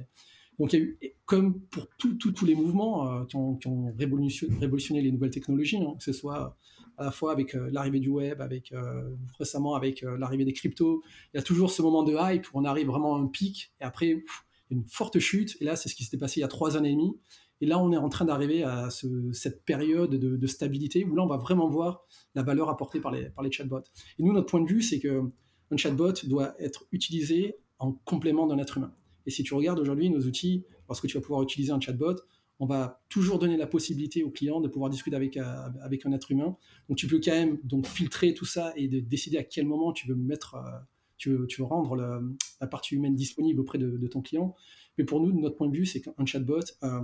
Donc 0.58 0.72
il 0.72 0.78
y 0.78 0.82
a 0.82 0.84
eu, 0.84 0.98
comme 1.26 1.60
pour 1.60 1.88
tous 1.98 2.44
les 2.44 2.54
mouvements 2.54 3.10
euh, 3.10 3.24
qui, 3.24 3.36
ont, 3.36 3.92
révolutionné, 3.98 5.02
les 5.02 5.12
nouvelles 5.12 5.30
technologies, 5.30 5.78
hein, 5.78 5.94
que 5.98 6.04
ce 6.04 6.12
soit 6.12 6.56
à 6.96 7.04
la 7.04 7.10
fois 7.10 7.32
avec 7.32 7.54
euh, 7.54 7.68
l'arrivée 7.72 8.00
du 8.00 8.10
web, 8.10 8.40
avec 8.40 8.72
euh, 8.72 9.16
récemment 9.38 9.74
avec 9.74 10.02
l'arrivée 10.02 10.44
des 10.44 10.52
cryptos. 10.52 11.02
Il 11.32 11.38
y 11.38 11.40
a 11.40 11.42
toujours 11.42 11.70
ce 11.70 11.82
moment 11.82 12.02
de 12.02 12.14
hype 12.16 12.46
où 12.52 12.60
on 12.60 12.64
arrive 12.64 12.86
vraiment 12.86 13.16
à 13.16 13.18
un 13.18 13.26
pic 13.26 13.72
et 13.80 13.84
après 13.84 14.22
une 14.70 14.84
forte 14.86 15.18
chute. 15.18 15.56
Et 15.60 15.64
là, 15.64 15.76
c'est 15.76 15.88
ce 15.88 15.94
qui 15.94 16.04
s'était 16.04 16.18
passé 16.18 16.40
il 16.40 16.42
y 16.42 16.44
a 16.44 16.48
trois 16.48 16.76
années 16.76 16.90
et 16.90 16.94
demie. 16.94 17.16
Et 17.60 17.66
là, 17.66 17.78
on 17.78 17.92
est 17.92 17.96
en 17.96 18.08
train 18.08 18.24
d'arriver 18.24 18.62
à 18.62 18.88
cette 18.90 19.64
période 19.64 20.10
de, 20.10 20.46
stabilité 20.46 21.04
où 21.04 21.14
là, 21.14 21.22
on 21.22 21.26
va 21.26 21.36
vraiment 21.36 21.68
voir 21.68 22.02
la 22.34 22.42
valeur 22.42 22.68
apportée 22.68 23.00
par 23.00 23.12
les, 23.12 23.30
par 23.30 23.42
les 23.42 23.50
chatbots. 23.50 23.84
Et 24.18 24.22
nous, 24.22 24.32
notre 24.32 24.46
point 24.46 24.60
de 24.60 24.68
vue, 24.68 24.82
c'est 24.82 24.98
qu'un 24.98 25.76
chatbot 25.76 26.12
doit 26.24 26.54
être 26.60 26.84
utilisé 26.92 27.56
en 27.78 27.92
complément 27.92 28.46
d'un 28.46 28.58
être 28.58 28.76
humain. 28.76 28.92
Et 29.26 29.30
si 29.30 29.42
tu 29.42 29.54
regardes 29.54 29.78
aujourd'hui 29.78 30.10
nos 30.10 30.20
outils, 30.20 30.64
lorsque 30.88 31.06
tu 31.06 31.16
vas 31.16 31.20
pouvoir 31.20 31.42
utiliser 31.42 31.72
un 31.72 31.80
chatbot, 31.80 32.16
on 32.60 32.66
va 32.66 33.02
toujours 33.08 33.38
donner 33.38 33.56
la 33.56 33.66
possibilité 33.66 34.22
au 34.22 34.30
client 34.30 34.60
de 34.60 34.68
pouvoir 34.68 34.90
discuter 34.90 35.16
avec, 35.16 35.36
euh, 35.36 35.42
avec 35.82 36.06
un 36.06 36.12
être 36.12 36.30
humain. 36.30 36.56
Donc 36.88 36.98
tu 36.98 37.06
peux 37.06 37.20
quand 37.22 37.32
même 37.32 37.58
donc 37.64 37.86
filtrer 37.86 38.34
tout 38.34 38.44
ça 38.44 38.72
et 38.76 38.88
de 38.88 39.00
décider 39.00 39.38
à 39.38 39.44
quel 39.44 39.66
moment 39.66 39.92
tu 39.92 40.06
veux 40.06 40.14
mettre, 40.14 40.54
euh, 40.54 40.78
tu, 41.16 41.30
veux, 41.30 41.46
tu 41.46 41.60
veux 41.60 41.66
rendre 41.66 41.96
la 42.60 42.66
partie 42.66 42.94
humaine 42.94 43.14
disponible 43.14 43.60
auprès 43.60 43.78
de, 43.78 44.06
ton 44.06 44.22
client. 44.22 44.54
Mais 44.98 45.04
pour 45.04 45.20
nous, 45.20 45.32
de 45.32 45.40
notre 45.40 45.56
point 45.56 45.68
de 45.68 45.76
vue, 45.76 45.86
c'est 45.86 46.00
qu'un 46.00 46.26
chatbot 46.26 46.60
euh, 46.84 47.00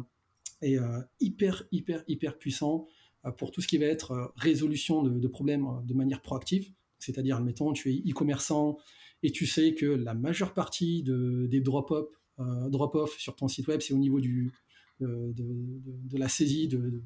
est 0.63 0.79
hyper, 1.21 1.65
hyper, 1.73 2.05
hyper 2.07 2.39
puissant 2.39 2.87
pour 3.37 3.51
tout 3.51 3.61
ce 3.61 3.69
qui 3.69 3.77
va 3.79 3.87
être 3.87 4.33
résolution 4.37 5.03
de, 5.03 5.29
problèmes 5.29 5.67
de 5.85 5.95
manière 5.95 6.23
proactive. 6.23 6.73
C'est-à-dire, 6.99 7.37
admettons, 7.37 7.73
tu 7.73 7.93
es 7.93 8.11
e-commerçant 8.11 8.79
et 9.23 9.31
tu 9.31 9.47
sais 9.47 9.75
que 9.75 9.87
la 9.87 10.15
majeure 10.15 10.55
partie 10.55 11.03
des 11.03 11.61
drop-off 11.61 12.09
drop 12.39 13.09
sur 13.19 13.37
ton 13.37 13.49
site 13.49 13.69
web, 13.69 13.81
c'est 13.81 13.93
au 13.93 13.99
niveau 13.99 14.21
du, 14.21 14.53
de, 15.01 16.19
la 16.19 16.29
saisie 16.29 16.69
de, 16.69 17.03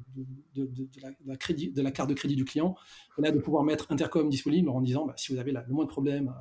la, 1.81 1.91
carte 1.91 2.09
de 2.09 2.13
crédit 2.13 2.35
du 2.35 2.45
client, 2.45 2.75
et 3.17 3.21
là 3.21 3.31
de 3.31 3.39
pouvoir 3.39 3.63
mettre 3.63 3.91
Intercom 3.91 4.29
disponible 4.29 4.69
en 4.69 4.81
disant 4.81 5.05
bah, 5.05 5.13
si 5.17 5.33
vous 5.33 5.39
avez 5.39 5.51
le 5.51 5.61
moins 5.69 5.85
de 5.85 5.89
problèmes 5.89 6.33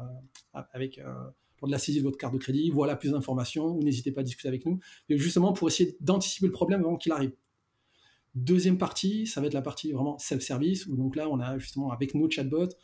euh, 0.54 0.60
euh, 0.74 1.30
pour 1.56 1.68
de 1.68 1.72
la 1.72 1.78
saisie 1.78 1.98
de 1.98 2.04
votre 2.04 2.18
carte 2.18 2.34
de 2.34 2.38
crédit, 2.38 2.70
voilà 2.70 2.96
plus 2.96 3.12
d'informations, 3.12 3.78
n'hésitez 3.78 4.12
pas 4.12 4.20
à 4.20 4.24
discuter 4.24 4.48
avec 4.48 4.66
nous, 4.66 4.80
mais 5.08 5.16
justement 5.18 5.52
pour 5.52 5.68
essayer 5.68 5.96
d'anticiper 6.00 6.46
le 6.46 6.52
problème 6.52 6.80
avant 6.80 6.96
qu'il 6.96 7.12
arrive. 7.12 7.32
Deuxième 8.34 8.78
partie, 8.78 9.28
ça 9.28 9.40
va 9.40 9.46
être 9.46 9.54
la 9.54 9.62
partie 9.62 9.92
vraiment 9.92 10.18
self-service, 10.18 10.86
où 10.86 10.96
donc 10.96 11.14
là 11.14 11.28
on 11.28 11.38
a 11.38 11.58
justement 11.58 11.92
avec 11.92 12.14
nos 12.14 12.28
chatbots, 12.28 12.74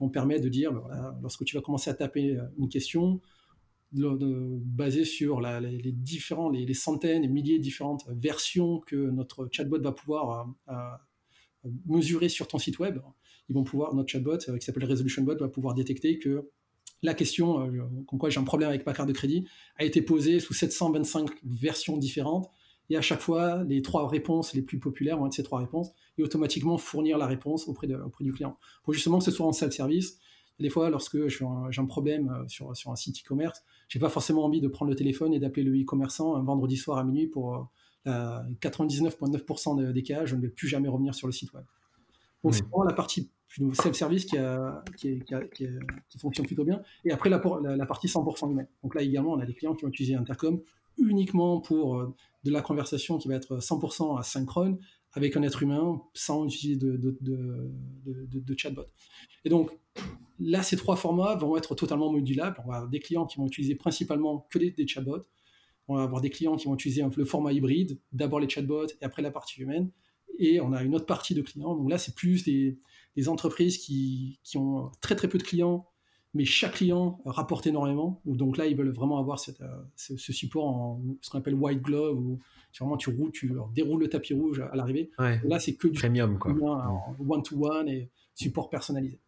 on 0.00 0.08
permet 0.08 0.40
de 0.40 0.48
dire, 0.48 0.72
bah, 0.72 1.18
lorsque 1.22 1.44
tu 1.44 1.56
vas 1.56 1.62
commencer 1.62 1.90
à 1.90 1.94
taper 1.94 2.36
euh, 2.36 2.44
une 2.58 2.68
question, 2.68 3.20
de, 3.92 4.58
basé 4.64 5.04
sur 5.04 5.40
les, 5.40 5.92
différents, 5.92 6.50
les, 6.50 6.74
centaines 6.74 7.24
et 7.24 7.28
milliers 7.28 7.58
de 7.58 7.62
différentes 7.62 8.06
versions 8.08 8.80
que 8.80 8.96
notre 8.96 9.48
chatbot 9.50 9.80
va 9.80 9.92
pouvoir 9.92 10.54
euh, 10.68 10.72
euh, 10.72 11.70
mesurer 11.86 12.28
sur 12.28 12.48
ton 12.48 12.58
site 12.58 12.78
web. 12.78 12.98
Ils 13.48 13.54
vont 13.54 13.64
pouvoir, 13.64 13.94
notre 13.94 14.10
chatbot, 14.10 14.38
euh, 14.48 14.58
qui 14.58 14.64
s'appelle 14.64 14.84
Resolution 14.84 15.22
Bot, 15.22 15.36
va 15.36 15.48
pouvoir 15.48 15.74
détecter 15.74 16.18
que 16.18 16.48
la 17.02 17.14
question, 17.14 17.70
comme 18.06 18.18
quoi 18.18 18.30
j'ai 18.30 18.40
un 18.40 18.44
problème 18.44 18.70
avec 18.70 18.86
ma 18.86 18.94
carte 18.94 19.08
de 19.08 19.12
crédit, 19.12 19.46
a 19.76 19.84
été 19.84 20.00
posée 20.00 20.40
sous 20.40 20.54
725 20.54 21.28
versions 21.44 21.98
différentes. 21.98 22.50
Et 22.90 22.96
à 22.96 23.02
chaque 23.02 23.20
fois, 23.20 23.64
les 23.64 23.82
trois 23.82 24.08
réponses 24.08 24.54
les 24.54 24.62
plus 24.62 24.78
populaires 24.78 25.18
vont 25.18 25.26
être 25.26 25.32
ces 25.32 25.42
trois 25.42 25.58
réponses 25.58 25.92
et 26.18 26.22
automatiquement 26.22 26.78
fournir 26.78 27.18
la 27.18 27.26
réponse 27.26 27.68
auprès, 27.68 27.86
de, 27.86 27.96
auprès 27.96 28.24
du 28.24 28.32
client. 28.32 28.56
Pour 28.84 28.94
justement 28.94 29.18
que 29.18 29.24
ce 29.24 29.30
soit 29.30 29.46
en 29.46 29.52
self-service, 29.52 30.18
des 30.58 30.70
fois, 30.70 30.88
lorsque 30.88 31.26
j'ai 31.28 31.44
un, 31.44 31.86
problème 31.86 32.30
euh, 32.30 32.48
sur, 32.48 32.74
sur 32.76 32.90
un 32.90 32.96
site 32.96 33.18
e-commerce, 33.18 33.62
j'ai 33.88 33.98
pas 33.98 34.08
forcément 34.08 34.44
envie 34.44 34.60
de 34.60 34.68
prendre 34.68 34.90
le 34.90 34.96
téléphone 34.96 35.34
et 35.34 35.38
d'appeler 35.38 35.64
le 35.64 35.78
e-commerçant 35.78 36.34
un 36.36 36.42
vendredi 36.42 36.76
soir 36.76 36.98
à 36.98 37.04
minuit 37.04 37.26
pour 37.26 37.68
99,9% 38.06 39.82
euh, 39.82 39.92
des 39.92 40.02
cas, 40.02 40.24
je 40.24 40.36
ne 40.36 40.40
vais 40.40 40.48
plus 40.48 40.68
jamais 40.68 40.88
revenir 40.88 41.14
sur 41.14 41.26
le 41.26 41.32
site 41.32 41.52
web. 41.52 41.64
Donc 42.44 42.54
c'est 42.54 42.62
vraiment 42.62 42.84
la 42.84 42.92
partie 42.92 43.28
self-service 43.72 44.26
qui, 44.26 44.36
qui, 44.96 45.18
qui, 45.52 46.18
fonctionne 46.18 46.46
plutôt 46.46 46.64
bien. 46.64 46.80
Et 47.04 47.10
après, 47.10 47.28
la, 47.30 47.42
la, 47.62 47.86
partie 47.86 48.06
100% 48.06 48.50
humaine. 48.50 48.68
Donc 48.82 48.94
là 48.94 49.02
également, 49.02 49.32
on 49.32 49.40
a 49.40 49.46
des 49.46 49.54
clients 49.54 49.74
qui 49.74 49.82
vont 49.84 49.88
utiliser 49.88 50.14
Intercom 50.14 50.60
uniquement 50.98 51.60
pour 51.60 51.96
euh, 51.96 52.14
de 52.44 52.50
la 52.50 52.62
conversation 52.62 53.18
qui 53.18 53.28
va 53.28 53.34
être 53.34 53.58
100% 53.58 54.18
asynchrone 54.18 54.78
avec 55.12 55.36
un 55.36 55.42
être 55.42 55.62
humain 55.62 56.00
sans 56.14 56.44
utiliser 56.44 56.78
de, 56.78 58.54
chatbot. 58.56 58.84
Et 59.44 59.48
donc, 59.48 59.70
là, 60.38 60.62
ces 60.62 60.76
trois 60.76 60.96
formats 60.96 61.34
vont 61.36 61.56
être 61.56 61.74
totalement 61.74 62.12
modulables. 62.12 62.56
On 62.64 62.68
va 62.68 62.76
avoir 62.76 62.90
des 62.90 63.00
clients 63.00 63.24
qui 63.24 63.38
vont 63.38 63.46
utiliser 63.46 63.74
principalement 63.74 64.46
que 64.50 64.58
des, 64.58 64.86
chatbots. 64.86 65.24
On 65.88 65.96
va 65.96 66.02
avoir 66.02 66.20
des 66.20 66.28
clients 66.28 66.56
qui 66.56 66.66
vont 66.66 66.74
utiliser 66.74 67.02
le 67.16 67.24
format 67.24 67.52
hybride, 67.52 67.98
d'abord 68.12 68.40
les 68.40 68.48
chatbots 68.48 68.88
et 69.00 69.04
après 69.04 69.22
la 69.22 69.30
partie 69.30 69.62
humaine. 69.62 69.90
Et 70.38 70.60
on 70.60 70.72
a 70.72 70.82
une 70.82 70.94
autre 70.94 71.06
partie 71.06 71.34
de 71.34 71.40
clients. 71.40 71.74
Donc 71.74 71.90
là, 71.90 71.96
c'est 71.96 72.14
plus 72.14 72.44
des, 72.44 72.78
entreprises 73.26 73.78
qui, 73.78 74.38
qui, 74.44 74.58
ont 74.58 74.90
très 75.00 75.16
très 75.16 75.28
peu 75.28 75.38
de 75.38 75.42
clients, 75.42 75.86
mais 76.36 76.44
chaque 76.44 76.74
client 76.74 77.20
rapporte 77.24 77.66
énormément. 77.66 78.20
Donc 78.26 78.56
là, 78.56 78.66
ils 78.66 78.76
veulent 78.76 78.92
vraiment 78.92 79.18
avoir 79.18 79.40
ce, 79.40 79.52
support 79.96 80.66
en 80.66 81.00
ce 81.20 81.30
qu'on 81.30 81.38
appelle 81.38 81.54
white 81.54 81.82
glove, 81.82 82.18
où 82.18 82.38
vraiment 82.78 82.96
tu 82.96 83.10
roules, 83.10 83.32
tu 83.32 83.48
leur 83.48 83.68
déroules 83.68 84.02
le 84.02 84.08
tapis 84.08 84.34
rouge 84.34 84.60
à 84.60 84.76
l'arrivée. 84.76 85.10
Là, 85.18 85.58
c'est 85.58 85.74
que 85.74 85.88
du 85.88 85.98
premium, 85.98 86.38
quoi. 86.38 86.52
One-to-one 87.18 87.88
et 87.88 88.10
support 88.34 88.70
personnalisé. 88.70 89.18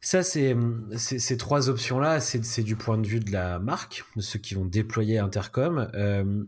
Ça, 0.00 0.24
c'est 0.24 0.56
ces 0.96 1.36
trois 1.36 1.70
options-là, 1.70 2.20
c'est 2.20 2.62
du 2.62 2.76
point 2.76 2.98
de 2.98 3.06
vue 3.06 3.20
de 3.20 3.30
la 3.30 3.58
marque, 3.58 4.04
de 4.16 4.20
ceux 4.20 4.38
qui 4.38 4.54
vont 4.54 4.64
déployer 4.64 5.18
Intercom. 5.18 5.88
Euh, 5.94 6.44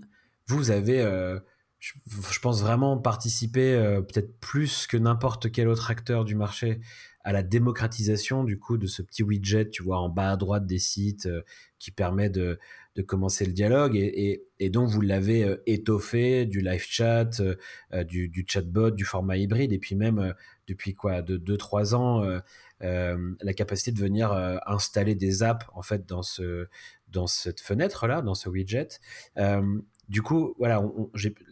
vous 0.49 0.73
avez, 0.73 1.01
euh, 1.01 1.39
je, 1.79 2.41
pense 2.41 2.63
vraiment 2.63 2.99
participer 2.99 3.75
euh, 3.75 4.01
peut-être 4.01 4.39
plus 4.41 4.89
que 4.89 4.97
n'importe 4.97 5.53
quel 5.53 5.69
autre 5.69 5.91
acteur 5.91 6.25
du 6.25 6.35
marché 6.35 6.81
à 7.25 7.33
la 7.33 7.43
démocratisation 7.43 8.45
du 8.45 8.59
coup 8.59 8.79
de 8.79 8.87
ce 8.87 9.03
petit 9.03 9.23
widget, 9.23 9.71
tu 9.71 9.83
vois, 9.83 9.99
en 9.99 10.09
bas 10.09 10.33
à 10.33 10.37
droite 10.37 10.67
des 10.67 10.79
sites 10.79 11.29
qui 11.79 11.91
permet 11.91 12.31
de, 12.31 12.59
de, 12.95 13.03
commencer 13.03 13.45
le 13.45 13.53
dialogue 13.53 13.97
et, 13.97 14.45
et, 14.59 14.71
donc 14.71 14.89
vous 14.89 15.01
l'avez 15.01 15.57
étoffé 15.67 16.47
du 16.47 16.61
live 16.61 16.85
chat, 16.87 17.43
du, 18.07 18.29
du, 18.29 18.45
chatbot, 18.47 18.91
du 18.91 19.05
format 19.05 19.37
hybride 19.37 19.73
et 19.73 19.79
puis 19.79 19.95
même 19.95 20.35
depuis 20.67 20.95
quoi, 20.95 21.23
de 21.23 21.37
2-3 21.37 21.95
ans 21.95 22.41
euh, 22.85 23.35
la 23.41 23.55
capacité 23.55 23.93
de 23.93 23.99
venir 23.99 24.33
euh, 24.33 24.57
installer 24.67 25.15
des 25.15 25.43
apps 25.43 25.65
en 25.75 25.83
fait 25.83 26.07
dans 26.07 26.23
ce 26.23 26.67
dans 27.09 27.27
cette 27.29 27.61
fenêtre 27.61 28.07
là, 28.09 28.21
dans 28.21 28.35
ce 28.35 28.49
widget. 28.49 28.89
Euh, 29.39 29.79
du 30.09 30.21
coup, 30.21 30.55
voilà, 30.59 30.83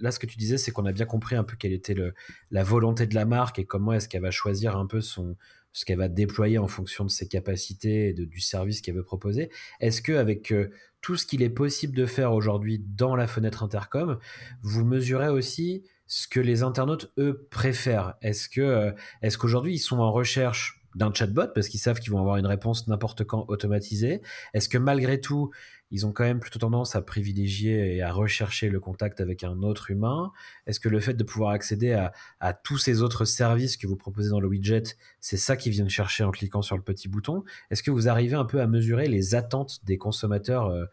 là 0.00 0.10
ce 0.10 0.18
que 0.18 0.26
tu 0.26 0.36
disais, 0.36 0.58
c'est 0.58 0.72
qu'on 0.72 0.84
a 0.84 0.92
bien 0.92 1.06
compris 1.06 1.36
un 1.36 1.44
peu 1.44 1.56
quelle 1.56 1.72
était 1.72 1.94
le, 1.94 2.12
la 2.50 2.64
volonté 2.64 3.06
de 3.06 3.14
la 3.14 3.24
marque 3.24 3.60
et 3.60 3.64
comment 3.64 3.92
est-ce 3.92 4.08
qu'elle 4.08 4.22
va 4.22 4.32
choisir 4.32 4.76
un 4.76 4.86
peu 4.86 5.00
son, 5.00 5.36
ce 5.72 5.84
qu'elle 5.84 5.98
va 5.98 6.08
déployer 6.08 6.58
en 6.58 6.68
fonction 6.68 7.04
de 7.04 7.10
ses 7.10 7.28
capacités 7.28 8.08
et 8.08 8.12
du 8.12 8.40
service 8.40 8.80
qu'elle 8.80 8.94
veut 8.94 9.04
proposer. 9.04 9.50
Est-ce 9.80 10.02
que 10.02 10.12
avec 10.12 10.52
tout 11.00 11.16
ce 11.16 11.26
qu'il 11.26 11.42
est 11.42 11.50
possible 11.50 11.96
de 11.96 12.06
faire 12.06 12.32
aujourd'hui 12.32 12.84
dans 12.96 13.16
la 13.16 13.26
fenêtre 13.26 13.62
intercom, 13.62 14.18
vous 14.62 14.84
mesurez 14.84 15.28
aussi 15.28 15.84
ce 16.06 16.28
que 16.28 16.40
les 16.40 16.62
internautes 16.62 17.12
eux 17.18 17.46
préfèrent? 17.50 18.14
Est-ce 18.22 18.48
que 18.48 18.94
est-ce 19.22 19.38
qu'aujourd'hui 19.38 19.74
ils 19.74 19.78
sont 19.78 19.98
en 19.98 20.12
recherche 20.12 20.80
d'un 20.94 21.12
chatbot 21.12 21.48
parce 21.54 21.68
qu'ils 21.68 21.80
savent 21.80 22.00
qu'ils 22.00 22.12
vont 22.12 22.20
avoir 22.20 22.36
une 22.36 22.46
réponse 22.46 22.86
n'importe 22.86 23.24
quand 23.24 23.46
automatisée? 23.48 24.20
Est-ce 24.54 24.68
que 24.68 24.78
malgré 24.78 25.20
tout, 25.20 25.50
ils 25.92 26.06
ont 26.06 26.12
quand 26.12 26.24
même 26.24 26.40
plutôt 26.40 26.58
tendance 26.58 26.96
à 26.96 27.02
privilégier 27.02 27.96
et 27.96 28.02
à 28.02 28.10
rechercher 28.10 28.70
le 28.70 28.80
contact 28.80 29.20
avec 29.20 29.44
un 29.44 29.62
autre 29.62 29.90
humain. 29.90 30.32
Est-ce 30.66 30.80
que 30.80 30.88
le 30.88 31.00
fait 31.00 31.12
de 31.12 31.22
pouvoir 31.22 31.50
accéder 31.50 31.92
à, 32.40 32.52
tous 32.54 32.78
ces 32.78 33.02
autres 33.02 33.26
services 33.26 33.76
que 33.76 33.86
vous 33.86 33.94
proposez 33.94 34.30
dans 34.30 34.40
le 34.40 34.48
widget, 34.48 34.96
c'est 35.20 35.36
ça 35.36 35.54
qu'ils 35.54 35.72
viennent 35.72 35.90
chercher 35.90 36.24
en 36.24 36.30
cliquant 36.30 36.62
sur 36.62 36.76
le 36.76 36.82
petit 36.82 37.08
bouton? 37.08 37.44
Est-ce 37.70 37.82
que 37.82 37.90
vous 37.90 38.08
arrivez 38.08 38.34
un 38.34 38.46
peu 38.46 38.62
à 38.62 38.66
mesurer 38.66 39.06
les 39.06 39.34
attentes 39.34 39.80
des 39.84 39.98
consommateurs 39.98 40.68
euh, 40.68 40.86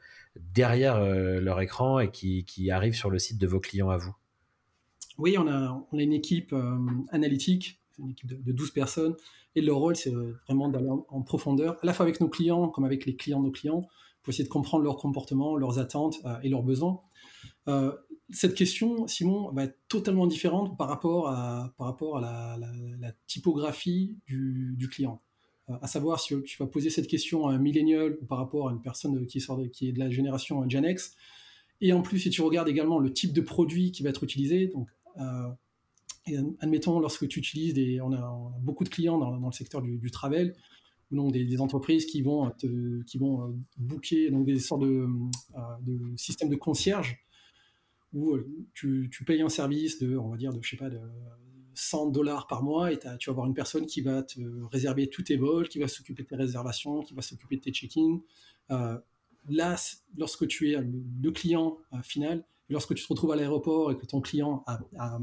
derrière 0.53 0.97
euh, 0.97 1.39
leur 1.39 1.61
écran 1.61 1.99
et 1.99 2.11
qui, 2.11 2.69
arrivent 2.69 2.95
sur 2.95 3.09
le 3.09 3.19
site 3.19 3.37
de 3.37 3.47
vos 3.47 3.61
clients 3.61 3.89
à 3.89 3.97
vous? 3.97 4.13
Oui, 5.17 5.37
on 5.37 5.47
a, 5.47 5.81
une 5.93 6.13
équipe 6.13 6.51
euh, 6.51 6.77
analytique, 7.11 7.79
une 7.99 8.09
équipe 8.09 8.27
de, 8.27 8.35
de 8.35 8.51
12 8.51 8.71
personnes 8.71 9.15
et 9.55 9.61
leur 9.61 9.77
rôle, 9.77 9.95
c'est 9.95 10.13
vraiment 10.45 10.69
d'aller 10.69 10.89
en, 10.89 11.21
profondeur, 11.21 11.77
à 11.81 11.85
la 11.85 11.93
fois 11.93 12.05
avec 12.05 12.21
nos 12.21 12.29
clients 12.29 12.69
comme 12.69 12.85
avec 12.85 13.05
les 13.05 13.15
clients 13.15 13.39
de 13.39 13.45
nos 13.45 13.51
clients, 13.51 13.87
pour 14.21 14.31
essayer 14.31 14.43
de 14.43 14.49
comprendre 14.49 14.83
leur 14.83 14.97
comportement, 14.97 15.55
leurs 15.55 15.79
attentes 15.79 16.19
euh, 16.25 16.39
et 16.43 16.49
leurs 16.49 16.63
besoins. 16.63 17.01
Euh, 17.67 17.95
cette 18.31 18.53
question, 18.53 19.07
Simon, 19.07 19.51
va 19.51 19.63
être 19.63 19.77
totalement 19.87 20.27
différente 20.27 20.77
par 20.77 20.87
rapport 20.87 21.29
à, 21.29 21.73
par 21.77 21.87
rapport 21.87 22.17
à 22.17 22.57
la, 22.57 23.11
typographie 23.25 24.17
du, 24.27 24.87
client. 24.91 25.21
Euh, 25.69 25.73
à 25.81 25.87
savoir, 25.87 26.19
si 26.19 26.35
tu 26.43 26.57
vas 26.57 26.67
poser 26.67 26.89
cette 26.89 27.07
question 27.07 27.47
à 27.47 27.53
un 27.53 27.57
millénial 27.57 28.17
ou 28.21 28.25
par 28.25 28.37
rapport 28.37 28.69
à 28.69 28.71
une 28.71 28.81
personne 28.81 29.25
qui, 29.25 29.39
est 29.39 29.91
de 29.91 29.99
la 29.99 30.09
génération 30.09 30.67
Gen 30.69 30.85
X, 30.85 31.15
et 31.81 31.93
en 31.93 32.01
plus, 32.01 32.19
si 32.19 32.29
tu 32.29 32.41
regardes 32.41 32.67
également 32.67 32.99
le 32.99 33.13
type 33.13 33.33
de 33.33 33.41
produit 33.41 33.91
qui 33.91 34.03
va 34.03 34.09
être 34.09 34.23
utilisé, 34.23 34.67
donc 34.67 34.89
admettons, 36.59 36.99
lorsque 36.99 37.27
tu 37.27 37.39
utilises 37.39 37.73
des. 37.73 38.01
On 38.01 38.11
a, 38.13 38.51
beaucoup 38.61 38.83
de 38.83 38.89
clients 38.89 39.17
dans, 39.17 39.47
le 39.47 39.51
secteur 39.51 39.81
du, 39.81 40.11
travel, 40.11 40.55
ou 41.11 41.15
non, 41.15 41.29
des, 41.29 41.61
entreprises 41.61 42.05
qui 42.05 42.21
vont, 42.21 42.51
qui 43.05 43.17
vont 43.17 43.47
euh, 43.47 43.53
booker 43.77 44.31
donc 44.31 44.45
des 44.45 44.59
sortes 44.59 44.81
de, 44.81 45.07
euh, 45.07 45.59
de 45.81 46.17
systèmes 46.17 46.49
de 46.49 46.55
concierge 46.55 47.23
où 48.13 48.33
euh, 48.33 48.47
tu, 48.73 49.09
payes 49.25 49.41
un 49.41 49.49
service 49.49 49.99
de, 49.99 50.17
on 50.17 50.29
va 50.29 50.37
dire, 50.37 50.53
de, 50.53 50.59
je 50.61 50.69
sais 50.69 50.77
pas, 50.77 50.89
de 50.89 50.99
100 51.75 52.07
dollars 52.07 52.47
par 52.47 52.63
mois 52.63 52.91
et 52.91 52.99
tu 53.19 53.29
vas 53.29 53.31
avoir 53.31 53.47
une 53.47 53.53
personne 53.53 53.85
qui 53.85 54.01
va 54.01 54.23
te 54.23 54.39
réserver 54.71 55.09
tous 55.09 55.23
tes 55.23 55.37
vols, 55.37 55.69
qui 55.69 55.79
va 55.79 55.87
s'occuper 55.87 56.23
de 56.23 56.27
tes 56.27 56.35
réservations, 56.35 57.01
qui 57.01 57.13
va 57.13 57.21
s'occuper 57.21 57.57
de 57.57 57.61
tes 57.61 57.71
check-in. 57.71 58.21
là, 59.47 59.75
lorsque 60.17 60.47
tu 60.47 60.71
es 60.71 60.81
le, 60.81 61.31
client 61.31 61.77
final, 62.01 62.43
lorsque 62.69 62.95
tu 62.95 63.03
te 63.03 63.07
retrouves 63.07 63.31
à 63.31 63.35
l'aéroport 63.35 63.91
et 63.91 63.97
que 63.97 64.05
ton 64.05 64.21
client 64.21 64.63
a, 64.65 65.19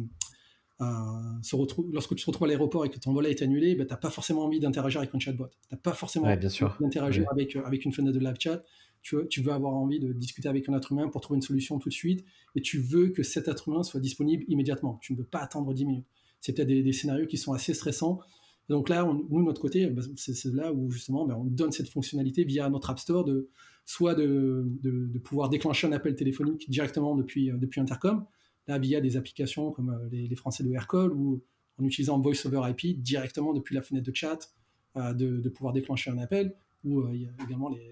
se 0.79 1.57
retrouve, 1.57 1.91
lorsque 1.93 2.14
tu 2.14 2.24
te 2.24 2.31
retrouves 2.31 2.47
à 2.47 2.49
l'aéroport 2.49 2.85
et 2.85 2.91
que 2.91 2.99
ton 2.99 3.12
vol 3.12 3.27
est 3.27 3.43
annulé, 3.43 3.74
ben, 3.74 3.87
tu 3.87 3.93
n'as 3.93 3.97
pas 3.97 4.11
forcément 4.11 4.45
envie 4.45 4.61
d'interagir 4.61 5.01
avec 5.01 5.14
un 5.14 5.18
chatbot. 5.18 5.47
Tu 5.47 5.74
n'as 5.74 5.79
pas 5.79 5.93
forcément 5.93 6.27
envie 6.27 6.37
d'interagir 6.81 7.24
avec, 7.31 7.57
euh, 7.57 7.64
avec 7.64 7.85
une 7.85 7.93
fenêtre 7.93 8.18
de 8.18 8.24
live 8.24 8.37
chat. 8.39 8.62
Tu, 9.03 9.16
tu, 9.31 9.41
veux 9.41 9.53
avoir 9.53 9.74
envie 9.74 10.01
de 10.01 10.12
discuter 10.12 10.49
avec 10.49 10.68
un 10.68 10.77
être 10.77 10.93
humain 10.93 11.09
pour 11.09 11.20
trouver 11.20 11.37
une 11.37 11.43
solution 11.43 11.79
tout 11.79 11.89
de 11.89 11.95
suite 11.95 12.24
et 12.57 12.61
tu 12.61 12.79
veux 12.79 13.11
que 13.11 13.22
cet 13.22 13.47
être 13.47 13.68
humain 13.68 13.83
soit 13.85 14.01
disponible 14.01 14.45
immédiatement. 14.49 14.99
Tu 15.01 15.12
ne 15.12 15.18
veux 15.18 15.24
pas 15.24 15.39
attendre 15.39 15.72
10 15.72 15.85
minutes. 15.85 16.07
C'est 16.41 16.53
peut-être 16.53 16.68
des, 16.68 16.93
scénarios 16.93 17.27
qui 17.27 17.37
sont 17.37 17.53
assez 17.53 17.72
stressants. 17.72 18.20
donc 18.68 18.89
là, 18.89 19.05
nous, 19.05 19.41
de 19.41 19.45
notre 19.45 19.61
côté, 19.61 19.87
ben, 19.87 20.05
c'est 20.16 20.53
là 20.53 20.72
où 20.72 20.91
justement 20.91 21.24
ben, 21.24 21.37
on 21.37 21.45
donne 21.45 21.72
cette 21.72 21.89
fonctionnalité 21.89 22.45
via 22.45 22.68
notre 22.68 22.91
App 22.91 22.99
Store 22.99 23.24
de 23.24 23.49
soit 23.87 24.16
de, 24.16 24.66
de, 24.83 25.18
pouvoir 25.20 25.49
déclencher 25.49 25.87
un 25.87 25.93
appel 25.93 26.16
téléphonique 26.16 26.68
directement 26.68 27.14
depuis, 27.14 27.51
euh, 27.51 27.57
depuis 27.57 27.81
Intercom, 27.81 28.27
là 28.66 28.78
via 28.78 29.00
des 29.00 29.16
applications 29.16 29.70
comme 29.70 29.90
euh, 29.90 30.08
les, 30.10 30.34
Français 30.36 30.64
de 30.64 30.72
Aircall 30.72 31.12
ou 31.12 31.42
en 31.78 31.84
utilisant 31.84 32.20
Voice 32.20 32.46
over 32.46 32.62
IP 32.68 33.00
directement 33.00 33.52
depuis 33.52 33.74
la 33.74 33.82
fenêtre 33.82 34.06
de 34.10 34.14
chat 34.14 34.38
euh, 34.96 35.12
de, 35.12 35.48
pouvoir 35.48 35.72
déclencher 35.72 36.10
un 36.10 36.18
appel 36.18 36.54
ou 36.84 37.00
euh, 37.00 37.10
il 37.14 37.22
y 37.22 37.26
a 37.26 37.30
également 37.44 37.68
les, 37.68 37.88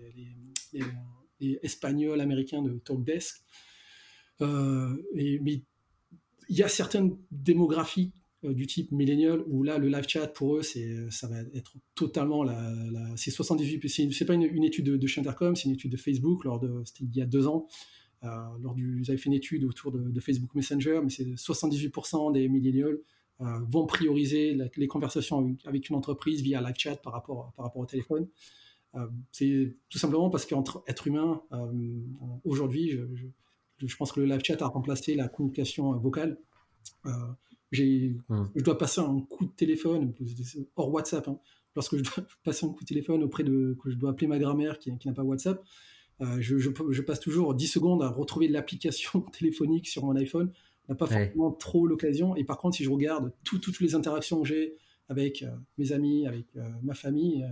Espagnols 1.62 2.20
américains 2.22 2.62
de 2.62 2.78
TalkDesk. 2.78 3.42
et, 4.40 5.38
mais 5.40 5.62
il 6.48 6.56
y 6.56 6.62
a 6.62 6.68
certaines 6.68 7.18
démographies 7.30 8.12
du 8.42 8.66
type 8.66 8.90
millennial 8.92 9.42
où 9.46 9.62
là 9.62 9.76
le 9.76 9.88
live 9.88 10.06
chat 10.08 10.26
pour 10.28 10.56
eux 10.56 10.62
c'est 10.62 11.10
ça 11.10 11.28
va 11.28 11.40
être 11.54 11.74
totalement 11.94 12.44
la, 12.44 12.72
c'est 13.16 13.30
78 13.30 14.12
c'est 14.12 14.24
pas 14.24 14.34
une, 14.34 14.64
étude 14.64 14.86
de, 14.86 14.96
de 14.96 15.06
c'est 15.06 15.64
une 15.64 15.72
étude 15.72 15.92
de 15.92 15.96
Facebook 15.98 16.44
lors 16.44 16.60
de 16.60 16.82
il 17.00 17.14
y 17.14 17.20
a 17.20 17.26
deux 17.26 17.46
ans 17.46 17.66
lors 18.60 18.74
du, 18.74 19.00
vous 19.00 19.10
avez 19.10 19.18
fait 19.18 19.26
une 19.26 19.34
étude 19.34 19.64
autour 19.64 19.92
de, 19.92 20.20
Facebook 20.20 20.54
Messenger, 20.54 21.00
mais 21.02 21.10
c'est 21.10 21.24
78% 21.24 22.32
des 22.32 22.48
millennials 22.48 22.98
euh, 23.40 23.58
vont 23.68 23.84
prioriser 23.86 24.56
les 24.76 24.86
conversations 24.86 25.56
avec, 25.64 25.88
une 25.88 25.96
entreprise 25.96 26.40
via 26.40 26.60
live 26.60 26.76
chat 26.78 26.96
par 26.96 27.12
rapport, 27.12 27.52
par 27.56 27.66
rapport 27.66 27.82
au 27.82 27.86
téléphone. 27.86 28.28
Euh, 28.94 29.06
c'est 29.32 29.76
tout 29.88 29.98
simplement 29.98 30.30
parce 30.30 30.46
qu'entre 30.46 30.84
êtres 30.86 31.08
humains, 31.08 31.42
aujourd'hui, 32.44 32.90
je, 32.90 33.86
je, 33.86 33.96
pense 33.96 34.12
que 34.12 34.20
le 34.20 34.26
live 34.26 34.40
chat 34.44 34.62
a 34.62 34.66
remplacé 34.66 35.14
la 35.16 35.28
communication 35.28 35.96
vocale. 35.98 36.38
Mmh. 37.04 37.10
Je 37.72 38.62
dois 38.62 38.78
passer 38.78 39.00
un 39.00 39.20
coup 39.22 39.46
de 39.46 39.52
téléphone, 39.52 40.14
hors 40.76 40.92
WhatsApp, 40.92 41.26
hein. 41.26 41.40
lorsque 41.74 41.96
je 41.96 42.02
dois 42.02 42.24
passer 42.44 42.66
un 42.66 42.68
coup 42.68 42.84
de 42.84 42.88
téléphone 42.88 43.24
auprès 43.24 43.42
de, 43.42 43.76
que 43.82 43.90
je 43.90 43.96
dois 43.96 44.10
appeler 44.10 44.28
ma 44.28 44.38
grand-mère 44.38 44.78
qui, 44.78 44.96
qui 44.96 45.08
n'a 45.08 45.14
pas 45.14 45.24
WhatsApp, 45.24 45.60
euh, 46.20 46.36
je, 46.40 47.00
passe 47.00 47.20
toujours 47.20 47.54
10 47.54 47.66
secondes 47.66 48.02
à 48.02 48.08
retrouver 48.08 48.48
l'application 48.48 49.20
téléphonique 49.38 49.88
sur 49.88 50.04
mon 50.04 50.14
iPhone. 50.16 50.52
On 50.88 50.92
n'a 50.92 50.96
pas 50.96 51.06
forcément 51.06 51.50
trop 51.52 51.86
l'occasion. 51.86 52.36
Et 52.36 52.44
par 52.44 52.58
contre, 52.58 52.76
si 52.76 52.84
je 52.84 52.90
regarde 52.90 53.32
toutes 53.42 53.80
les 53.80 53.94
interactions 53.94 54.42
que 54.42 54.48
j'ai 54.48 54.76
avec 55.08 55.42
euh, 55.42 55.50
mes 55.78 55.92
amis, 55.92 56.26
avec 56.26 56.46
euh, 56.56 56.68
ma 56.82 56.94
famille, 56.94 57.46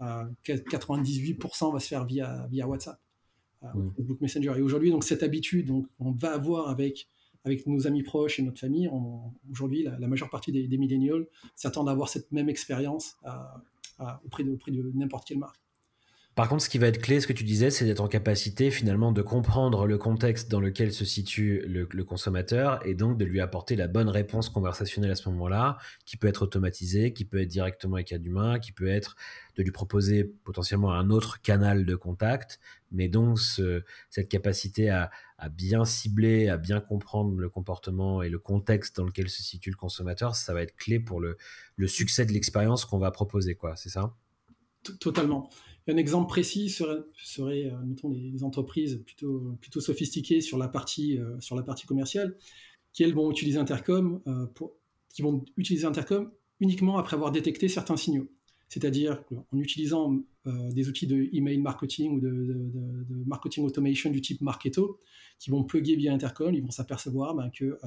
98% 0.00 1.72
va 1.72 1.80
se 1.80 1.88
faire 1.88 2.04
via, 2.04 2.46
via 2.50 2.66
WhatsApp, 2.66 3.00
mmh. 3.62 3.90
Facebook 3.96 4.20
Messenger. 4.20 4.54
Et 4.56 4.62
aujourd'hui, 4.62 4.90
donc 4.90 5.04
cette 5.04 5.22
habitude, 5.22 5.66
donc 5.66 5.86
on 5.98 6.12
va 6.12 6.32
avoir 6.32 6.68
avec 6.68 7.08
avec 7.44 7.66
nos 7.66 7.86
amis 7.86 8.02
proches 8.02 8.40
et 8.40 8.42
notre 8.42 8.58
famille. 8.58 8.90
Aujourd'hui, 9.50 9.84
la, 9.84 10.08
majeure 10.08 10.28
partie 10.28 10.52
des, 10.52 10.66
des 10.66 10.76
millennials 10.76 11.26
s'attendent 11.54 11.88
à 11.88 11.92
avoir 11.92 12.08
cette 12.08 12.30
même 12.30 12.50
expérience 12.50 13.16
auprès 14.24 14.44
de, 14.44 14.50
auprès 14.50 14.72
de 14.72 14.82
n'importe 14.94 15.26
quelle 15.26 15.38
marque. 15.38 15.60
Par 16.38 16.48
contre, 16.48 16.62
ce 16.62 16.68
qui 16.68 16.78
va 16.78 16.86
être 16.86 17.02
clé, 17.02 17.20
ce 17.20 17.26
que 17.26 17.32
tu 17.32 17.42
disais, 17.42 17.68
c'est 17.68 17.84
d'être 17.84 17.98
en 17.98 18.06
capacité 18.06 18.70
finalement 18.70 19.10
de 19.10 19.22
comprendre 19.22 19.88
le 19.88 19.98
contexte 19.98 20.48
dans 20.48 20.60
lequel 20.60 20.92
se 20.92 21.04
situe 21.04 21.64
le, 21.66 22.04
consommateur 22.04 22.78
et 22.86 22.94
donc 22.94 23.18
de 23.18 23.24
lui 23.24 23.40
apporter 23.40 23.74
la 23.74 23.88
bonne 23.88 24.08
réponse 24.08 24.48
conversationnelle 24.48 25.10
à 25.10 25.16
ce 25.16 25.28
moment-là, 25.30 25.78
qui 26.04 26.16
peut 26.16 26.28
être 26.28 26.42
automatisée, 26.42 27.12
qui 27.12 27.24
peut 27.24 27.40
être 27.40 27.48
directement 27.48 27.96
avec 27.96 28.12
un 28.12 28.22
humain, 28.22 28.60
qui 28.60 28.70
peut 28.70 28.86
être 28.86 29.16
de 29.56 29.64
lui 29.64 29.72
proposer 29.72 30.32
potentiellement 30.44 30.92
un 30.92 31.10
autre 31.10 31.42
canal 31.42 31.84
de 31.84 31.96
contact, 31.96 32.60
mais 32.92 33.08
donc 33.08 33.40
cette 34.08 34.28
capacité 34.28 34.90
à, 34.90 35.10
bien 35.50 35.84
cibler, 35.84 36.50
à 36.50 36.56
bien 36.56 36.78
comprendre 36.78 37.36
le 37.36 37.48
comportement 37.48 38.22
et 38.22 38.28
le 38.28 38.38
contexte 38.38 38.94
dans 38.94 39.06
lequel 39.06 39.28
se 39.28 39.42
situe 39.42 39.70
le 39.70 39.76
consommateur, 39.76 40.36
ça 40.36 40.54
va 40.54 40.62
être 40.62 40.76
clé 40.76 41.00
pour 41.00 41.20
le, 41.20 41.36
le 41.74 41.88
succès 41.88 42.26
de 42.26 42.32
l'expérience 42.32 42.84
qu'on 42.84 43.00
va 43.00 43.10
proposer, 43.10 43.56
quoi. 43.56 43.74
C'est 43.74 43.88
ça? 43.88 44.14
Totalement. 45.00 45.50
Un 45.86 45.96
exemple 45.96 46.28
précis 46.28 46.68
serait, 46.68 47.00
serait 47.16 47.72
mettons, 47.86 48.10
les 48.10 48.44
entreprises 48.44 49.02
plutôt, 49.04 49.56
plutôt 49.60 49.80
sophistiquées 49.80 50.40
sur 50.40 50.58
la 50.58 50.68
partie, 50.68 51.18
sur 51.40 51.56
la 51.56 51.62
partie 51.62 51.86
commerciale, 51.86 52.36
qui 52.92 53.10
vont 53.10 53.30
utiliser 53.30 53.58
Intercom, 53.58 54.20
pour, 54.54 54.74
qui 55.08 55.22
vont 55.22 55.44
utiliser 55.56 55.86
Intercom 55.86 56.30
uniquement 56.60 56.98
après 56.98 57.14
avoir 57.14 57.32
détecté 57.32 57.68
certains 57.68 57.96
signaux. 57.96 58.28
C'est-à-dire 58.68 59.24
en 59.50 59.58
utilisant 59.58 60.22
des 60.44 60.88
outils 60.88 61.06
de 61.06 61.28
email 61.32 61.58
marketing 61.58 62.16
ou 62.16 62.20
de, 62.20 62.28
de, 62.28 63.24
marketing 63.24 63.64
automation 63.64 64.10
du 64.10 64.20
type 64.20 64.42
Marketo, 64.42 65.00
qui 65.38 65.50
vont 65.50 65.64
plugger 65.64 65.96
via 65.96 66.12
Intercom, 66.12 66.54
ils 66.54 66.62
vont 66.62 66.70
s'apercevoir 66.70 67.34
ben, 67.34 67.50
que 67.50 67.78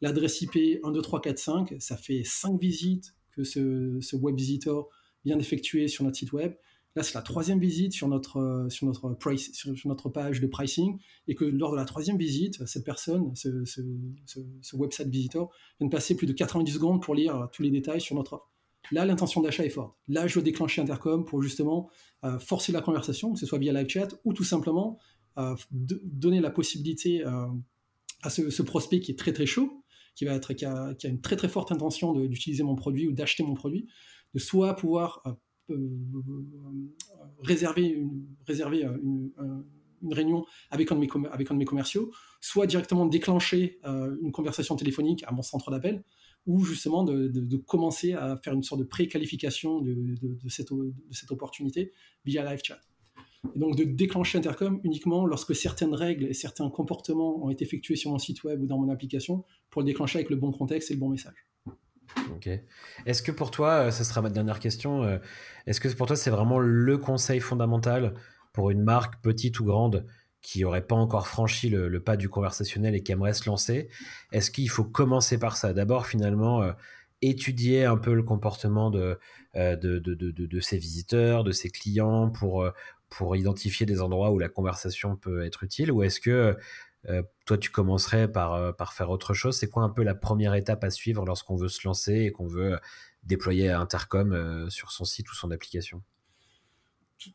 l'adresse 0.00 0.40
IP 0.42 0.80
12345, 0.82 1.74
ça 1.78 1.96
fait 1.96 2.22
5 2.24 2.60
visites 2.60 3.14
que 3.32 3.44
ce, 3.44 3.98
ce 4.00 4.16
web 4.16 4.36
visitor 4.36 4.88
vient 5.24 5.36
d'effectuer 5.36 5.88
sur 5.88 6.04
notre 6.04 6.16
site 6.16 6.32
web. 6.32 6.54
Là, 6.96 7.04
c'est 7.04 7.14
la 7.14 7.22
troisième 7.22 7.60
visite 7.60 7.92
sur 7.92 8.08
notre, 8.08 8.38
euh, 8.38 8.68
sur, 8.68 8.86
notre 8.86 10.08
page 10.08 10.40
de 10.40 10.46
pricing, 10.46 10.98
et 11.28 11.34
que 11.34 11.44
lors 11.44 11.70
de 11.70 11.76
la 11.76 11.84
troisième 11.84 12.18
visite, 12.18 12.66
cette 12.66 12.84
personne, 12.84 13.34
ce, 13.36 13.64
ce, 13.64 14.76
website 14.76 15.08
visitor, 15.08 15.52
vient 15.78 15.86
de 15.86 15.92
passer 15.92 16.16
plus 16.16 16.26
de 16.26 16.32
90 16.32 16.72
secondes 16.72 17.02
pour 17.02 17.14
lire 17.14 17.48
tous 17.52 17.62
les 17.62 17.70
détails 17.70 18.00
sur 18.00 18.16
notre 18.16 18.34
offre. 18.34 18.50
Là, 18.90 19.04
l'intention 19.04 19.40
d'achat 19.40 19.64
est 19.64 19.70
forte. 19.70 19.94
Là, 20.08 20.26
je 20.26 20.36
veux 20.36 20.44
déclencher 20.44 20.80
Intercom 20.80 21.24
pour 21.24 21.42
justement 21.42 21.90
euh, 22.24 22.40
forcer 22.40 22.72
la 22.72 22.80
conversation, 22.80 23.32
que 23.32 23.38
ce 23.38 23.46
soit 23.46 23.58
via 23.58 23.72
live 23.72 23.88
chat 23.88 24.08
ou 24.24 24.32
tout 24.32 24.42
simplement 24.42 24.98
euh, 25.38 25.54
donner 25.70 26.40
la 26.40 26.50
possibilité 26.50 27.22
à 28.22 28.30
ce, 28.30 28.62
prospect 28.62 29.00
qui 29.00 29.12
est 29.12 29.18
très 29.18 29.32
très 29.32 29.46
chaud, 29.46 29.84
qui, 30.16 30.24
va 30.24 30.34
être, 30.34 30.52
a, 30.64 30.94
qui 30.94 31.06
a 31.06 31.10
une 31.10 31.20
très 31.20 31.36
très 31.36 31.48
forte 31.48 31.70
intention 31.70 32.14
d'utiliser 32.14 32.64
mon 32.64 32.74
produit 32.74 33.06
ou 33.06 33.12
d'acheter 33.12 33.44
mon 33.44 33.54
produit, 33.54 33.86
de 34.34 34.38
soit 34.38 34.74
pouvoir 34.76 35.22
euh, 35.26 35.32
euh, 35.70 36.94
réserver, 37.42 37.86
une, 37.86 38.26
réserver 38.46 38.84
euh, 38.84 38.96
une, 39.02 40.14
réunion 40.14 40.44
avec 40.70 40.90
un, 40.92 40.96
de 40.96 41.54
mes 41.54 41.64
commerciaux, 41.64 42.10
soit 42.40 42.66
directement 42.66 43.04
déclencher 43.04 43.78
une 43.84 44.32
conversation 44.32 44.74
téléphonique 44.74 45.22
à 45.26 45.32
mon 45.32 45.42
centre 45.42 45.70
d'appel, 45.70 46.02
ou 46.46 46.64
justement 46.64 47.04
de, 47.04 47.28
de, 47.28 47.56
commencer 47.58 48.14
à 48.14 48.38
faire 48.38 48.54
une 48.54 48.62
sorte 48.62 48.80
de 48.80 48.86
préqualification 48.86 49.80
de, 49.80 49.94
de, 49.94 50.48
cette, 50.48 50.72
de 50.72 50.94
cette 51.10 51.30
opportunité 51.32 51.92
via 52.24 52.50
live 52.50 52.60
chat. 52.64 52.80
Et 53.54 53.58
donc 53.58 53.76
de 53.76 53.84
déclencher 53.84 54.38
Intercom 54.38 54.80
uniquement 54.84 55.26
lorsque 55.26 55.54
certaines 55.54 55.94
règles 55.94 56.24
et 56.24 56.34
certains 56.34 56.68
comportements 56.70 57.44
ont 57.44 57.50
été 57.50 57.64
effectués 57.64 57.96
sur 57.96 58.10
mon 58.10 58.18
site 58.18 58.42
web 58.44 58.62
ou 58.62 58.66
dans 58.66 58.78
mon 58.78 58.90
application 58.90 59.44
pour 59.70 59.82
le 59.82 59.86
déclencher 59.86 60.18
avec 60.18 60.30
le 60.30 60.36
bon 60.36 60.50
contexte 60.50 60.90
et 60.90 60.94
le 60.94 61.00
bon 61.00 61.10
message. 61.10 61.46
Ok. 62.34 62.48
Est-ce 63.06 63.22
que 63.22 63.32
pour 63.32 63.50
toi, 63.50 63.86
euh, 63.86 63.90
ce 63.90 64.04
sera 64.04 64.22
ma 64.22 64.30
dernière 64.30 64.60
question, 64.60 65.02
euh, 65.02 65.18
est-ce 65.66 65.80
que 65.80 65.88
pour 65.88 66.06
toi 66.06 66.16
c'est 66.16 66.30
vraiment 66.30 66.58
le 66.58 66.98
conseil 66.98 67.40
fondamental 67.40 68.14
pour 68.52 68.70
une 68.70 68.82
marque 68.82 69.20
petite 69.22 69.60
ou 69.60 69.64
grande 69.64 70.06
qui 70.42 70.62
n'aurait 70.62 70.86
pas 70.86 70.96
encore 70.96 71.28
franchi 71.28 71.68
le, 71.68 72.00
pas 72.00 72.16
du 72.16 72.28
conversationnel 72.28 72.94
et 72.94 73.02
qui 73.02 73.12
aimerait 73.12 73.34
se 73.34 73.48
lancer? 73.48 73.88
Est-ce 74.32 74.50
qu'il 74.50 74.70
faut 74.70 74.84
commencer 74.84 75.38
par 75.38 75.56
ça? 75.56 75.72
D'abord 75.72 76.06
finalement 76.06 76.62
euh, 76.62 76.72
étudier 77.22 77.84
un 77.84 77.98
peu 77.98 78.14
le 78.14 78.22
comportement 78.22 78.90
de, 78.90 79.18
de, 79.54 79.76
de, 79.76 80.14
de, 80.14 80.60
ses 80.60 80.78
visiteurs, 80.78 81.44
de 81.44 81.52
ses 81.52 81.68
clients 81.68 82.30
pour, 82.30 82.66
pour 83.10 83.36
identifier 83.36 83.84
des 83.84 84.00
endroits 84.00 84.30
où 84.30 84.38
la 84.38 84.48
conversation 84.48 85.16
peut 85.16 85.44
être 85.44 85.62
utile 85.62 85.92
Ou 85.92 86.02
est-ce 86.02 86.18
que 86.18 86.56
toi, 87.46 87.58
tu 87.58 87.70
commencerais 87.70 88.30
par, 88.30 88.54
euh, 88.54 88.72
par 88.72 88.92
faire 88.92 89.10
autre 89.10 89.34
chose. 89.34 89.56
C'est 89.56 89.68
quoi 89.68 89.82
un 89.82 89.88
peu 89.88 90.02
la 90.02 90.14
première 90.14 90.54
étape 90.54 90.84
à 90.84 90.90
suivre 90.90 91.24
lorsqu'on 91.24 91.56
veut 91.56 91.68
se 91.68 91.86
lancer 91.86 92.14
et 92.14 92.30
qu'on 92.30 92.46
veut 92.46 92.78
déployer 93.22 93.70
Intercom 93.70 94.32
euh, 94.32 94.68
sur 94.70 94.92
son 94.92 95.04
site 95.04 95.30
ou 95.30 95.34
son 95.34 95.50
application? 95.50 96.02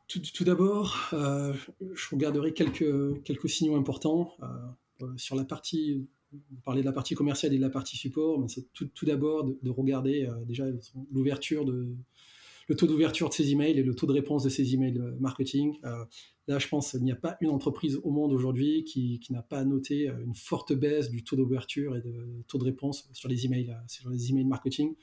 Tout, 0.07 0.43
d'abord, 0.43 0.97
je 1.11 2.09
regarderai 2.11 2.53
quelques, 2.53 3.21
quelques 3.23 3.49
signaux 3.49 3.75
importants 3.75 4.35
sur 5.15 5.35
la 5.35 5.43
partie. 5.43 6.07
Vous 6.31 6.59
parlez 6.65 6.81
de 6.81 6.87
la 6.87 6.91
partie 6.91 7.13
commerciale 7.13 7.53
et 7.53 7.57
de 7.57 7.61
la 7.61 7.69
partie 7.69 7.95
support, 7.95 8.39
mais 8.39 8.47
c'est 8.47 8.65
tout, 8.73 9.05
d'abord 9.05 9.43
de, 9.43 9.59
de, 9.61 9.69
regarder 9.69 10.27
déjà 10.47 10.65
l'ouverture 11.11 11.65
de, 11.65 11.95
le 12.67 12.75
taux 12.75 12.87
d'ouverture 12.87 13.29
de 13.29 13.35
ces 13.35 13.51
emails 13.51 13.77
et 13.77 13.83
le 13.83 13.93
taux 13.93 14.07
de 14.07 14.13
réponse 14.13 14.43
de 14.43 14.49
ces 14.49 14.73
emails 14.73 14.99
marketing. 15.19 15.77
Euh, 16.49 16.53
là, 16.53 16.59
je 16.59 16.67
pense 16.67 16.91
qu'il 16.91 17.03
n'y 17.03 17.11
a 17.11 17.15
pas 17.15 17.37
une 17.41 17.49
entreprise 17.49 17.99
au 18.03 18.11
monde 18.11 18.31
aujourd'hui 18.31 18.83
qui, 18.83 19.21
n'a 19.29 19.41
pas 19.41 19.63
noté 19.63 20.09
euh, 20.09 20.23
une 20.23 20.35
forte 20.35 20.73
baisse 20.73 21.09
du 21.09 21.23
taux 21.23 21.35
d'ouverture 21.35 21.95
et 21.95 22.01
de 22.01 22.43
taux 22.47 22.57
de 22.57 22.63
réponse 22.63 23.09
sur 23.13 23.29
les 23.29 23.45
emails, 23.45 23.71
euh, 23.71 23.87
sur 23.87 24.09
les 24.09 24.29
emails 24.31 24.45
marketing. 24.45 24.95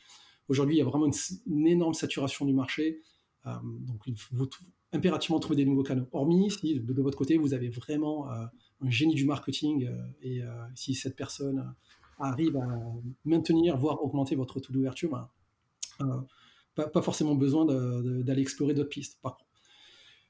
Aujourd'hui, 0.49 0.77
il 0.77 0.79
y 0.79 0.83
a 0.83 0.85
vraiment 0.85 1.07
une, 1.47 1.67
énorme 1.67 1.95
saturation 1.95 2.45
du 2.45 2.53
marché. 2.53 3.01
donc, 3.45 4.03
il 4.07 4.17
faut 4.17 4.49
impérativement 4.93 5.39
trouver 5.39 5.57
des 5.57 5.65
nouveaux 5.65 5.83
canaux. 5.83 6.07
Hormis 6.13 6.51
si 6.51 6.79
de, 6.79 7.03
votre 7.03 7.17
côté, 7.17 7.39
vous 7.39 7.55
avez 7.55 7.71
vraiment 7.71 8.29
un 8.29 8.91
génie 8.91 9.15
du 9.15 9.25
marketing 9.25 9.89
et 10.21 10.43
si 10.75 10.95
cette 10.95 11.17
personne 11.17 11.75
arrive 12.19 12.57
à 12.57 12.69
maintenir, 13.25 13.79
voire 13.79 14.03
augmenter 14.03 14.35
votre 14.35 14.59
taux 14.61 14.73
d'ouverture, 14.73 15.29
ben, 16.01 16.27
pas, 16.75 17.03
forcément 17.03 17.37
besoin 17.37 17.65
d'aller 17.65 18.43
explorer 18.43 18.75
d'autres 18.75 18.91
pistes. 18.91 19.19
Par 19.23 19.37
contre, 19.37 19.52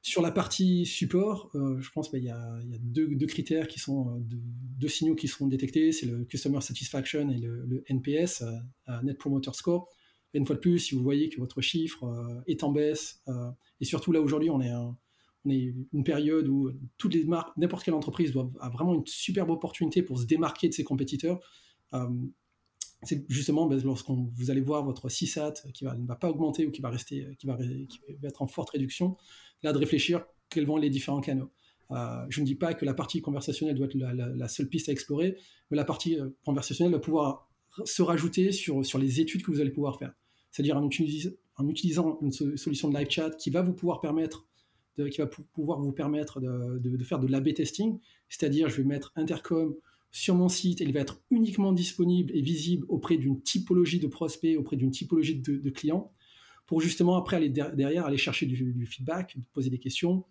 sur 0.03 0.21
la 0.21 0.31
partie 0.31 0.85
support, 0.85 1.49
euh, 1.55 1.79
je 1.79 1.89
pense 1.91 2.09
qu'il 2.09 2.23
y, 2.23 2.29
a, 2.29 2.59
deux, 2.81 3.25
critères 3.25 3.69
qui 3.69 3.79
sont 3.79 4.09
euh, 4.09 4.19
deux, 4.19 4.89
signaux 4.89 5.15
qui 5.15 5.29
seront 5.29 5.47
détectés, 5.47 5.93
c'est 5.93 6.05
le 6.05 6.25
Customer 6.25 6.59
Satisfaction 6.59 7.29
et 7.29 7.37
le, 7.37 7.85
NPS, 7.87 8.41
euh, 8.41 9.01
Net 9.01 9.17
Promoter 9.17 9.51
Score. 9.53 9.87
Et 10.33 10.39
une 10.39 10.45
fois 10.45 10.57
de 10.57 10.59
plus, 10.59 10.79
si 10.79 10.93
vous 10.93 11.01
voyez 11.01 11.29
que 11.29 11.39
votre 11.39 11.61
chiffre 11.61 12.03
est 12.47 12.63
en 12.63 12.71
baisse, 12.71 13.23
et 13.79 13.85
surtout 13.85 14.11
là 14.11 14.19
aujourd'hui, 14.19 14.49
on 14.49 14.61
est, 14.61 14.71
une 15.45 16.03
période 16.03 16.47
où 16.47 16.71
toutes 16.97 17.13
les 17.13 17.23
marques, 17.23 17.55
n'importe 17.55 17.85
quelle 17.85 17.93
entreprise 17.93 18.33
a 18.59 18.69
vraiment 18.69 18.95
une 18.95 19.05
superbe 19.05 19.51
opportunité 19.51 20.01
pour 20.01 20.19
se 20.19 20.25
démarquer 20.25 20.69
de 20.69 20.73
ses 20.73 20.83
compétiteurs. 20.83 21.39
C'est 23.03 23.29
justement 23.29 23.67
ben, 23.67 23.79
lorsqu'on 23.83 24.31
vous 24.35 24.49
allez 24.49 24.61
voir 24.61 24.83
votre 24.83 25.07
CSAT 25.07 25.53
qui 25.71 25.85
ne 25.85 26.07
va 26.07 26.15
pas 26.15 26.31
augmenter 26.31 26.65
ou 26.65 26.71
qui 26.71 26.81
va 26.81 26.89
rester, 26.89 27.27
qui 27.37 27.45
va 27.45 27.55
être 28.23 28.41
en 28.41 28.47
forte 28.47 28.71
réduction, 28.71 29.15
là 29.63 29.73
de 29.73 29.77
réfléchir 29.77 30.25
quels 30.49 30.65
vont 30.65 30.77
les 30.77 30.89
différents 30.89 31.21
canaux. 31.21 31.51
Euh, 31.91 32.25
je 32.29 32.41
ne 32.41 32.45
dis 32.45 32.55
pas 32.55 32.73
que 32.73 32.85
la 32.85 32.93
partie 32.93 33.21
conversationnelle 33.21 33.75
doit 33.75 33.87
être 33.87 33.95
la, 33.95 34.47
seule 34.47 34.67
piste 34.67 34.89
à 34.89 34.91
explorer, 34.91 35.37
mais 35.69 35.77
la 35.77 35.85
partie 35.85 36.19
euh, 36.19 36.29
conversationnelle 36.45 36.93
va 36.93 36.99
pouvoir 36.99 37.49
se 37.85 38.01
rajouter 38.01 38.51
sur, 38.51 38.85
sur 38.85 38.99
les 38.99 39.19
études 39.19 39.43
que 39.43 39.51
vous 39.51 39.59
allez 39.59 39.71
pouvoir 39.71 39.97
faire. 39.97 40.13
C'est-à-dire 40.51 40.77
en, 40.77 40.87
utilisant 40.87 42.19
une 42.21 42.31
solution 42.31 42.89
de 42.89 42.97
live 42.97 43.09
chat 43.09 43.31
qui 43.31 43.49
va 43.49 43.61
vous 43.61 43.73
pouvoir 43.73 43.99
permettre 43.99 44.47
de, 44.97 45.07
qui 45.07 45.19
va 45.19 45.27
pouvoir 45.27 45.79
vous 45.79 45.91
permettre 45.91 46.39
de, 46.39 46.77
de, 46.77 47.03
faire 47.03 47.19
de 47.19 47.27
l'AB 47.27 47.53
testing, 47.53 47.99
c'est-à-dire 48.29 48.69
je 48.69 48.77
vais 48.77 48.83
mettre 48.83 49.11
Intercom 49.15 49.75
sur 50.11 50.35
mon 50.35 50.47
site, 50.47 50.79
il 50.79 50.93
va 50.93 50.99
être 50.99 51.19
uniquement 51.31 51.73
disponible 51.73 52.31
et 52.35 52.41
visible 52.41 52.85
auprès 52.87 53.17
d'une 53.17 53.41
typologie 53.41 53.99
de 53.99 54.05
prospects, 54.05 54.55
auprès 54.57 54.75
d'une 54.75 54.91
typologie 54.91 55.41
de, 55.41 55.69
clients, 55.71 56.13
pour 56.73 56.81
justement 56.81 57.17
après 57.17 57.35
aller 57.35 57.49
derrière, 57.49 58.07
aller 58.07 58.17
chercher 58.17 58.47
du, 58.47 58.87
feedback, 58.87 59.37
poser 59.53 59.69
des 59.69 59.77
questions. 59.77 60.25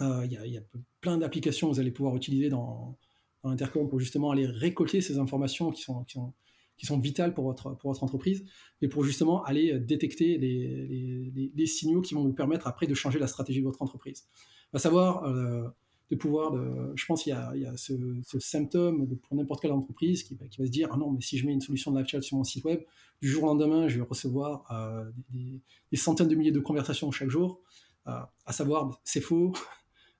Euh, 0.00 0.24
il 0.24 0.32
y, 0.32 0.56
a 0.56 0.62
plein 1.02 1.18
d'applications 1.18 1.68
que 1.68 1.74
vous 1.74 1.80
allez 1.80 1.90
pouvoir 1.90 2.16
utiliser 2.16 2.48
dans, 2.48 2.96
Intercom 3.42 3.86
pour 3.86 4.00
justement 4.00 4.30
aller 4.30 4.46
récolter 4.46 5.02
ces 5.02 5.18
informations 5.18 5.70
qui 5.70 5.82
sont, 5.82 6.02
qui 6.04 6.86
sont, 6.86 6.98
vitales 6.98 7.34
pour 7.34 7.44
votre, 7.44 7.76
pour 7.76 7.90
votre 7.90 8.02
entreprise, 8.02 8.46
et 8.80 8.88
pour 8.88 9.04
justement 9.04 9.44
aller 9.44 9.78
détecter 9.78 10.38
les, 10.38 11.66
signaux 11.66 12.00
qui 12.00 12.14
vont 12.14 12.22
vous 12.22 12.32
permettre 12.32 12.66
après 12.66 12.86
de 12.86 12.94
changer 12.94 13.18
la 13.18 13.26
stratégie 13.26 13.60
de 13.60 13.66
votre 13.66 13.82
entreprise. 13.82 14.26
À 14.72 14.78
savoir, 14.78 15.24
euh, 15.24 15.68
de 16.10 16.16
pouvoir, 16.16 16.52
de, 16.52 16.92
je 16.94 17.06
pense 17.06 17.22
qu'il 17.22 17.32
y 17.32 17.66
a, 17.66 17.76
ce, 17.76 17.94
symptôme 18.38 19.16
pour 19.18 19.36
n'importe 19.36 19.62
quelle 19.62 19.72
entreprise 19.72 20.22
qui, 20.22 20.36
qui, 20.36 20.58
va 20.58 20.66
se 20.66 20.70
dire 20.70 20.88
ah 20.92 20.96
non 20.96 21.10
mais 21.10 21.20
si 21.20 21.38
je 21.38 21.46
mets 21.46 21.52
une 21.52 21.60
solution 21.60 21.92
de 21.92 21.98
live 21.98 22.06
chat 22.06 22.20
sur 22.20 22.36
mon 22.36 22.44
site 22.44 22.64
web, 22.64 22.80
du 23.22 23.28
jour 23.28 23.44
au 23.44 23.46
lendemain 23.46 23.88
je 23.88 23.96
vais 23.96 24.06
recevoir 24.06 24.66
euh, 24.70 25.10
des, 25.30 25.96
centaines 25.96 26.28
de 26.28 26.34
milliers 26.34 26.52
de 26.52 26.60
conversations 26.60 27.10
chaque 27.10 27.30
jour, 27.30 27.62
euh, 28.06 28.20
à 28.46 28.52
savoir 28.52 29.00
c'est 29.04 29.20
faux. 29.20 29.52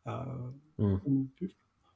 Euh, 0.07 0.21
mmh. 0.77 1.25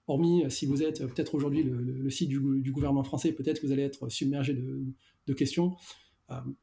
Hormis 0.07 0.51
si 0.51 0.65
vous 0.65 0.83
êtes 0.83 1.07
peut-être 1.07 1.35
aujourd'hui 1.35 1.63
le, 1.63 2.09
site 2.09 2.31
du, 2.31 2.73
gouvernement 2.73 3.03
français, 3.03 3.33
peut-être 3.33 3.61
que 3.61 3.67
vous 3.67 3.73
allez 3.75 3.83
être 3.83 4.09
submergé 4.09 4.55
de, 4.55 4.83
de 5.27 5.33
questions. 5.35 5.77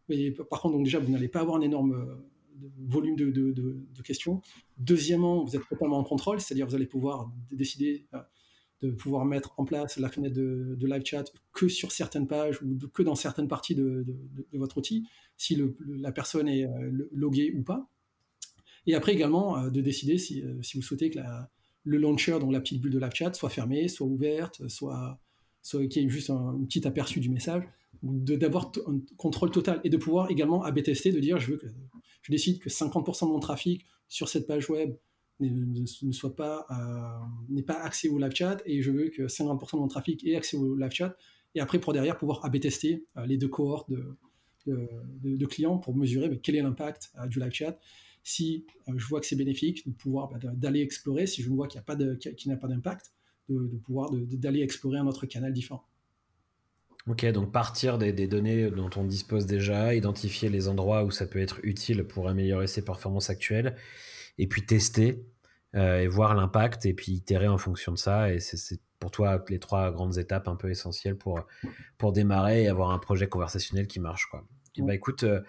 mais 0.10 0.32
par 0.32 0.60
contre 0.60 0.74
donc 0.74 0.86
déjà 0.86 0.98
vous 0.98 1.12
n'allez 1.12 1.28
pas 1.28 1.42
avoir 1.42 1.58
un 1.58 1.62
énorme 1.62 2.24
volume 2.78 3.16
de, 3.16 4.02
questions. 4.04 4.42
Deuxièmement, 4.78 5.44
vous 5.44 5.56
êtes 5.56 5.68
totalement 5.70 5.98
en 5.98 6.04
contrôle, 6.04 6.40
c'est-à-dire 6.40 6.68
vous 6.68 6.76
allez 6.76 6.86
pouvoir 6.86 7.32
décider 7.52 8.06
euh, 8.14 8.20
de 8.82 8.92
pouvoir 8.92 9.26
mettre 9.26 9.54
en 9.58 9.66
place 9.66 9.98
la 9.98 10.10
fenêtre 10.10 10.36
de, 10.36 10.78
live 10.86 11.04
chat 11.06 11.24
que 11.54 11.68
sur 11.68 11.92
certaines 11.92 12.28
pages 12.28 12.62
ou 12.62 12.78
que 12.94 13.04
dans 13.04 13.16
certaines 13.16 13.48
parties 13.48 13.76
de, 13.76 14.06
votre 14.54 14.78
outil, 14.78 15.08
si 15.38 15.60
la 15.98 16.12
personne 16.12 16.48
est 16.48 16.66
euh, 16.66 17.08
loguée 17.12 17.54
ou 17.56 17.64
pas. 17.64 17.90
Et 18.86 18.94
après 18.94 19.14
également 19.14 19.58
euh, 19.58 19.70
de 19.70 19.82
décider 19.82 20.18
si, 20.18 20.44
vous 20.76 20.82
souhaitez 20.82 21.10
que 21.10 21.20
le 21.84 21.98
launcher, 21.98 22.40
donc 22.40 22.52
la 22.52 22.60
petite 22.60 22.82
bulle 22.82 22.92
de 22.92 23.00
live 23.00 23.14
chat, 23.14 23.34
soit 23.34 23.50
fermée, 23.50 23.88
soit 23.88 24.08
ouverte, 24.08 24.68
soit, 24.68 25.20
soit 25.62 25.86
qu'il 25.88 26.04
y 26.04 26.06
ait 26.06 26.10
juste 26.10 26.30
un, 26.30 26.60
petit 26.68 26.86
aperçu 26.88 27.20
du 27.20 27.30
message, 27.30 27.64
d'avoir 28.06 28.72
un 28.88 29.00
contrôle 29.18 29.52
total 29.52 29.82
et 29.84 29.90
de 29.90 29.98
pouvoir 29.98 30.30
également 30.30 30.64
AB 30.64 30.84
tester, 30.84 31.12
de 31.12 31.20
dire 31.20 31.40
je 31.40 31.52
veux 31.52 31.58
que 31.58 31.68
décide 32.30 32.60
que 32.60 32.70
50% 32.70 33.28
de 33.28 33.32
mon 33.32 33.40
trafic 33.40 33.86
sur 34.08 34.30
cette 34.30 34.48
page 34.48 34.70
web 34.70 34.96
ne, 35.40 35.86
soit 36.12 36.36
pas 36.36 36.66
n'est 37.50 37.64
pas 37.64 37.82
accès 37.82 38.08
au 38.08 38.18
live 38.18 38.34
chat 38.34 38.62
et 38.66 38.82
je 38.82 38.92
veux 38.92 39.10
que 39.10 39.24
50% 39.24 39.74
de 39.74 39.78
mon 39.78 39.88
trafic 39.88 40.26
ait 40.26 40.36
accès 40.36 40.56
au 40.56 40.76
live 40.76 40.92
chat 40.92 41.16
et 41.56 41.60
après 41.60 41.80
pour 41.80 41.94
derrière 41.94 42.18
pouvoir 42.18 42.44
AB 42.46 42.60
tester 42.60 43.06
les 43.26 43.38
deux 43.38 43.48
cohortes 43.48 43.90
de, 43.90 44.18
de, 44.68 45.46
clients 45.46 45.78
pour 45.78 45.96
mesurer 45.96 46.40
quel 46.42 46.56
est 46.56 46.62
l'impact 46.62 47.12
du 47.28 47.40
live 47.40 47.52
chat 47.52 47.80
si 48.24 48.66
je 48.88 49.06
vois 49.08 49.20
que 49.20 49.28
c'est 49.28 49.36
bénéfique 49.36 49.88
de 49.88 49.94
pouvoir 49.94 50.30
bah, 50.30 50.40
d'aller 50.54 50.82
explorer 50.82 51.28
si 51.28 51.42
je 51.42 51.50
vois 51.50 51.68
qu'il 51.68 51.80
n'y 51.80 51.84
a 51.84 51.86
pas 51.86 51.96
de 51.96 52.16
qui 52.16 52.50
n'a 52.50 52.58
pas 52.58 52.68
d'impact 52.68 53.14
de, 53.50 53.78
pouvoir 53.84 54.10
d'aller 54.12 54.62
explorer 54.62 54.98
un 54.98 55.08
autre 55.08 55.26
canal 55.26 55.54
différent. 55.54 55.86
Ok, 57.08 57.24
donc 57.28 57.52
partir 57.52 58.00
des, 58.00 58.14
données 58.28 58.72
dont 58.72 58.90
on 58.96 59.04
dispose 59.04 59.46
déjà, 59.46 59.94
identifier 59.94 60.50
les 60.50 60.68
endroits 60.68 61.04
où 61.04 61.12
ça 61.12 61.28
peut 61.28 61.40
être 61.40 61.60
utile 61.62 62.04
pour 62.04 62.28
améliorer 62.28 62.66
ses 62.66 62.84
performances 62.84 63.30
actuelles, 63.30 63.76
et 64.40 64.48
puis 64.48 64.66
tester 64.66 65.24
euh, 65.76 66.00
et 66.00 66.08
voir 66.08 66.34
l'impact, 66.34 66.86
et 66.88 66.94
puis 66.96 67.12
itérer 67.12 67.48
en 67.48 67.60
fonction 67.60 67.92
de 67.92 67.98
ça. 67.98 68.34
Et 68.34 68.40
c'est 68.40 68.80
pour 69.00 69.12
toi 69.12 69.44
les 69.50 69.60
trois 69.60 69.92
grandes 69.92 70.18
étapes 70.18 70.48
un 70.48 70.56
peu 70.56 70.72
essentielles 70.72 71.16
pour, 71.16 71.46
pour 72.00 72.12
démarrer 72.12 72.64
et 72.64 72.68
avoir 72.70 72.90
un 72.90 72.98
projet 72.98 73.28
conversationnel 73.28 73.86
qui 73.86 74.00
marche. 74.00 74.26
Quoi. 74.26 74.44
Et 74.78 74.82
bah 74.82 74.96
écoute, 74.96 75.24
euh, 75.24 75.42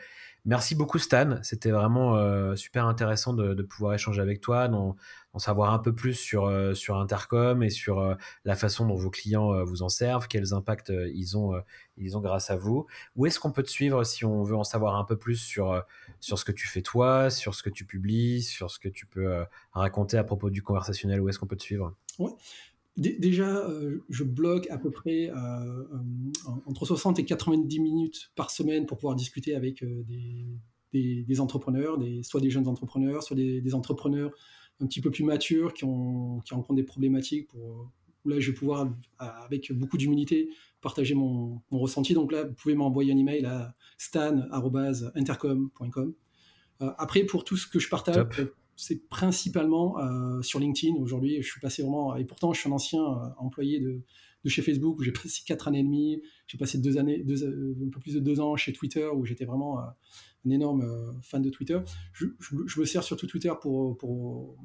Merci 0.47 0.77
beaucoup 0.77 1.01
Stan, 1.01 1.41
c'était 1.43 1.73
vraiment 1.73 2.17
euh, 2.17 2.55
super 2.55 2.87
intéressant 2.87 3.33
de, 3.33 3.61
pouvoir 3.63 3.95
échanger 3.95 4.23
avec 4.23 4.41
toi, 4.41 4.69
d'en, 4.69 4.97
savoir 5.39 5.73
un 5.73 5.81
peu 5.81 5.93
plus 5.93 6.15
sur, 6.15 6.47
euh, 6.47 6.73
sur 6.73 6.97
Intercom 6.99 7.65
et 7.65 7.69
sur 7.69 7.99
euh, 7.99 8.15
la 8.45 8.55
façon 8.55 8.87
dont 8.87 8.95
vos 8.95 9.11
clients 9.11 9.65
vous 9.65 9.83
en 9.83 9.89
servent, 9.89 10.29
quels 10.29 10.55
impacts 10.55 10.93
ils, 11.13 11.37
ont, 11.37 11.61
ils 11.97 12.17
ont 12.17 12.21
grâce 12.21 12.53
à 12.53 12.57
vous. 12.57 12.87
Où 13.17 13.27
est-ce 13.27 13.41
qu'on 13.41 13.51
peut 13.51 13.65
te 13.65 13.71
suivre 13.71 14.05
si 14.05 14.25
on 14.25 14.45
veut 14.45 14.57
en 14.57 14.63
savoir 14.63 14.95
un 14.95 15.05
peu 15.05 15.17
plus 15.17 15.37
sur, 15.37 15.83
sur 16.21 16.39
ce 16.39 16.45
que 16.45 16.53
tu 16.53 16.69
fais 16.69 16.81
toi, 16.81 17.29
sur 17.29 17.57
ce 17.57 17.65
que 17.65 17.71
tu 17.71 17.85
publies, 17.85 18.41
sur 18.41 18.71
ce 18.71 18.79
que 18.79 18.89
tu 18.89 19.05
peux 19.05 19.45
raconter 19.73 20.17
à 20.17 20.23
propos 20.23 20.49
du 20.49 20.63
conversationnel? 20.63 21.21
Où 21.21 21.29
est-ce 21.29 21.41
qu'on 21.41 21.49
peut 21.49 21.57
te 21.57 21.65
suivre? 21.65 21.93
Déjà, 22.97 23.69
euh, 23.69 23.99
je 24.09 24.25
bloque 24.25 24.71
à 24.71 24.79
peu 24.79 24.91
près 24.91 25.29
euh, 25.29 25.35
euh, 25.35 25.85
entre 26.65 26.87
60 26.87 27.19
et 27.19 27.27
90 27.27 27.79
minutes 27.79 28.31
par 28.37 28.51
semaine 28.51 28.87
pour 28.87 28.97
pouvoir 28.97 29.17
discuter 29.17 29.55
avec 29.55 29.85
des, 29.85 31.41
entrepreneurs, 31.41 31.99
des, 31.99 32.23
soit 32.23 32.41
des 32.41 32.49
jeunes 32.49 32.69
entrepreneurs, 32.69 33.23
soit 33.23 33.37
des, 33.37 33.75
entrepreneurs 33.75 34.31
un 34.81 34.87
petit 34.87 35.03
peu 35.03 35.11
plus 35.11 35.25
matures 35.25 35.75
qui, 35.75 35.85
ont, 35.85 36.41
qui 36.41 36.55
rencontrent 36.55 36.77
des 36.77 36.85
problématiques. 36.85 37.51
Là, 38.25 38.41
je 38.41 38.51
vais 38.51 38.57
pouvoir, 38.57 38.91
avec 39.19 39.73
beaucoup 39.73 39.99
d'humilité, 39.99 40.49
partager 40.81 41.15
mon, 41.15 41.61
ressenti. 41.71 42.15
Donc 42.15 42.33
là, 42.33 42.45
vous 42.45 42.55
pouvez 42.55 42.75
m'envoyer 42.75 43.13
un 43.13 43.19
email 43.19 43.45
à 43.45 43.75
stan.intercom.com. 43.99 46.15
après, 46.81 47.25
pour 47.25 47.45
tout 47.45 47.59
ce 47.59 47.67
que 47.67 47.79
je 47.79 47.91
partage, 47.91 48.25
c'est 48.77 49.09
principalement 49.09 49.99
euh, 49.99 50.43
sur 50.43 50.61
LinkedIn. 50.61 50.97
Aujourd'hui, 51.01 51.43
je 51.43 51.49
suis 51.49 51.61
passé 51.61 51.83
vraiment, 51.83 52.15
et 52.17 52.25
pourtant 52.25 52.53
je 52.53 52.61
suis 52.61 52.69
un 52.69 52.73
ancien 52.73 53.03
euh, 53.03 53.29
employé 53.39 53.81
de, 53.81 54.03
chez 54.45 54.63
Facebook 54.63 54.99
où 54.99 55.03
j'ai 55.03 55.11
passé 55.13 55.43
quatre 55.45 55.67
années 55.67 55.81
et 55.81 55.83
demie. 55.83 56.23
J'ai 56.47 56.59
passé 56.59 56.79
deux 56.79 56.99
années, 56.99 57.25
deux, 57.25 57.43
euh, 57.43 57.75
un 57.85 57.91
peu 57.91 57.99
plus 57.99 58.15
de 58.15 58.21
deux 58.21 58.39
ans 58.39 58.55
chez 58.55 58.73
Twitter 58.73 59.09
où 59.09 59.25
j'étais 59.25 59.45
vraiment 59.45 59.81
un 59.81 60.51
énorme 60.51 61.19
fan 61.23 61.43
de 61.43 61.51
Twitter. 61.51 61.81
Je, 62.13 62.27
me 62.79 62.85
sers 62.85 63.03
surtout 63.03 63.27
Twitter 63.27 63.53
pour, 63.61 63.99
pour, 63.99 64.57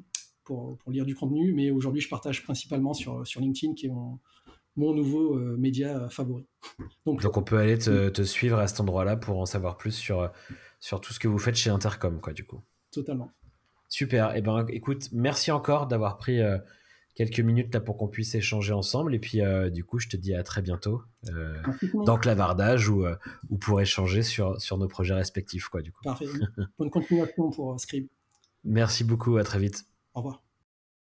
pour, 0.44 0.78
lire 0.92 1.06
du 1.06 1.16
contenu, 1.16 1.54
mais 1.54 1.72
aujourd'hui 1.72 2.02
je 2.02 2.10
partage 2.10 2.44
principalement 2.44 2.94
sur, 2.94 3.26
sur 3.26 3.42
LinkedIn 3.42 3.74
qui 3.74 3.88
est 3.88 3.90
mon, 3.90 4.20
mon 4.76 4.94
nouveau 4.94 5.36
média 5.58 6.08
favori. 6.10 6.46
Donc, 7.08 7.24
Donc, 7.24 7.38
on 7.38 7.42
peut 7.42 7.58
aller 7.58 7.80
te, 7.80 8.10
te, 8.10 8.22
suivre 8.22 8.60
à 8.60 8.68
cet 8.68 8.82
endroit-là 8.82 9.18
pour 9.18 9.40
en 9.40 9.48
savoir 9.48 9.78
plus 9.78 9.96
sur, 9.96 10.32
sur 10.80 11.02
tout 11.02 11.14
ce 11.14 11.20
que 11.20 11.28
vous 11.28 11.40
faites 11.40 11.56
chez 11.56 11.72
Intercom, 11.72 12.22
quoi, 12.22 12.34
du 12.34 12.46
coup. 12.46 12.62
Totalement. 12.92 13.32
Super. 13.92 14.32
Eh 14.38 14.42
ben, 14.42 14.66
écoute, 14.70 15.10
merci 15.12 15.52
encore 15.52 15.86
d'avoir 15.86 16.18
pris 16.18 16.40
euh, 16.40 16.58
quelques 17.14 17.42
minutes 17.42 17.74
là 17.74 17.82
pour 17.82 17.98
qu'on 17.98 18.08
puisse 18.08 18.34
échanger 18.34 18.72
ensemble. 18.72 19.14
Et 19.14 19.20
puis, 19.20 19.42
euh, 19.42 19.70
du 19.70 19.84
coup, 19.84 20.00
je 20.00 20.08
te 20.08 20.16
dis 20.16 20.34
à 20.34 20.44
très 20.44 20.62
bientôt 20.62 21.04
euh, 21.30 21.62
dans 22.06 22.18
Clavardage 22.18 22.88
ou, 22.88 23.06
ou 23.50 23.58
pour 23.58 23.82
échanger 23.82 24.24
sur, 24.24 24.62
sur 24.62 24.78
nos 24.78 24.88
projets 24.88 25.14
respectifs. 25.14 25.68
Quoi, 25.68 25.82
du 25.82 25.92
coup. 25.92 26.04
Parfait. 26.06 26.26
Bonne 26.80 26.90
continuation 26.90 27.52
pour 27.52 27.78
Scribe. 27.82 28.08
Merci 28.64 29.04
beaucoup. 29.04 29.36
À 29.36 29.44
très 29.44 29.60
vite. 29.60 29.86
Au 30.14 30.22
revoir. 30.22 30.42